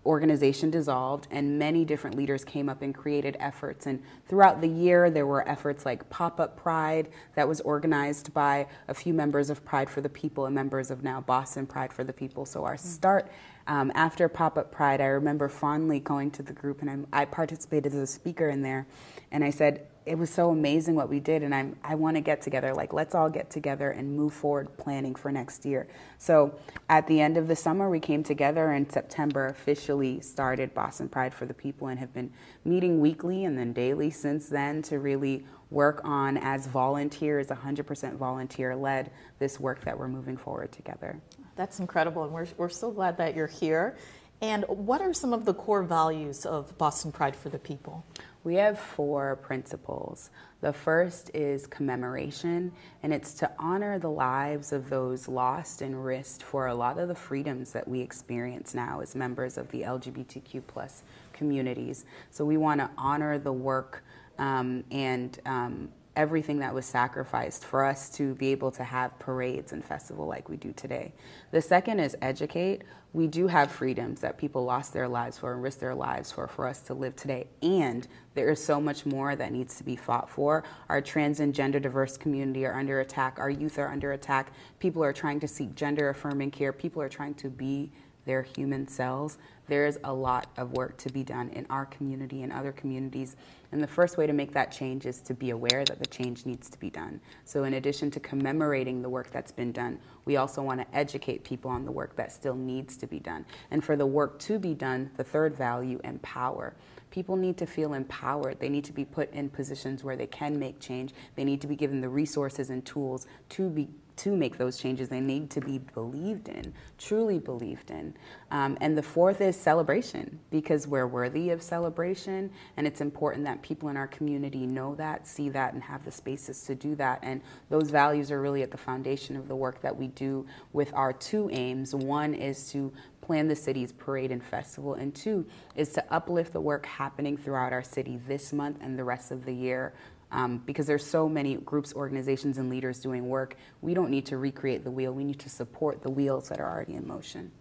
organization 0.06 0.70
dissolved 0.70 1.26
and 1.30 1.58
many 1.58 1.84
different 1.84 2.16
leaders 2.16 2.44
came 2.44 2.68
up 2.68 2.82
and 2.82 2.94
created 2.94 3.36
efforts. 3.40 3.86
And 3.86 4.02
throughout 4.28 4.60
the 4.60 4.68
year 4.68 5.10
there 5.10 5.26
were 5.26 5.48
efforts 5.48 5.86
like 5.86 6.08
pop-up 6.10 6.56
pride 6.56 7.08
that 7.34 7.48
was 7.48 7.60
organized 7.62 8.34
by 8.34 8.66
a 8.88 8.94
few 8.94 9.14
members 9.14 9.50
of 9.50 9.64
pride 9.64 9.88
for 9.88 10.00
the 10.00 10.08
people 10.08 10.46
and 10.46 10.54
members 10.54 10.90
of 10.90 11.02
now 11.02 11.20
boston 11.20 11.66
pride 11.66 11.92
for 11.92 12.04
the 12.04 12.12
people. 12.12 12.44
So 12.44 12.64
our 12.64 12.76
start 12.76 13.30
um, 13.66 13.90
after 13.94 14.28
pop-up 14.28 14.70
pride 14.70 15.00
i 15.00 15.06
remember 15.06 15.48
fondly 15.48 15.98
going 15.98 16.30
to 16.32 16.42
the 16.42 16.52
group 16.52 16.82
and 16.82 16.90
I'm, 16.90 17.06
i 17.12 17.24
participated 17.24 17.94
as 17.94 17.98
a 17.98 18.06
speaker 18.06 18.50
in 18.50 18.62
there. 18.62 18.86
And 19.30 19.42
i 19.42 19.50
said 19.50 19.86
it 20.06 20.18
was 20.18 20.28
so 20.28 20.50
amazing 20.50 20.94
what 20.94 21.08
we 21.08 21.18
did 21.18 21.42
and 21.42 21.54
I'm, 21.54 21.76
i 21.82 21.94
want 21.94 22.16
to 22.16 22.20
get 22.20 22.42
together 22.42 22.74
like 22.74 22.92
let's 22.92 23.14
all 23.14 23.30
get 23.30 23.50
together 23.50 23.90
and 23.90 24.14
move 24.16 24.32
forward 24.32 24.76
planning 24.76 25.14
for 25.14 25.32
next 25.32 25.64
year. 25.64 25.86
So 26.18 26.58
at 26.88 27.06
the 27.06 27.20
end 27.20 27.36
of 27.36 27.48
the 27.48 27.56
summer 27.56 27.88
we 27.88 28.00
came 28.00 28.22
together 28.22 28.72
and 28.72 28.90
september 28.90 29.46
officially 29.46 30.20
started 30.20 30.74
boston 30.74 31.08
pride 31.08 31.32
for 31.32 31.46
the 31.46 31.54
people 31.54 31.88
and 31.88 31.98
have 31.98 32.12
been 32.12 32.30
meeting 32.64 33.00
weekly 33.00 33.44
and 33.44 33.58
then 33.58 33.72
daily 33.72 34.10
since 34.10 34.48
then 34.48 34.82
to 34.82 34.98
really 34.98 35.44
work 35.70 36.00
on 36.04 36.36
as 36.38 36.66
volunteers 36.66 37.48
100% 37.48 38.16
volunteer 38.16 38.76
led 38.76 39.10
this 39.38 39.58
work 39.58 39.84
that 39.84 39.98
we're 39.98 40.08
moving 40.08 40.36
forward 40.36 40.70
together. 40.70 41.18
That's 41.56 41.80
incredible 41.80 42.24
and 42.24 42.32
we're, 42.32 42.46
we're 42.56 42.68
so 42.68 42.90
glad 42.90 43.16
that 43.18 43.34
you're 43.34 43.46
here. 43.46 43.96
And 44.40 44.64
what 44.68 45.00
are 45.00 45.14
some 45.14 45.32
of 45.32 45.44
the 45.44 45.54
core 45.54 45.82
values 45.82 46.44
of 46.44 46.76
boston 46.78 47.10
pride 47.12 47.34
for 47.34 47.48
the 47.48 47.58
people 47.58 48.04
we 48.44 48.56
have 48.56 48.78
four 48.78 49.36
principles. 49.36 50.30
The 50.60 50.72
first 50.72 51.30
is 51.34 51.66
commemoration, 51.66 52.72
and 53.02 53.12
it's 53.12 53.32
to 53.34 53.50
honor 53.58 53.98
the 53.98 54.10
lives 54.10 54.72
of 54.72 54.90
those 54.90 55.28
lost 55.28 55.82
and 55.82 56.04
risked 56.04 56.42
for 56.42 56.66
a 56.66 56.74
lot 56.74 56.98
of 56.98 57.08
the 57.08 57.14
freedoms 57.14 57.72
that 57.72 57.88
we 57.88 58.00
experience 58.00 58.74
now 58.74 59.00
as 59.00 59.14
members 59.14 59.56
of 59.56 59.70
the 59.70 59.82
LGBTQ 59.82 60.62
plus 60.66 61.02
communities. 61.32 62.04
So 62.30 62.44
we 62.44 62.58
want 62.58 62.80
to 62.80 62.90
honor 62.98 63.38
the 63.38 63.52
work 63.52 64.04
um, 64.38 64.84
and 64.90 65.38
um, 65.46 65.88
everything 66.16 66.60
that 66.60 66.72
was 66.72 66.86
sacrificed 66.86 67.64
for 67.64 67.84
us 67.84 68.08
to 68.10 68.34
be 68.34 68.48
able 68.48 68.70
to 68.70 68.84
have 68.84 69.18
parades 69.18 69.72
and 69.72 69.84
festival 69.84 70.26
like 70.26 70.48
we 70.48 70.56
do 70.56 70.72
today. 70.72 71.12
The 71.50 71.60
second 71.60 72.00
is 72.00 72.16
educate. 72.22 72.82
We 73.12 73.26
do 73.26 73.46
have 73.46 73.70
freedoms 73.70 74.20
that 74.20 74.38
people 74.38 74.64
lost 74.64 74.92
their 74.92 75.08
lives 75.08 75.38
for 75.38 75.52
and 75.52 75.62
risked 75.62 75.80
their 75.80 75.94
lives 75.94 76.32
for 76.32 76.48
for 76.48 76.66
us 76.66 76.80
to 76.82 76.94
live 76.94 77.16
today. 77.16 77.46
And 77.62 78.06
there 78.34 78.50
is 78.50 78.62
so 78.62 78.80
much 78.80 79.06
more 79.06 79.36
that 79.36 79.52
needs 79.52 79.76
to 79.76 79.84
be 79.84 79.96
fought 79.96 80.28
for. 80.28 80.64
Our 80.88 81.00
trans 81.00 81.40
and 81.40 81.54
gender 81.54 81.80
diverse 81.80 82.16
community 82.16 82.66
are 82.66 82.78
under 82.78 83.00
attack. 83.00 83.38
Our 83.38 83.50
youth 83.50 83.78
are 83.78 83.88
under 83.88 84.12
attack. 84.12 84.52
People 84.78 85.02
are 85.04 85.12
trying 85.12 85.40
to 85.40 85.48
seek 85.48 85.74
gender 85.74 86.08
affirming 86.10 86.50
care. 86.50 86.72
People 86.72 87.02
are 87.02 87.08
trying 87.08 87.34
to 87.34 87.48
be 87.50 87.92
their 88.24 88.42
human 88.42 88.88
selves. 88.88 89.38
There's 89.66 89.98
a 90.04 90.12
lot 90.12 90.46
of 90.56 90.72
work 90.72 90.96
to 90.98 91.12
be 91.12 91.22
done 91.22 91.50
in 91.50 91.66
our 91.70 91.86
community 91.86 92.42
and 92.42 92.52
other 92.52 92.72
communities 92.72 93.36
and 93.74 93.82
the 93.82 93.88
first 93.88 94.16
way 94.16 94.24
to 94.24 94.32
make 94.32 94.52
that 94.52 94.70
change 94.70 95.04
is 95.04 95.20
to 95.22 95.34
be 95.34 95.50
aware 95.50 95.84
that 95.84 95.98
the 95.98 96.06
change 96.06 96.46
needs 96.46 96.70
to 96.70 96.78
be 96.78 96.90
done. 96.90 97.20
So, 97.44 97.64
in 97.64 97.74
addition 97.74 98.08
to 98.12 98.20
commemorating 98.20 99.02
the 99.02 99.08
work 99.08 99.32
that's 99.32 99.50
been 99.50 99.72
done, 99.72 99.98
we 100.26 100.36
also 100.36 100.62
want 100.62 100.80
to 100.80 100.96
educate 100.96 101.42
people 101.42 101.72
on 101.72 101.84
the 101.84 101.90
work 101.90 102.14
that 102.14 102.30
still 102.30 102.54
needs 102.54 102.96
to 102.98 103.08
be 103.08 103.18
done. 103.18 103.44
And 103.72 103.82
for 103.82 103.96
the 103.96 104.06
work 104.06 104.38
to 104.40 104.60
be 104.60 104.74
done, 104.74 105.10
the 105.16 105.24
third 105.24 105.56
value, 105.56 106.00
empower. 106.04 106.76
People 107.10 107.34
need 107.34 107.56
to 107.56 107.66
feel 107.66 107.94
empowered. 107.94 108.60
They 108.60 108.68
need 108.68 108.84
to 108.84 108.92
be 108.92 109.04
put 109.04 109.32
in 109.32 109.50
positions 109.50 110.04
where 110.04 110.16
they 110.16 110.28
can 110.28 110.56
make 110.56 110.78
change. 110.78 111.12
They 111.34 111.42
need 111.42 111.60
to 111.60 111.66
be 111.66 111.74
given 111.74 112.00
the 112.00 112.08
resources 112.08 112.70
and 112.70 112.86
tools 112.86 113.26
to 113.50 113.68
be 113.68 113.88
to 114.16 114.36
make 114.36 114.58
those 114.58 114.78
changes, 114.78 115.08
they 115.08 115.20
need 115.20 115.50
to 115.50 115.60
be 115.60 115.78
believed 115.78 116.48
in, 116.48 116.72
truly 116.98 117.38
believed 117.38 117.90
in. 117.90 118.14
Um, 118.50 118.78
and 118.80 118.96
the 118.96 119.02
fourth 119.02 119.40
is 119.40 119.56
celebration, 119.56 120.38
because 120.50 120.86
we're 120.86 121.06
worthy 121.06 121.50
of 121.50 121.62
celebration, 121.62 122.50
and 122.76 122.86
it's 122.86 123.00
important 123.00 123.44
that 123.44 123.62
people 123.62 123.88
in 123.88 123.96
our 123.96 124.06
community 124.06 124.66
know 124.66 124.94
that, 124.94 125.26
see 125.26 125.48
that, 125.50 125.74
and 125.74 125.82
have 125.82 126.04
the 126.04 126.10
spaces 126.10 126.62
to 126.62 126.74
do 126.74 126.94
that. 126.96 127.18
And 127.22 127.40
those 127.70 127.90
values 127.90 128.30
are 128.30 128.40
really 128.40 128.62
at 128.62 128.70
the 128.70 128.76
foundation 128.76 129.36
of 129.36 129.48
the 129.48 129.56
work 129.56 129.80
that 129.82 129.96
we 129.96 130.08
do 130.08 130.46
with 130.72 130.92
our 130.94 131.12
two 131.12 131.50
aims. 131.52 131.94
One 131.94 132.34
is 132.34 132.70
to 132.70 132.92
plan 133.20 133.48
the 133.48 133.56
city's 133.56 133.90
parade 133.90 134.30
and 134.30 134.44
festival, 134.44 134.94
and 134.94 135.14
two 135.14 135.46
is 135.74 135.88
to 135.94 136.04
uplift 136.12 136.52
the 136.52 136.60
work 136.60 136.84
happening 136.84 137.36
throughout 137.36 137.72
our 137.72 137.82
city 137.82 138.20
this 138.28 138.52
month 138.52 138.78
and 138.82 138.98
the 138.98 139.04
rest 139.04 139.32
of 139.32 139.46
the 139.46 139.54
year 139.54 139.94
um, 140.34 140.58
because 140.66 140.86
there's 140.86 141.06
so 141.06 141.28
many 141.28 141.54
groups, 141.54 141.94
organizations, 141.94 142.58
and 142.58 142.68
leaders 142.68 142.98
doing 142.98 143.28
work. 143.28 143.56
We 143.80 143.94
don't 143.94 144.10
need 144.10 144.26
to 144.26 144.36
recreate 144.36 144.82
the 144.84 144.90
wheel. 144.90 145.12
We 145.12 145.24
need 145.24 145.38
to 145.40 145.48
support 145.48 146.02
the 146.02 146.10
wheels 146.10 146.48
that 146.48 146.60
are 146.60 146.70
already 146.70 146.94
in 146.94 147.06
motion. 147.06 147.52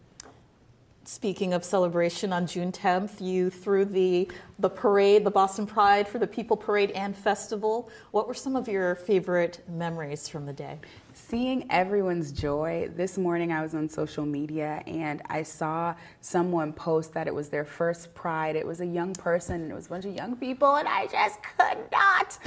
Speaking 1.05 1.53
of 1.53 1.63
celebration, 1.63 2.33
on 2.33 2.47
June 2.47 2.71
10th, 2.71 3.21
you 3.21 3.49
threw 3.49 3.85
the, 3.85 4.31
the 4.57 4.69
parade, 4.69 5.23
the 5.25 5.31
Boston 5.31 5.67
Pride 5.67 6.07
for 6.07 6.17
the 6.17 6.25
People 6.25 6.57
Parade 6.57 6.91
and 6.91 7.15
Festival. 7.15 7.89
What 8.11 8.27
were 8.27 8.33
some 8.33 8.55
of 8.55 8.67
your 8.67 8.95
favorite 8.95 9.61
memories 9.69 10.27
from 10.27 10.45
the 10.45 10.53
day? 10.53 10.79
Seeing 11.13 11.65
everyone's 11.69 12.31
joy. 12.31 12.89
This 12.95 13.17
morning 13.17 13.51
I 13.51 13.61
was 13.61 13.75
on 13.75 13.87
social 13.87 14.25
media 14.25 14.83
and 14.87 15.21
I 15.29 15.43
saw 15.43 15.95
someone 16.21 16.73
post 16.73 17.13
that 17.13 17.27
it 17.27 17.33
was 17.33 17.49
their 17.49 17.65
first 17.65 18.13
pride. 18.13 18.55
It 18.55 18.65
was 18.65 18.81
a 18.81 18.85
young 18.85 19.13
person 19.13 19.61
and 19.61 19.71
it 19.71 19.75
was 19.75 19.87
a 19.87 19.89
bunch 19.89 20.05
of 20.05 20.15
young 20.15 20.35
people, 20.35 20.75
and 20.75 20.87
I 20.87 21.07
just 21.07 21.39
could 21.43 21.77
not. 21.91 22.39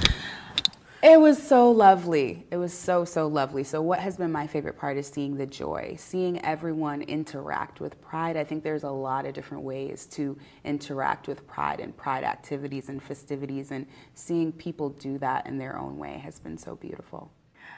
It 1.03 1.21
was 1.21 1.41
so 1.41 1.69
lovely. 1.69 2.47
It 2.49 2.57
was 2.57 2.73
so, 2.73 3.05
so 3.05 3.27
lovely. 3.27 3.63
So, 3.63 3.83
what 3.83 3.99
has 3.99 4.17
been 4.17 4.31
my 4.31 4.47
favorite 4.47 4.79
part 4.79 4.97
is 4.97 5.07
seeing 5.07 5.37
the 5.37 5.45
joy, 5.45 5.95
seeing 5.97 6.43
everyone 6.43 7.03
interact 7.03 7.79
with 7.79 8.01
pride. 8.01 8.35
I 8.35 8.43
think 8.43 8.63
there's 8.63 8.83
a 8.83 8.89
lot 8.89 9.27
of 9.27 9.33
different 9.33 9.63
ways 9.63 10.07
to 10.07 10.35
interact 10.65 11.27
with 11.27 11.45
pride 11.45 11.79
and 11.79 11.95
pride 11.95 12.23
activities 12.23 12.89
and 12.89 13.01
festivities, 13.01 13.71
and 13.71 13.85
seeing 14.15 14.51
people 14.51 14.89
do 14.89 15.19
that 15.19 15.45
in 15.45 15.59
their 15.59 15.77
own 15.77 15.97
way 15.97 16.17
has 16.17 16.39
been 16.39 16.57
so 16.57 16.75
beautiful. 16.75 17.31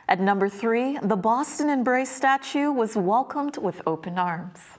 At 0.10 0.20
number 0.20 0.50
three, 0.50 0.98
the 1.04 1.16
Boston 1.16 1.70
Embrace 1.70 2.10
statue 2.10 2.72
was 2.72 2.96
welcomed 2.96 3.60
with 3.60 3.80
open 3.86 4.18
arms. 4.18 4.79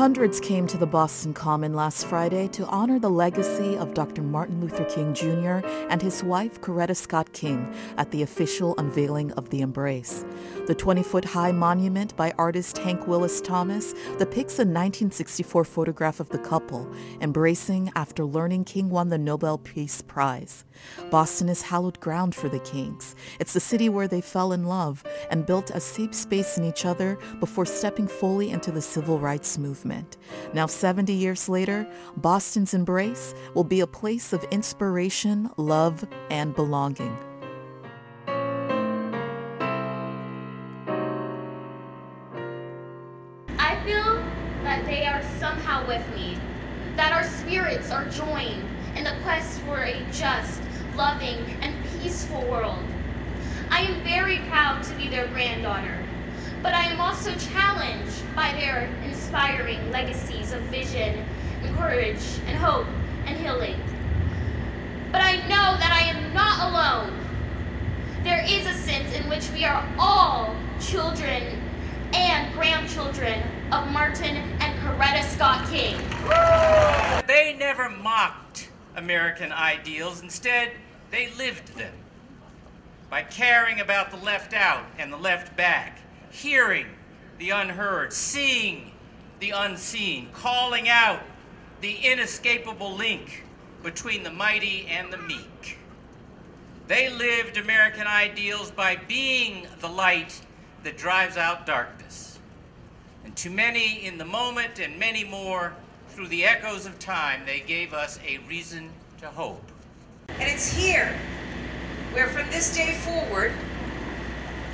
Hundreds 0.00 0.40
came 0.40 0.66
to 0.66 0.78
the 0.78 0.86
Boston 0.86 1.34
Common 1.34 1.74
last 1.74 2.06
Friday 2.06 2.48
to 2.48 2.64
honor 2.68 2.98
the 2.98 3.10
legacy 3.10 3.76
of 3.76 3.92
Dr. 3.92 4.22
Martin 4.22 4.58
Luther 4.58 4.86
King 4.86 5.12
Jr. 5.12 5.66
and 5.90 6.00
his 6.00 6.24
wife, 6.24 6.58
Coretta 6.62 6.96
Scott 6.96 7.34
King, 7.34 7.70
at 7.98 8.10
the 8.10 8.22
official 8.22 8.74
unveiling 8.78 9.30
of 9.32 9.50
the 9.50 9.60
Embrace. 9.60 10.24
The 10.66 10.74
20-foot 10.74 11.26
high 11.26 11.52
monument 11.52 12.16
by 12.16 12.32
artist 12.38 12.78
Hank 12.78 13.06
Willis 13.06 13.42
Thomas 13.42 13.92
depicts 14.18 14.54
a 14.54 14.64
1964 14.64 15.64
photograph 15.64 16.18
of 16.18 16.30
the 16.30 16.38
couple 16.38 16.90
embracing 17.20 17.92
after 17.94 18.24
learning 18.24 18.64
King 18.64 18.88
won 18.88 19.10
the 19.10 19.18
Nobel 19.18 19.58
Peace 19.58 20.00
Prize. 20.00 20.64
Boston 21.10 21.50
is 21.50 21.60
hallowed 21.60 22.00
ground 22.00 22.34
for 22.34 22.48
the 22.48 22.60
Kings. 22.60 23.14
It's 23.38 23.52
the 23.52 23.60
city 23.60 23.90
where 23.90 24.08
they 24.08 24.22
fell 24.22 24.52
in 24.52 24.64
love 24.64 25.04
and 25.30 25.44
built 25.44 25.68
a 25.68 25.80
safe 25.80 26.14
space 26.14 26.56
in 26.56 26.64
each 26.64 26.86
other 26.86 27.18
before 27.38 27.66
stepping 27.66 28.06
fully 28.06 28.48
into 28.48 28.70
the 28.70 28.80
civil 28.80 29.18
rights 29.18 29.58
movement. 29.58 29.89
Now, 30.52 30.66
70 30.66 31.12
years 31.12 31.48
later, 31.48 31.86
Boston's 32.16 32.74
embrace 32.74 33.34
will 33.54 33.64
be 33.64 33.80
a 33.80 33.86
place 33.86 34.32
of 34.32 34.44
inspiration, 34.44 35.50
love, 35.56 36.06
and 36.30 36.54
belonging. 36.54 37.16
I 43.58 43.80
feel 43.84 44.22
that 44.64 44.84
they 44.86 45.06
are 45.06 45.22
somehow 45.38 45.86
with 45.86 46.06
me, 46.14 46.38
that 46.96 47.12
our 47.12 47.24
spirits 47.24 47.90
are 47.90 48.08
joined 48.08 48.64
in 48.96 49.04
the 49.04 49.14
quest 49.22 49.60
for 49.60 49.82
a 49.82 50.00
just, 50.12 50.60
loving, 50.96 51.38
and 51.60 51.74
peaceful 52.00 52.42
world. 52.50 52.78
I 53.70 53.82
am 53.82 54.02
very 54.02 54.38
proud 54.48 54.82
to 54.84 54.94
be 54.94 55.08
their 55.08 55.28
granddaughter, 55.28 56.04
but 56.62 56.74
I 56.74 56.84
am 56.84 57.00
also 57.00 57.34
challenged 57.36 58.22
by 58.36 58.52
their 58.52 58.90
inspiring 59.04 59.90
legacies 59.90 60.52
of 60.52 60.60
vision, 60.62 61.24
and 61.62 61.76
courage, 61.76 62.22
and 62.46 62.56
hope, 62.56 62.86
and 63.26 63.38
healing. 63.38 63.80
But 65.12 65.22
I 65.22 65.36
know 65.48 65.76
that 65.78 65.90
I 65.92 66.08
am 66.08 66.32
not 66.34 66.70
alone. 66.70 67.18
There 68.22 68.44
is 68.46 68.66
a 68.66 68.74
sense 68.74 69.14
in 69.14 69.28
which 69.28 69.50
we 69.50 69.64
are 69.64 69.86
all 69.98 70.54
children 70.80 71.60
and 72.12 72.52
grandchildren 72.52 73.42
of 73.72 73.90
Martin 73.90 74.36
and 74.36 74.78
Coretta 74.80 75.24
Scott 75.24 75.68
King. 75.68 75.96
They 77.26 77.56
never 77.58 77.88
mocked 77.88 78.68
American 78.96 79.52
ideals. 79.52 80.22
Instead, 80.22 80.72
they 81.10 81.30
lived 81.38 81.76
them 81.76 81.94
by 83.08 83.22
caring 83.22 83.80
about 83.80 84.10
the 84.10 84.16
left 84.18 84.52
out 84.52 84.84
and 84.98 85.12
the 85.12 85.16
left 85.16 85.56
back, 85.56 85.98
hearing 86.30 86.86
the 87.38 87.50
unheard, 87.50 88.12
seeing 88.12 88.92
the 89.40 89.50
unseen, 89.50 90.28
calling 90.32 90.88
out 90.88 91.20
the 91.80 91.96
inescapable 91.96 92.94
link 92.94 93.44
between 93.82 94.22
the 94.22 94.30
mighty 94.30 94.86
and 94.86 95.12
the 95.12 95.18
meek. 95.18 95.78
They 96.86 97.08
lived 97.08 97.56
American 97.56 98.06
ideals 98.06 98.70
by 98.70 98.96
being 99.08 99.66
the 99.80 99.88
light 99.88 100.40
that 100.82 100.98
drives 100.98 101.36
out 101.36 101.66
darkness. 101.66 102.38
And 103.24 103.34
to 103.36 103.50
many 103.50 104.04
in 104.04 104.18
the 104.18 104.24
moment 104.24 104.80
and 104.80 104.98
many 104.98 105.24
more 105.24 105.72
through 106.08 106.28
the 106.28 106.44
echoes 106.44 106.86
of 106.86 106.98
time, 106.98 107.42
they 107.46 107.60
gave 107.60 107.94
us 107.94 108.18
a 108.26 108.38
reason 108.48 108.90
to 109.20 109.28
hope. 109.28 109.70
And 110.28 110.42
it's 110.42 110.72
here 110.72 111.16
where 112.12 112.26
from 112.26 112.50
this 112.50 112.74
day 112.74 112.94
forward, 113.04 113.52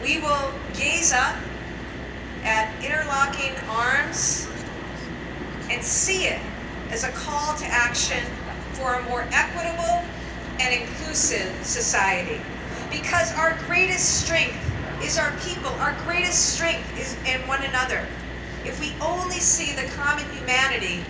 we 0.03 0.21
will 0.21 0.53
gaze 0.75 1.13
up 1.13 1.37
at 2.45 2.73
interlocking 2.85 3.53
arms 3.69 4.49
and 5.71 5.83
see 5.83 6.27
it 6.27 6.41
as 6.91 7.05
a 7.05 7.11
call 7.11 7.57
to 7.57 7.65
action 7.67 8.25
for 8.73 8.95
a 8.95 9.03
more 9.05 9.27
equitable 9.33 10.05
and 10.61 10.83
inclusive 10.83 11.53
society. 11.65 12.41
Because 12.91 13.35
our 13.35 13.59
greatest 13.67 14.25
strength 14.25 14.57
is 15.03 15.19
our 15.19 15.33
people, 15.39 15.71
our 15.81 15.97
greatest 16.05 16.55
strength 16.55 16.99
is 16.99 17.17
in 17.27 17.47
one 17.49 17.63
another. 17.65 18.07
If 18.65 18.81
we 18.81 18.93
only 19.01 19.41
see 19.41 19.75
the 19.75 19.89
common 19.95 20.25
humanity 20.31 21.05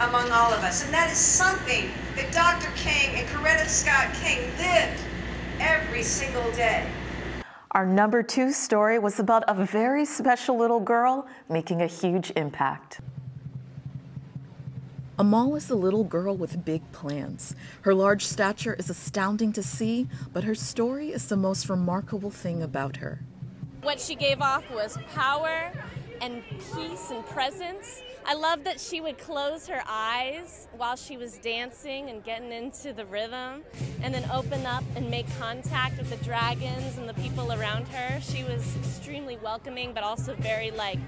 among 0.00 0.30
all 0.30 0.52
of 0.52 0.64
us, 0.64 0.84
and 0.84 0.92
that 0.92 1.10
is 1.10 1.18
something 1.18 1.92
that 2.16 2.32
Dr. 2.32 2.70
King 2.76 3.16
and 3.16 3.28
Coretta 3.28 3.66
Scott 3.66 4.12
King 4.14 4.40
lived 4.58 5.00
every 5.60 6.02
single 6.02 6.50
day. 6.52 6.86
Our 7.74 7.84
number 7.84 8.22
two 8.22 8.52
story 8.52 9.00
was 9.00 9.18
about 9.18 9.42
a 9.48 9.64
very 9.66 10.04
special 10.04 10.56
little 10.56 10.78
girl 10.78 11.26
making 11.48 11.82
a 11.82 11.88
huge 11.88 12.30
impact. 12.36 13.00
Amal 15.18 15.56
is 15.56 15.70
a 15.70 15.74
little 15.74 16.04
girl 16.04 16.36
with 16.36 16.64
big 16.64 16.82
plans. 16.92 17.56
Her 17.80 17.92
large 17.92 18.24
stature 18.24 18.74
is 18.74 18.90
astounding 18.90 19.52
to 19.54 19.62
see, 19.64 20.06
but 20.32 20.44
her 20.44 20.54
story 20.54 21.08
is 21.08 21.26
the 21.26 21.36
most 21.36 21.68
remarkable 21.68 22.30
thing 22.30 22.62
about 22.62 22.98
her. 22.98 23.18
What 23.82 23.98
she 24.00 24.14
gave 24.14 24.40
off 24.40 24.70
was 24.70 24.96
power 25.12 25.72
and 26.20 26.44
peace 26.50 27.10
and 27.10 27.26
presence. 27.26 28.02
I 28.26 28.32
love 28.32 28.64
that 28.64 28.80
she 28.80 29.02
would 29.02 29.18
close 29.18 29.66
her 29.66 29.82
eyes 29.86 30.66
while 30.74 30.96
she 30.96 31.18
was 31.18 31.36
dancing 31.36 32.08
and 32.08 32.24
getting 32.24 32.52
into 32.52 32.94
the 32.94 33.04
rhythm 33.04 33.62
and 34.02 34.14
then 34.14 34.28
open 34.32 34.64
up 34.64 34.82
and 34.96 35.10
make 35.10 35.26
contact 35.38 35.98
with 35.98 36.08
the 36.08 36.16
dragons 36.24 36.96
and 36.96 37.06
the 37.06 37.12
people 37.12 37.52
around 37.52 37.86
her. 37.88 38.20
She 38.22 38.42
was 38.42 38.76
extremely 38.76 39.36
welcoming 39.36 39.92
but 39.92 40.04
also 40.04 40.34
very 40.36 40.70
like 40.70 40.98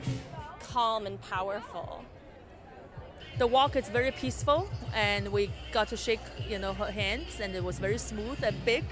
calm 0.61 1.07
and 1.07 1.19
powerful. 1.23 2.05
The 3.39 3.47
walk 3.47 3.77
is 3.77 3.89
very 3.89 4.13
peaceful, 4.13 4.69
and 4.95 5.31
we 5.31 5.51
got 5.71 5.89
to 5.89 5.97
shake, 5.97 6.21
you 6.49 6.59
know, 6.59 6.73
her 6.73 6.91
hands, 6.91 7.39
and 7.39 7.55
it 7.55 7.63
was 7.63 7.79
very 7.79 7.99
smooth 7.99 8.43
and 8.43 8.57
big, 8.65 8.85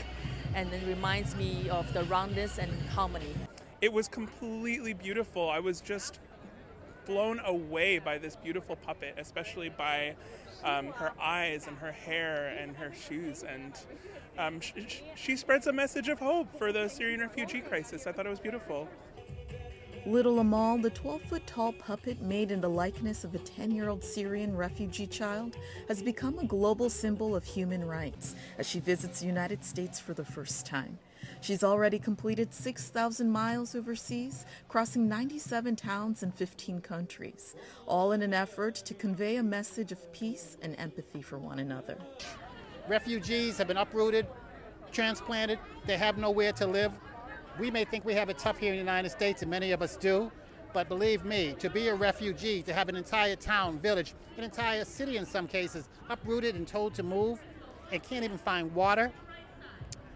and 0.54 0.70
it 0.70 0.86
reminds 0.86 1.34
me 1.34 1.70
of 1.70 1.90
the 1.94 2.04
roundness 2.04 2.58
and 2.58 2.70
harmony. 2.90 3.34
It 3.80 3.90
was 3.90 4.06
completely 4.06 4.92
beautiful. 4.92 5.48
I 5.48 5.60
was 5.60 5.80
just 5.80 6.20
blown 7.06 7.40
away 7.44 7.98
by 7.98 8.18
this 8.18 8.36
beautiful 8.36 8.76
puppet, 8.76 9.14
especially 9.18 9.68
by 9.68 10.14
um, 10.62 10.88
her 10.88 11.12
eyes 11.20 11.66
and 11.66 11.76
her 11.78 11.92
hair 11.92 12.56
and 12.58 12.76
her 12.76 12.92
shoes. 12.92 13.44
And 13.44 13.74
um, 14.38 14.60
sh- 14.60 15.00
she 15.14 15.36
spreads 15.36 15.66
a 15.66 15.72
message 15.72 16.08
of 16.08 16.18
hope 16.18 16.56
for 16.58 16.72
the 16.72 16.88
Syrian 16.88 17.20
refugee 17.20 17.60
crisis. 17.60 18.06
I 18.06 18.12
thought 18.12 18.26
it 18.26 18.30
was 18.30 18.40
beautiful. 18.40 18.88
Little 20.06 20.38
Amal, 20.38 20.76
the 20.78 20.90
12 20.90 21.22
foot 21.22 21.46
tall 21.46 21.72
puppet 21.72 22.20
made 22.20 22.50
in 22.50 22.60
the 22.60 22.68
likeness 22.68 23.24
of 23.24 23.34
a 23.34 23.38
10 23.38 23.70
year 23.70 23.88
old 23.88 24.04
Syrian 24.04 24.54
refugee 24.54 25.06
child, 25.06 25.56
has 25.88 26.02
become 26.02 26.38
a 26.38 26.44
global 26.44 26.90
symbol 26.90 27.34
of 27.34 27.44
human 27.44 27.82
rights 27.82 28.34
as 28.58 28.68
she 28.68 28.80
visits 28.80 29.20
the 29.20 29.26
United 29.26 29.64
States 29.64 29.98
for 29.98 30.12
the 30.12 30.24
first 30.24 30.66
time. 30.66 30.98
She's 31.44 31.62
already 31.62 31.98
completed 31.98 32.54
6,000 32.54 33.30
miles 33.30 33.74
overseas, 33.74 34.46
crossing 34.66 35.10
97 35.10 35.76
towns 35.76 36.22
in 36.22 36.32
15 36.32 36.80
countries, 36.80 37.54
all 37.86 38.12
in 38.12 38.22
an 38.22 38.32
effort 38.32 38.76
to 38.76 38.94
convey 38.94 39.36
a 39.36 39.42
message 39.42 39.92
of 39.92 40.10
peace 40.10 40.56
and 40.62 40.74
empathy 40.78 41.20
for 41.20 41.36
one 41.36 41.58
another. 41.58 41.98
Refugees 42.88 43.58
have 43.58 43.68
been 43.68 43.76
uprooted, 43.76 44.26
transplanted, 44.90 45.58
they 45.84 45.98
have 45.98 46.16
nowhere 46.16 46.52
to 46.52 46.66
live. 46.66 46.92
We 47.60 47.70
may 47.70 47.84
think 47.84 48.06
we 48.06 48.14
have 48.14 48.30
it 48.30 48.38
tough 48.38 48.56
here 48.56 48.70
in 48.70 48.76
the 48.76 48.82
United 48.82 49.10
States, 49.10 49.42
and 49.42 49.50
many 49.50 49.72
of 49.72 49.82
us 49.82 49.98
do, 49.98 50.32
but 50.72 50.88
believe 50.88 51.26
me, 51.26 51.54
to 51.58 51.68
be 51.68 51.88
a 51.88 51.94
refugee, 51.94 52.62
to 52.62 52.72
have 52.72 52.88
an 52.88 52.96
entire 52.96 53.36
town, 53.36 53.78
village, 53.80 54.14
an 54.38 54.44
entire 54.44 54.86
city 54.86 55.18
in 55.18 55.26
some 55.26 55.46
cases, 55.46 55.90
uprooted 56.08 56.54
and 56.54 56.66
told 56.66 56.94
to 56.94 57.02
move, 57.02 57.38
and 57.92 58.02
can't 58.02 58.24
even 58.24 58.38
find 58.38 58.74
water. 58.74 59.12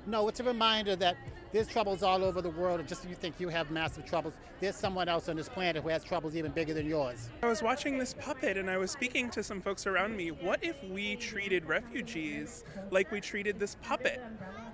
No, 0.08 0.26
it's 0.26 0.40
a 0.40 0.44
reminder 0.44 0.96
that 0.96 1.18
there's 1.52 1.68
troubles 1.68 2.02
all 2.02 2.24
over 2.24 2.40
the 2.40 2.48
world, 2.48 2.80
and 2.80 2.88
just 2.88 3.02
when 3.02 3.10
you 3.10 3.14
think 3.14 3.34
you 3.38 3.50
have 3.50 3.70
massive 3.70 4.06
troubles, 4.06 4.32
there's 4.58 4.74
someone 4.74 5.06
else 5.06 5.28
on 5.28 5.36
this 5.36 5.50
planet 5.50 5.82
who 5.82 5.90
has 5.90 6.02
troubles 6.02 6.34
even 6.34 6.50
bigger 6.50 6.72
than 6.72 6.86
yours. 6.86 7.28
I 7.42 7.46
was 7.46 7.62
watching 7.62 7.98
this 7.98 8.14
puppet 8.14 8.56
and 8.56 8.70
I 8.70 8.78
was 8.78 8.90
speaking 8.90 9.28
to 9.30 9.42
some 9.42 9.60
folks 9.60 9.86
around 9.86 10.16
me. 10.16 10.30
What 10.30 10.64
if 10.64 10.82
we 10.84 11.16
treated 11.16 11.66
refugees 11.66 12.64
like 12.90 13.12
we 13.12 13.20
treated 13.20 13.60
this 13.60 13.76
puppet 13.82 14.22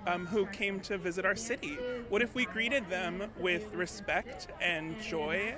um, 0.07 0.25
who 0.25 0.45
came 0.47 0.79
to 0.81 0.97
visit 0.97 1.25
our 1.25 1.35
city? 1.35 1.77
What 2.07 2.21
if 2.21 2.33
we 2.33 2.45
greeted 2.45 2.89
them 2.89 3.29
with 3.37 3.73
respect 3.73 4.47
and 4.61 4.99
joy 5.01 5.55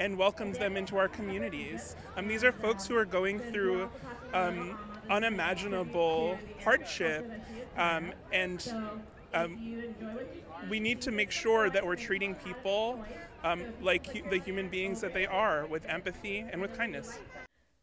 and 0.00 0.16
welcomes 0.16 0.58
them 0.58 0.76
into 0.76 0.96
our 0.96 1.08
communities? 1.08 1.96
Um, 2.16 2.28
these 2.28 2.44
are 2.44 2.52
folks 2.52 2.86
who 2.86 2.96
are 2.96 3.04
going 3.04 3.38
through 3.38 3.90
um, 4.34 4.78
unimaginable 5.10 6.38
hardship 6.62 7.30
um, 7.76 8.12
and 8.32 8.72
um, 9.34 9.82
we 10.68 10.80
need 10.80 11.00
to 11.02 11.10
make 11.10 11.30
sure 11.30 11.70
that 11.70 11.84
we're 11.84 11.96
treating 11.96 12.34
people 12.34 13.04
um, 13.44 13.64
like 13.80 14.06
hu- 14.06 14.28
the 14.30 14.38
human 14.38 14.68
beings 14.68 15.00
that 15.00 15.14
they 15.14 15.26
are 15.26 15.66
with 15.66 15.84
empathy 15.86 16.44
and 16.50 16.60
with 16.60 16.76
kindness. 16.76 17.18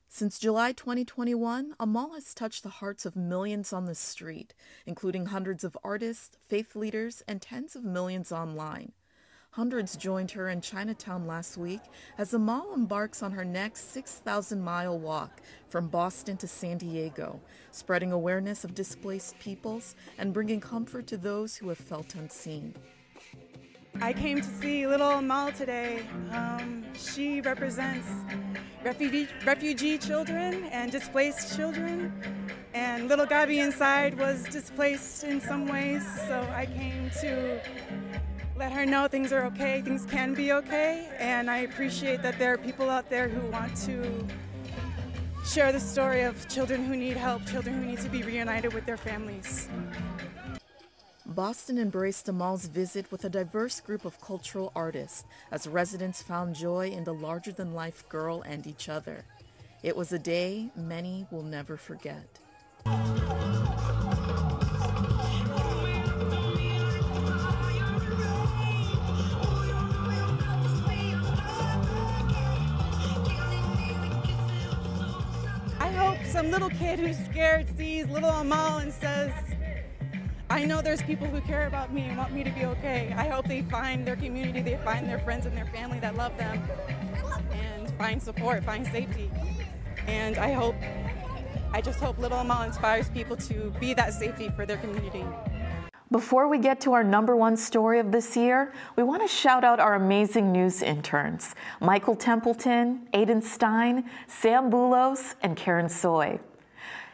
Since 0.09 0.39
July 0.39 0.71
2021, 0.71 1.75
Amal 1.79 2.13
has 2.13 2.33
touched 2.33 2.63
the 2.63 2.69
hearts 2.69 3.05
of 3.05 3.15
millions 3.15 3.73
on 3.73 3.85
the 3.85 3.95
street, 3.95 4.53
including 4.85 5.27
hundreds 5.27 5.63
of 5.63 5.77
artists, 5.83 6.37
faith 6.39 6.75
leaders, 6.75 7.21
and 7.27 7.41
tens 7.41 7.75
of 7.75 7.83
millions 7.83 8.31
online. 8.31 8.93
Hundreds 9.55 9.95
joined 9.95 10.31
her 10.31 10.49
in 10.49 10.59
Chinatown 10.59 11.25
last 11.25 11.55
week 11.55 11.79
as 12.17 12.33
Amal 12.33 12.73
embarks 12.73 13.23
on 13.23 13.31
her 13.31 13.45
next 13.45 13.93
6,000 13.93 14.61
mile 14.61 14.99
walk 14.99 15.39
from 15.69 15.87
Boston 15.87 16.35
to 16.35 16.45
San 16.45 16.77
Diego, 16.77 17.39
spreading 17.71 18.11
awareness 18.11 18.65
of 18.65 18.75
displaced 18.75 19.39
peoples 19.39 19.95
and 20.17 20.33
bringing 20.33 20.59
comfort 20.59 21.07
to 21.07 21.15
those 21.15 21.55
who 21.55 21.69
have 21.69 21.77
felt 21.77 22.15
unseen. 22.15 22.75
I 24.01 24.11
came 24.11 24.41
to 24.41 24.49
see 24.59 24.87
little 24.87 25.21
Mal 25.21 25.53
today. 25.53 26.05
Um, 26.31 26.83
she 26.93 27.39
represents 27.39 28.09
refugee, 28.83 29.29
refugee 29.45 29.97
children 29.97 30.65
and 30.65 30.91
displaced 30.91 31.55
children. 31.55 32.11
And 32.73 33.07
little 33.07 33.25
Gabby 33.25 33.59
inside 33.59 34.19
was 34.19 34.43
displaced 34.43 35.23
in 35.23 35.39
some 35.39 35.65
ways, 35.65 36.03
so 36.27 36.45
I 36.53 36.65
came 36.65 37.09
to 37.21 37.61
let 38.55 38.71
her 38.71 38.85
know 38.85 39.07
things 39.07 39.33
are 39.33 39.45
okay, 39.45 39.81
things 39.81 40.05
can 40.05 40.33
be 40.33 40.53
okay. 40.53 41.09
And 41.19 41.49
I 41.49 41.59
appreciate 41.59 42.21
that 42.21 42.39
there 42.39 42.53
are 42.53 42.57
people 42.57 42.89
out 42.89 43.09
there 43.09 43.27
who 43.27 43.45
want 43.51 43.75
to 43.85 44.25
share 45.45 45.71
the 45.71 45.79
story 45.79 46.21
of 46.23 46.47
children 46.47 46.85
who 46.85 46.95
need 46.95 47.17
help, 47.17 47.45
children 47.45 47.81
who 47.81 47.85
need 47.85 47.99
to 47.99 48.09
be 48.09 48.23
reunited 48.23 48.73
with 48.73 48.85
their 48.85 48.97
families. 48.97 49.67
Boston 51.25 51.77
embraced 51.77 52.29
Amal's 52.29 52.67
visit 52.67 53.11
with 53.11 53.25
a 53.25 53.29
diverse 53.29 53.81
group 53.81 54.05
of 54.05 54.21
cultural 54.21 54.71
artists 54.75 55.25
as 55.51 55.67
residents 55.67 56.21
found 56.21 56.55
joy 56.55 56.89
in 56.89 57.03
the 57.03 57.13
larger 57.13 57.51
than 57.51 57.73
life 57.73 58.07
girl 58.07 58.41
and 58.43 58.65
each 58.65 58.87
other. 58.87 59.25
It 59.83 59.97
was 59.97 60.13
a 60.13 60.19
day 60.19 60.69
many 60.75 61.27
will 61.31 61.43
never 61.43 61.77
forget. 61.77 62.39
Little 76.55 76.69
kid 76.69 76.97
who's 76.97 77.17
scared 77.25 77.67
sees 77.75 78.07
little 78.07 78.29
Amal 78.29 78.77
and 78.77 78.93
says, 78.93 79.33
I 80.49 80.63
know 80.63 80.81
there's 80.81 81.01
people 81.01 81.27
who 81.27 81.41
care 81.41 81.67
about 81.67 81.91
me 81.91 82.03
and 82.03 82.17
want 82.17 82.31
me 82.31 82.45
to 82.45 82.49
be 82.49 82.63
okay. 82.63 83.13
I 83.17 83.27
hope 83.27 83.45
they 83.45 83.63
find 83.63 84.07
their 84.07 84.15
community, 84.15 84.61
they 84.61 84.77
find 84.77 85.05
their 85.05 85.19
friends 85.19 85.45
and 85.45 85.57
their 85.57 85.65
family 85.65 85.99
that 85.99 86.15
love 86.15 86.37
them, 86.37 86.63
and 87.51 87.91
find 87.97 88.23
support, 88.23 88.63
find 88.63 88.87
safety. 88.87 89.29
And 90.07 90.37
I 90.37 90.53
hope, 90.53 90.75
I 91.73 91.81
just 91.81 91.99
hope 91.99 92.17
Little 92.19 92.39
Amal 92.39 92.63
inspires 92.63 93.09
people 93.09 93.35
to 93.35 93.71
be 93.81 93.93
that 93.93 94.13
safety 94.13 94.47
for 94.55 94.65
their 94.65 94.77
community. 94.77 95.25
Before 96.11 96.47
we 96.47 96.59
get 96.59 96.79
to 96.81 96.93
our 96.93 97.03
number 97.03 97.35
one 97.35 97.57
story 97.57 97.99
of 97.99 98.11
this 98.11 98.37
year, 98.37 98.71
we 98.95 99.01
want 99.01 99.23
to 99.23 99.27
shout 99.27 99.63
out 99.63 99.79
our 99.79 99.95
amazing 99.95 100.51
news 100.51 100.83
interns 100.83 101.55
Michael 101.81 102.15
Templeton, 102.15 103.07
Aiden 103.11 103.41
Stein, 103.41 104.07
Sam 104.27 104.69
Bulos, 104.69 105.33
and 105.41 105.57
Karen 105.57 105.89
Soy. 105.89 106.39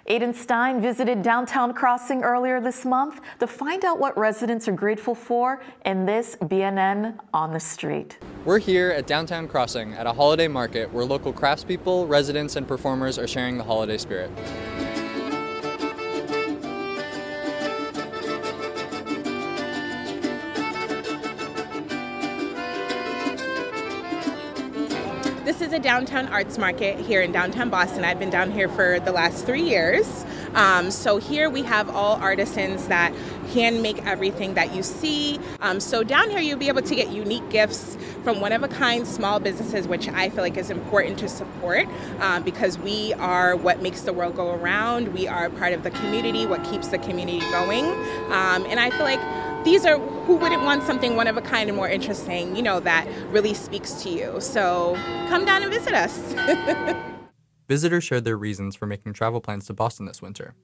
Aiden 0.10 0.36
Stein 0.36 0.82
visited 0.82 1.22
Downtown 1.22 1.74
Crossing 1.74 2.22
earlier 2.24 2.60
this 2.60 2.84
month 2.84 3.22
to 3.39 3.48
find 3.48 3.86
out 3.86 3.98
what 3.98 4.18
residents 4.18 4.68
are 4.68 4.74
grateful 4.74 5.16
for 5.16 5.64
in 5.86 6.06
this 6.06 6.36
BNN 6.42 7.18
on 7.34 7.54
the 7.54 7.60
street. 7.62 8.18
We're 8.44 8.60
here 8.60 8.89
at 8.89 9.08
Downtown 9.08 9.48
Crossing 9.48 9.94
at 9.94 10.06
a 10.06 10.12
holiday 10.12 10.50
market 10.50 10.92
where 10.92 11.06
local 11.06 11.32
craftspeople, 11.32 12.10
residents, 12.10 12.58
and 12.58 12.68
performers 12.68 13.18
are 13.18 13.28
sharing 13.28 13.58
the 13.58 13.64
holiday 13.64 13.98
spirit. 13.98 14.32
Downtown 25.82 26.28
arts 26.28 26.58
market 26.58 27.00
here 27.00 27.22
in 27.22 27.32
downtown 27.32 27.70
Boston. 27.70 28.06
I've 28.06 28.20
been 28.20 28.30
down 28.30 28.52
here 28.52 28.70
for 28.70 29.00
the 29.00 29.12
last 29.12 29.46
three 29.46 29.64
years. 29.64 30.26
Um, 30.54 30.92
so 30.92 31.18
here 31.18 31.50
we 31.50 31.64
have 31.64 31.90
all 31.90 32.16
artisans 32.18 32.88
that 32.88 33.14
hand 33.54 33.82
make 33.82 34.06
everything 34.06 34.54
that 34.56 34.76
you 34.76 34.84
see. 34.84 35.40
Um, 35.62 35.80
so 35.80 36.04
down 36.04 36.30
here 36.30 36.40
you'll 36.40 36.60
be 36.60 36.68
able 36.68 36.82
to 36.82 36.96
get 36.96 37.12
unique 37.12 37.50
gifts 37.50 37.98
from 38.24 38.40
one 38.40 38.52
of 38.52 38.64
a 38.64 38.68
kind 38.68 39.08
small 39.08 39.40
businesses, 39.40 39.88
which 39.88 40.08
I 40.10 40.30
feel 40.30 40.44
like 40.44 40.58
is 40.58 40.70
important 40.70 41.18
to 41.20 41.30
support 41.30 41.88
um, 42.20 42.44
because 42.44 42.78
we 42.78 43.14
are 43.16 43.56
what 43.56 43.82
makes 43.82 44.02
the 44.02 44.14
world 44.14 44.36
go 44.36 44.54
around. 44.54 45.10
We 45.14 45.28
are 45.28 45.50
part 45.50 45.74
of 45.74 45.84
the 45.84 45.92
community, 45.92 46.46
what 46.46 46.64
keeps 46.64 46.90
the 46.90 47.00
community 47.00 47.40
going. 47.52 47.86
Um, 47.86 48.66
and 48.68 48.80
I 48.80 48.90
feel 48.92 49.04
like 49.04 49.22
these 49.64 49.86
are 49.86 49.99
who 49.99 50.36
wouldn't 50.36 50.64
want 50.64 50.84
something 50.84 51.16
one 51.16 51.28
of 51.28 51.38
a 51.38 51.41
kind 51.41 51.70
and 51.70 51.76
more 51.76 51.89
interesting, 51.89 52.55
you 52.55 52.62
know, 52.62 52.80
that 52.80 53.07
really 53.30 53.53
speaks 53.53 53.93
to 54.03 54.09
you. 54.09 54.39
So 54.41 54.95
come 55.30 55.45
down 55.45 55.64
and 55.64 55.72
visit 55.72 55.93
us. 55.93 56.18
Visitors 57.68 58.03
shared 58.03 58.26
their 58.26 58.38
reasons 58.38 58.76
for 58.76 58.86
making 58.86 59.14
travel 59.14 59.39
plans 59.39 59.66
to 59.68 59.74
Boston 59.74 60.05
this 60.05 60.22
winter. 60.22 60.55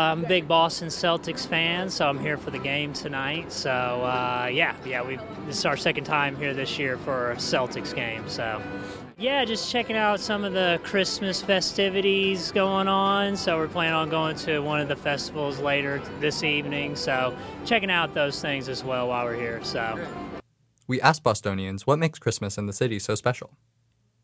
I'm 0.00 0.24
a 0.24 0.28
big 0.28 0.48
Boston 0.48 0.88
Celtics 0.88 1.46
fan, 1.46 1.90
so 1.90 2.08
I'm 2.08 2.18
here 2.18 2.36
for 2.36 2.50
the 2.50 2.58
game 2.58 2.92
tonight. 2.92 3.52
So 3.52 3.70
uh, 3.70 4.48
yeah, 4.52 4.74
yeah, 4.84 5.02
we 5.02 5.16
this 5.46 5.58
is 5.58 5.64
our 5.66 5.76
second 5.76 6.04
time 6.04 6.36
here 6.36 6.54
this 6.54 6.78
year 6.78 6.98
for 6.98 7.32
a 7.32 7.36
Celtics 7.36 7.94
game. 7.94 8.28
So 8.28 8.62
yeah, 9.18 9.44
just 9.44 9.70
checking 9.70 9.96
out 9.96 10.18
some 10.18 10.44
of 10.44 10.52
the 10.52 10.80
Christmas 10.82 11.42
festivities 11.42 12.52
going 12.52 12.88
on. 12.88 13.36
So 13.36 13.58
we're 13.58 13.68
planning 13.68 13.94
on 13.94 14.08
going 14.08 14.36
to 14.36 14.60
one 14.60 14.80
of 14.80 14.88
the 14.88 14.96
festivals 14.96 15.58
later 15.58 16.00
this 16.20 16.42
evening. 16.42 16.96
So 16.96 17.36
checking 17.66 17.90
out 17.90 18.14
those 18.14 18.40
things 18.40 18.68
as 18.68 18.82
well 18.82 19.08
while 19.08 19.26
we're 19.26 19.34
here. 19.36 19.62
So 19.62 19.98
We 20.86 21.00
asked 21.00 21.22
Bostonians 21.22 21.86
what 21.86 21.98
makes 21.98 22.18
Christmas 22.18 22.58
in 22.58 22.66
the 22.66 22.72
city 22.72 22.98
so 22.98 23.14
special. 23.14 23.50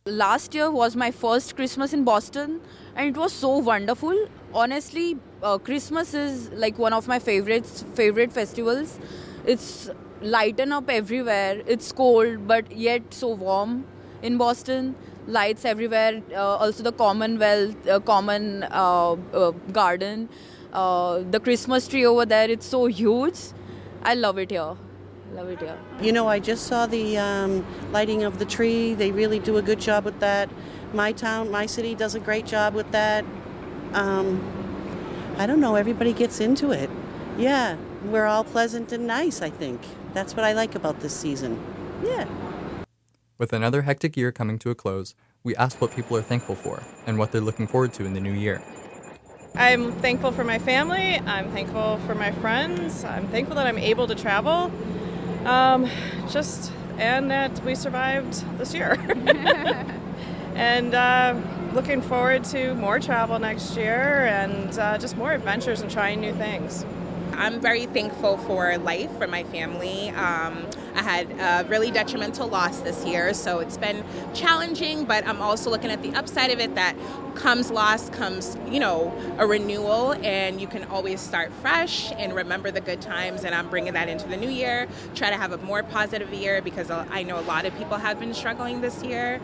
Last 0.06 0.54
year 0.54 0.70
was 0.70 0.94
my 0.94 1.10
first 1.10 1.56
Christmas 1.56 1.92
in 1.92 2.04
Boston, 2.04 2.60
and 2.94 3.08
it 3.08 3.18
was 3.18 3.32
so 3.32 3.58
wonderful. 3.58 4.28
Honestly, 4.54 5.18
uh, 5.42 5.58
Christmas 5.58 6.14
is 6.14 6.48
like 6.50 6.78
one 6.78 6.92
of 6.92 7.08
my 7.08 7.18
favorites, 7.18 7.84
favorite 7.94 8.32
festivals. 8.32 9.00
It's 9.44 9.90
lighten 10.22 10.70
up 10.70 10.88
everywhere. 10.88 11.60
It's 11.66 11.90
cold, 11.90 12.46
but 12.46 12.70
yet 12.70 13.12
so 13.12 13.30
warm 13.34 13.84
in 14.22 14.36
Boston. 14.38 14.94
Lights 15.26 15.64
everywhere. 15.64 16.22
Uh, 16.32 16.54
also, 16.54 16.84
the 16.84 16.92
Commonwealth, 16.92 17.88
uh, 17.88 17.98
Common 17.98 18.62
uh, 18.70 19.16
uh, 19.34 19.50
Garden, 19.72 20.28
uh, 20.72 21.24
the 21.32 21.40
Christmas 21.40 21.88
tree 21.88 22.06
over 22.06 22.24
there. 22.24 22.48
It's 22.48 22.66
so 22.66 22.86
huge. 22.86 23.40
I 24.04 24.14
love 24.14 24.38
it 24.38 24.52
here. 24.52 24.76
Love 25.32 25.48
it 25.48 25.58
here. 25.58 25.78
You 26.00 26.12
know, 26.12 26.28
I 26.28 26.38
just 26.38 26.66
saw 26.66 26.86
the 26.86 27.18
um, 27.18 27.66
lighting 27.92 28.22
of 28.22 28.38
the 28.38 28.44
tree. 28.44 28.94
They 28.94 29.10
really 29.10 29.38
do 29.38 29.56
a 29.56 29.62
good 29.62 29.80
job 29.80 30.04
with 30.04 30.20
that. 30.20 30.48
My 30.92 31.12
town, 31.12 31.50
my 31.50 31.66
city 31.66 31.94
does 31.94 32.14
a 32.14 32.20
great 32.20 32.46
job 32.46 32.74
with 32.74 32.90
that. 32.92 33.24
Um, 33.92 34.40
I 35.36 35.46
don't 35.46 35.60
know, 35.60 35.74
everybody 35.74 36.12
gets 36.12 36.40
into 36.40 36.70
it. 36.70 36.88
Yeah, 37.36 37.76
we're 38.04 38.24
all 38.24 38.44
pleasant 38.44 38.92
and 38.92 39.06
nice, 39.06 39.42
I 39.42 39.50
think. 39.50 39.80
That's 40.14 40.34
what 40.34 40.44
I 40.44 40.52
like 40.52 40.74
about 40.74 41.00
this 41.00 41.14
season. 41.14 41.62
Yeah. 42.02 42.26
With 43.36 43.52
another 43.52 43.82
hectic 43.82 44.16
year 44.16 44.32
coming 44.32 44.58
to 44.60 44.70
a 44.70 44.74
close, 44.74 45.14
we 45.44 45.54
asked 45.56 45.80
what 45.80 45.92
people 45.92 46.16
are 46.16 46.22
thankful 46.22 46.54
for 46.54 46.82
and 47.06 47.18
what 47.18 47.32
they're 47.32 47.42
looking 47.42 47.66
forward 47.66 47.92
to 47.94 48.06
in 48.06 48.14
the 48.14 48.20
new 48.20 48.32
year. 48.32 48.62
I'm 49.54 49.92
thankful 49.92 50.32
for 50.32 50.44
my 50.44 50.58
family. 50.58 51.18
I'm 51.26 51.50
thankful 51.52 51.98
for 52.06 52.14
my 52.14 52.30
friends. 52.32 53.04
I'm 53.04 53.28
thankful 53.28 53.56
that 53.56 53.66
I'm 53.66 53.78
able 53.78 54.06
to 54.06 54.14
travel. 54.14 54.70
Um, 55.46 55.88
just 56.28 56.72
and 56.98 57.30
that 57.30 57.62
we 57.64 57.74
survived 57.74 58.44
this 58.58 58.74
year. 58.74 58.92
and 60.56 60.94
uh, 60.94 61.38
looking 61.72 62.00
forward 62.00 62.42
to 62.44 62.74
more 62.74 62.98
travel 62.98 63.38
next 63.38 63.76
year 63.76 64.26
and 64.26 64.78
uh, 64.78 64.98
just 64.98 65.16
more 65.16 65.32
adventures 65.32 65.82
and 65.82 65.90
trying 65.90 66.20
new 66.20 66.32
things. 66.34 66.84
I'm 67.36 67.60
very 67.60 67.86
thankful 67.86 68.38
for 68.38 68.78
life, 68.78 69.10
for 69.18 69.26
my 69.26 69.44
family. 69.44 70.08
Um, 70.10 70.66
I 70.94 71.02
had 71.02 71.30
a 71.32 71.68
really 71.68 71.90
detrimental 71.90 72.48
loss 72.48 72.80
this 72.80 73.04
year, 73.04 73.34
so 73.34 73.58
it's 73.58 73.76
been 73.76 74.02
challenging, 74.32 75.04
but 75.04 75.26
I'm 75.26 75.42
also 75.42 75.68
looking 75.68 75.90
at 75.90 76.02
the 76.02 76.14
upside 76.14 76.50
of 76.50 76.58
it 76.58 76.74
that 76.74 76.96
comes 77.34 77.70
loss, 77.70 78.08
comes, 78.08 78.56
you 78.70 78.80
know, 78.80 79.12
a 79.38 79.46
renewal, 79.46 80.14
and 80.22 80.58
you 80.58 80.66
can 80.66 80.84
always 80.84 81.20
start 81.20 81.52
fresh 81.60 82.10
and 82.12 82.34
remember 82.34 82.70
the 82.70 82.80
good 82.80 83.02
times. 83.02 83.44
And 83.44 83.54
I'm 83.54 83.68
bringing 83.68 83.92
that 83.92 84.08
into 84.08 84.26
the 84.26 84.38
new 84.38 84.48
year, 84.48 84.88
try 85.14 85.28
to 85.28 85.36
have 85.36 85.52
a 85.52 85.58
more 85.58 85.82
positive 85.82 86.32
year 86.32 86.62
because 86.62 86.90
I 86.90 87.22
know 87.22 87.38
a 87.38 87.42
lot 87.42 87.66
of 87.66 87.76
people 87.76 87.98
have 87.98 88.18
been 88.18 88.32
struggling 88.32 88.80
this 88.80 89.02
year. 89.02 89.38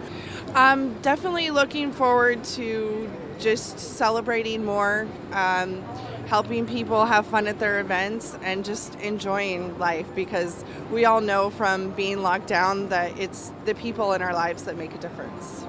I'm 0.54 0.94
definitely 1.02 1.50
looking 1.50 1.92
forward 1.92 2.42
to 2.44 3.10
just 3.38 3.78
celebrating 3.78 4.64
more. 4.64 5.06
Um, 5.32 5.84
helping 6.32 6.66
people 6.66 7.04
have 7.04 7.26
fun 7.26 7.46
at 7.46 7.58
their 7.58 7.80
events 7.80 8.38
and 8.40 8.64
just 8.64 8.98
enjoying 9.00 9.78
life 9.78 10.06
because 10.14 10.64
we 10.90 11.04
all 11.04 11.20
know 11.20 11.50
from 11.50 11.90
being 11.90 12.22
locked 12.22 12.46
down 12.46 12.88
that 12.88 13.12
it's 13.18 13.52
the 13.66 13.74
people 13.74 14.14
in 14.14 14.22
our 14.22 14.32
lives 14.32 14.62
that 14.62 14.74
make 14.78 14.94
a 14.94 14.96
difference. 14.96 15.66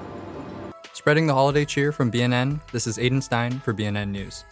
Spreading 0.94 1.26
the 1.26 1.34
holiday 1.34 1.66
cheer 1.66 1.92
from 1.92 2.10
BNN, 2.10 2.60
this 2.72 2.86
is 2.86 2.96
Aiden 2.96 3.22
Stein 3.22 3.60
for 3.60 3.74
BNN 3.74 4.08
News. 4.08 4.44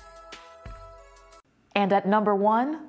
And 1.74 1.94
at 1.94 2.06
number 2.06 2.34
one, 2.34 2.80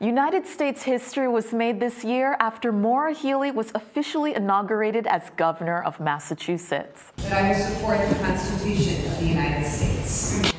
United 0.00 0.44
States 0.44 0.82
history 0.82 1.28
was 1.28 1.52
made 1.52 1.78
this 1.78 2.02
year 2.02 2.36
after 2.40 2.72
Maura 2.72 3.14
Healey 3.14 3.52
was 3.52 3.70
officially 3.76 4.34
inaugurated 4.34 5.06
as 5.06 5.30
governor 5.36 5.80
of 5.80 6.00
Massachusetts. 6.00 7.12
That 7.18 7.34
I 7.34 7.48
will 7.50 7.54
support 7.54 8.00
the 8.08 8.16
Constitution 8.16 9.06
of 9.12 9.20
the 9.20 9.26
United 9.26 9.64
States. 9.64 10.54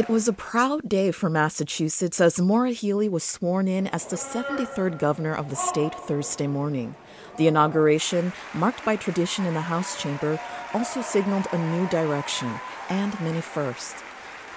It 0.00 0.08
was 0.08 0.26
a 0.26 0.32
proud 0.32 0.88
day 0.88 1.10
for 1.10 1.28
Massachusetts 1.28 2.22
as 2.22 2.40
Maura 2.40 2.70
Healey 2.70 3.06
was 3.06 3.22
sworn 3.22 3.68
in 3.68 3.86
as 3.88 4.06
the 4.06 4.16
73rd 4.16 4.98
governor 4.98 5.34
of 5.34 5.50
the 5.50 5.56
state 5.56 5.94
Thursday 5.94 6.46
morning. 6.46 6.94
The 7.36 7.48
inauguration, 7.48 8.32
marked 8.54 8.82
by 8.82 8.96
tradition 8.96 9.44
in 9.44 9.52
the 9.52 9.60
House 9.60 10.00
chamber, 10.00 10.40
also 10.72 11.02
signaled 11.02 11.48
a 11.52 11.58
new 11.58 11.86
direction 11.88 12.50
and 12.88 13.20
many 13.20 13.42
firsts. 13.42 14.02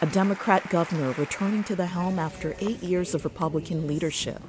A 0.02 0.06
Democrat 0.06 0.70
governor 0.70 1.12
returning 1.18 1.66
to 1.66 1.76
the 1.76 1.88
helm 1.88 2.20
after 2.20 2.56
eight 2.62 2.82
years 2.82 3.14
of 3.14 3.26
Republican 3.26 3.86
leadership. 3.86 4.42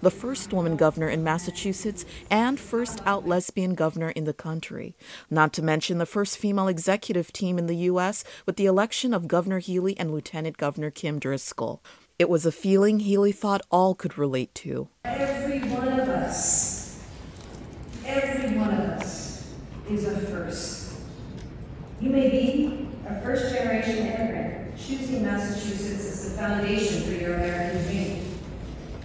The 0.00 0.10
first 0.12 0.52
woman 0.52 0.76
governor 0.76 1.08
in 1.08 1.24
Massachusetts 1.24 2.04
and 2.30 2.60
first 2.60 3.02
out 3.04 3.26
lesbian 3.26 3.74
governor 3.74 4.10
in 4.10 4.24
the 4.24 4.32
country. 4.32 4.94
Not 5.28 5.52
to 5.54 5.62
mention 5.62 5.98
the 5.98 6.06
first 6.06 6.38
female 6.38 6.68
executive 6.68 7.32
team 7.32 7.58
in 7.58 7.66
the 7.66 7.76
U.S. 7.90 8.22
with 8.46 8.54
the 8.54 8.66
election 8.66 9.12
of 9.12 9.26
Governor 9.26 9.58
Healey 9.58 9.98
and 9.98 10.12
Lieutenant 10.12 10.56
Governor 10.56 10.90
Kim 10.90 11.18
Driscoll. 11.18 11.82
It 12.16 12.28
was 12.28 12.46
a 12.46 12.52
feeling 12.52 13.00
Healey 13.00 13.32
thought 13.32 13.62
all 13.72 13.96
could 13.96 14.16
relate 14.16 14.54
to. 14.56 14.88
Every 15.04 15.60
one 15.68 15.88
of 15.88 16.08
us, 16.08 17.02
every 18.06 18.56
one 18.56 18.70
of 18.70 18.80
us 19.00 19.52
is 19.90 20.04
a 20.04 20.16
first. 20.20 20.92
You 22.00 22.10
may 22.10 22.30
be 22.30 22.88
a 23.08 23.20
first 23.20 23.52
generation 23.52 24.06
immigrant 24.06 24.78
choosing 24.78 25.24
Massachusetts 25.24 26.06
as 26.06 26.30
the 26.30 26.38
foundation 26.38 27.02
for 27.02 27.20
your 27.20 27.34
American 27.34 27.82
dream. 27.84 28.07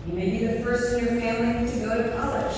You 0.06 0.14
may 0.14 0.30
be 0.32 0.46
the 0.46 0.60
first 0.62 0.94
in 0.94 1.06
your 1.06 1.22
family 1.22 1.72
to 1.72 1.80
go 1.80 2.04
to 2.04 2.18
college, 2.18 2.56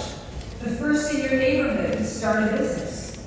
the 0.64 0.72
first 0.78 1.14
in 1.14 1.22
your 1.22 1.40
neighborhood 1.40 1.96
to 1.96 2.04
start 2.04 2.42
a 2.42 2.48
business. 2.48 3.24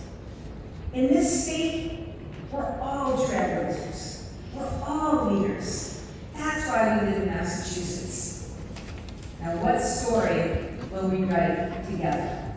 In 0.92 1.06
this 1.06 1.44
state, 1.44 2.08
we're 2.50 2.80
trailblazers. 3.16 4.30
We're 4.54 4.68
all 4.84 5.30
leaders. 5.30 6.04
That's 6.34 6.68
why 6.68 6.98
we 6.98 7.10
live 7.10 7.22
in 7.22 7.28
Massachusetts. 7.28 8.56
Now, 9.40 9.56
what 9.58 9.80
story 9.80 10.66
will 10.90 11.08
we 11.08 11.24
write 11.24 11.84
together? 11.88 12.54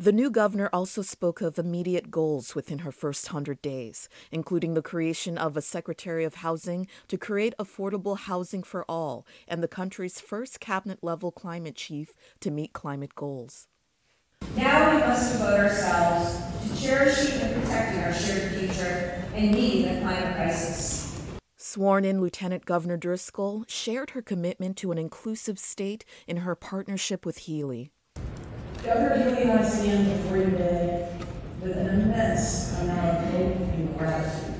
The 0.00 0.12
new 0.12 0.30
governor 0.30 0.70
also 0.72 1.02
spoke 1.02 1.42
of 1.42 1.58
immediate 1.58 2.10
goals 2.10 2.54
within 2.54 2.78
her 2.78 2.90
first 2.90 3.30
100 3.30 3.60
days, 3.60 4.08
including 4.32 4.72
the 4.72 4.80
creation 4.80 5.36
of 5.36 5.58
a 5.58 5.60
Secretary 5.60 6.24
of 6.24 6.36
Housing 6.36 6.86
to 7.08 7.18
create 7.18 7.52
affordable 7.58 8.16
housing 8.16 8.62
for 8.62 8.86
all 8.88 9.26
and 9.46 9.62
the 9.62 9.68
country's 9.68 10.18
first 10.18 10.58
cabinet 10.58 11.00
level 11.04 11.30
climate 11.30 11.74
chief 11.74 12.14
to 12.40 12.50
meet 12.50 12.72
climate 12.72 13.14
goals. 13.14 13.66
Now 14.56 14.94
we 14.94 15.02
must 15.02 15.32
devote 15.32 15.60
ourselves 15.60 16.34
to 16.66 16.82
cherishing 16.82 17.38
and 17.42 17.62
protecting 17.62 18.02
our 18.02 18.14
shared 18.14 18.52
future 18.52 19.22
and 19.34 19.52
meeting 19.52 19.96
the 19.96 20.00
climate 20.00 20.34
crisis. 20.34 21.20
Sworn 21.58 22.06
in 22.06 22.22
Lieutenant 22.22 22.64
Governor 22.64 22.96
Driscoll 22.96 23.66
shared 23.68 24.10
her 24.12 24.22
commitment 24.22 24.78
to 24.78 24.92
an 24.92 24.96
inclusive 24.96 25.58
state 25.58 26.06
in 26.26 26.38
her 26.38 26.54
partnership 26.54 27.26
with 27.26 27.40
Healey. 27.40 27.92
Governor 28.82 29.18
Healey 29.18 29.42
and 29.42 29.52
I 29.52 29.62
stand 29.68 30.06
before 30.06 30.38
you 30.38 30.50
today 30.52 31.12
with 31.60 31.76
an 31.76 32.00
immense 32.00 32.80
amount 32.80 33.18
of 33.18 33.24
hope 33.32 33.56
and 33.56 33.98
gratitude. 33.98 34.54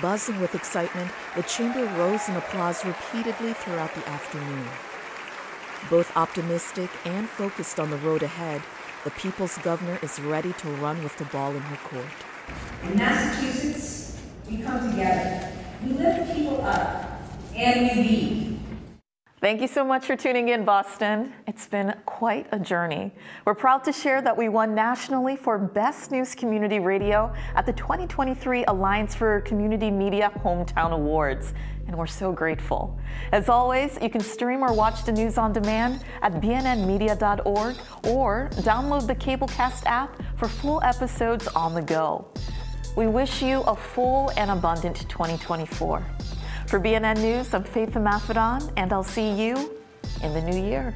Buzzing 0.00 0.40
with 0.40 0.54
excitement, 0.54 1.10
the 1.34 1.42
chamber 1.42 1.84
rose 1.98 2.28
in 2.28 2.36
applause 2.36 2.84
repeatedly 2.84 3.52
throughout 3.54 3.92
the 3.94 4.08
afternoon. 4.08 4.68
Both 5.90 6.16
optimistic 6.16 6.90
and 7.04 7.28
focused 7.28 7.80
on 7.80 7.90
the 7.90 7.96
road 7.96 8.22
ahead, 8.22 8.62
the 9.02 9.10
people's 9.10 9.58
governor 9.58 9.98
is 10.00 10.20
ready 10.20 10.52
to 10.52 10.68
run 10.68 11.02
with 11.02 11.16
the 11.16 11.24
ball 11.24 11.50
in 11.50 11.62
her 11.62 11.76
court. 11.88 12.04
In 12.84 12.96
Massachusetts, 12.96 14.16
we 14.48 14.58
come 14.58 14.90
together. 14.90 15.52
We 15.84 15.94
lift 15.94 16.36
people 16.36 16.64
up 16.64 17.20
and 17.56 17.96
we 17.96 18.02
lead. 18.02 18.49
Thank 19.40 19.62
you 19.62 19.68
so 19.68 19.82
much 19.82 20.04
for 20.04 20.16
tuning 20.16 20.50
in, 20.50 20.66
Boston. 20.66 21.32
It's 21.46 21.66
been 21.66 21.94
quite 22.04 22.46
a 22.52 22.58
journey. 22.58 23.10
We're 23.46 23.54
proud 23.54 23.82
to 23.84 23.92
share 23.92 24.20
that 24.20 24.36
we 24.36 24.50
won 24.50 24.74
nationally 24.74 25.34
for 25.34 25.56
Best 25.56 26.10
News 26.10 26.34
Community 26.34 26.78
Radio 26.78 27.32
at 27.54 27.64
the 27.64 27.72
2023 27.72 28.66
Alliance 28.66 29.14
for 29.14 29.40
Community 29.40 29.90
Media 29.90 30.30
Hometown 30.44 30.92
Awards, 30.92 31.54
and 31.86 31.96
we're 31.96 32.06
so 32.06 32.32
grateful. 32.32 33.00
As 33.32 33.48
always, 33.48 33.96
you 34.02 34.10
can 34.10 34.20
stream 34.20 34.62
or 34.62 34.74
watch 34.74 35.04
the 35.04 35.12
news 35.12 35.38
on 35.38 35.54
demand 35.54 36.04
at 36.20 36.34
bnnmedia.org 36.34 37.76
or 38.04 38.50
download 38.56 39.06
the 39.06 39.14
Cablecast 39.14 39.86
app 39.86 40.22
for 40.36 40.48
full 40.48 40.82
episodes 40.82 41.48
on 41.48 41.72
the 41.72 41.80
go. 41.80 42.28
We 42.94 43.06
wish 43.06 43.40
you 43.40 43.62
a 43.62 43.74
full 43.74 44.32
and 44.36 44.50
abundant 44.50 45.08
2024. 45.08 46.04
For 46.70 46.78
BNN 46.78 47.20
News, 47.20 47.52
I'm 47.52 47.64
Faith 47.64 47.94
Maffedon, 47.94 48.72
and 48.76 48.92
I'll 48.92 49.02
see 49.02 49.28
you 49.32 49.76
in 50.22 50.32
the 50.32 50.40
new 50.40 50.56
year. 50.56 50.94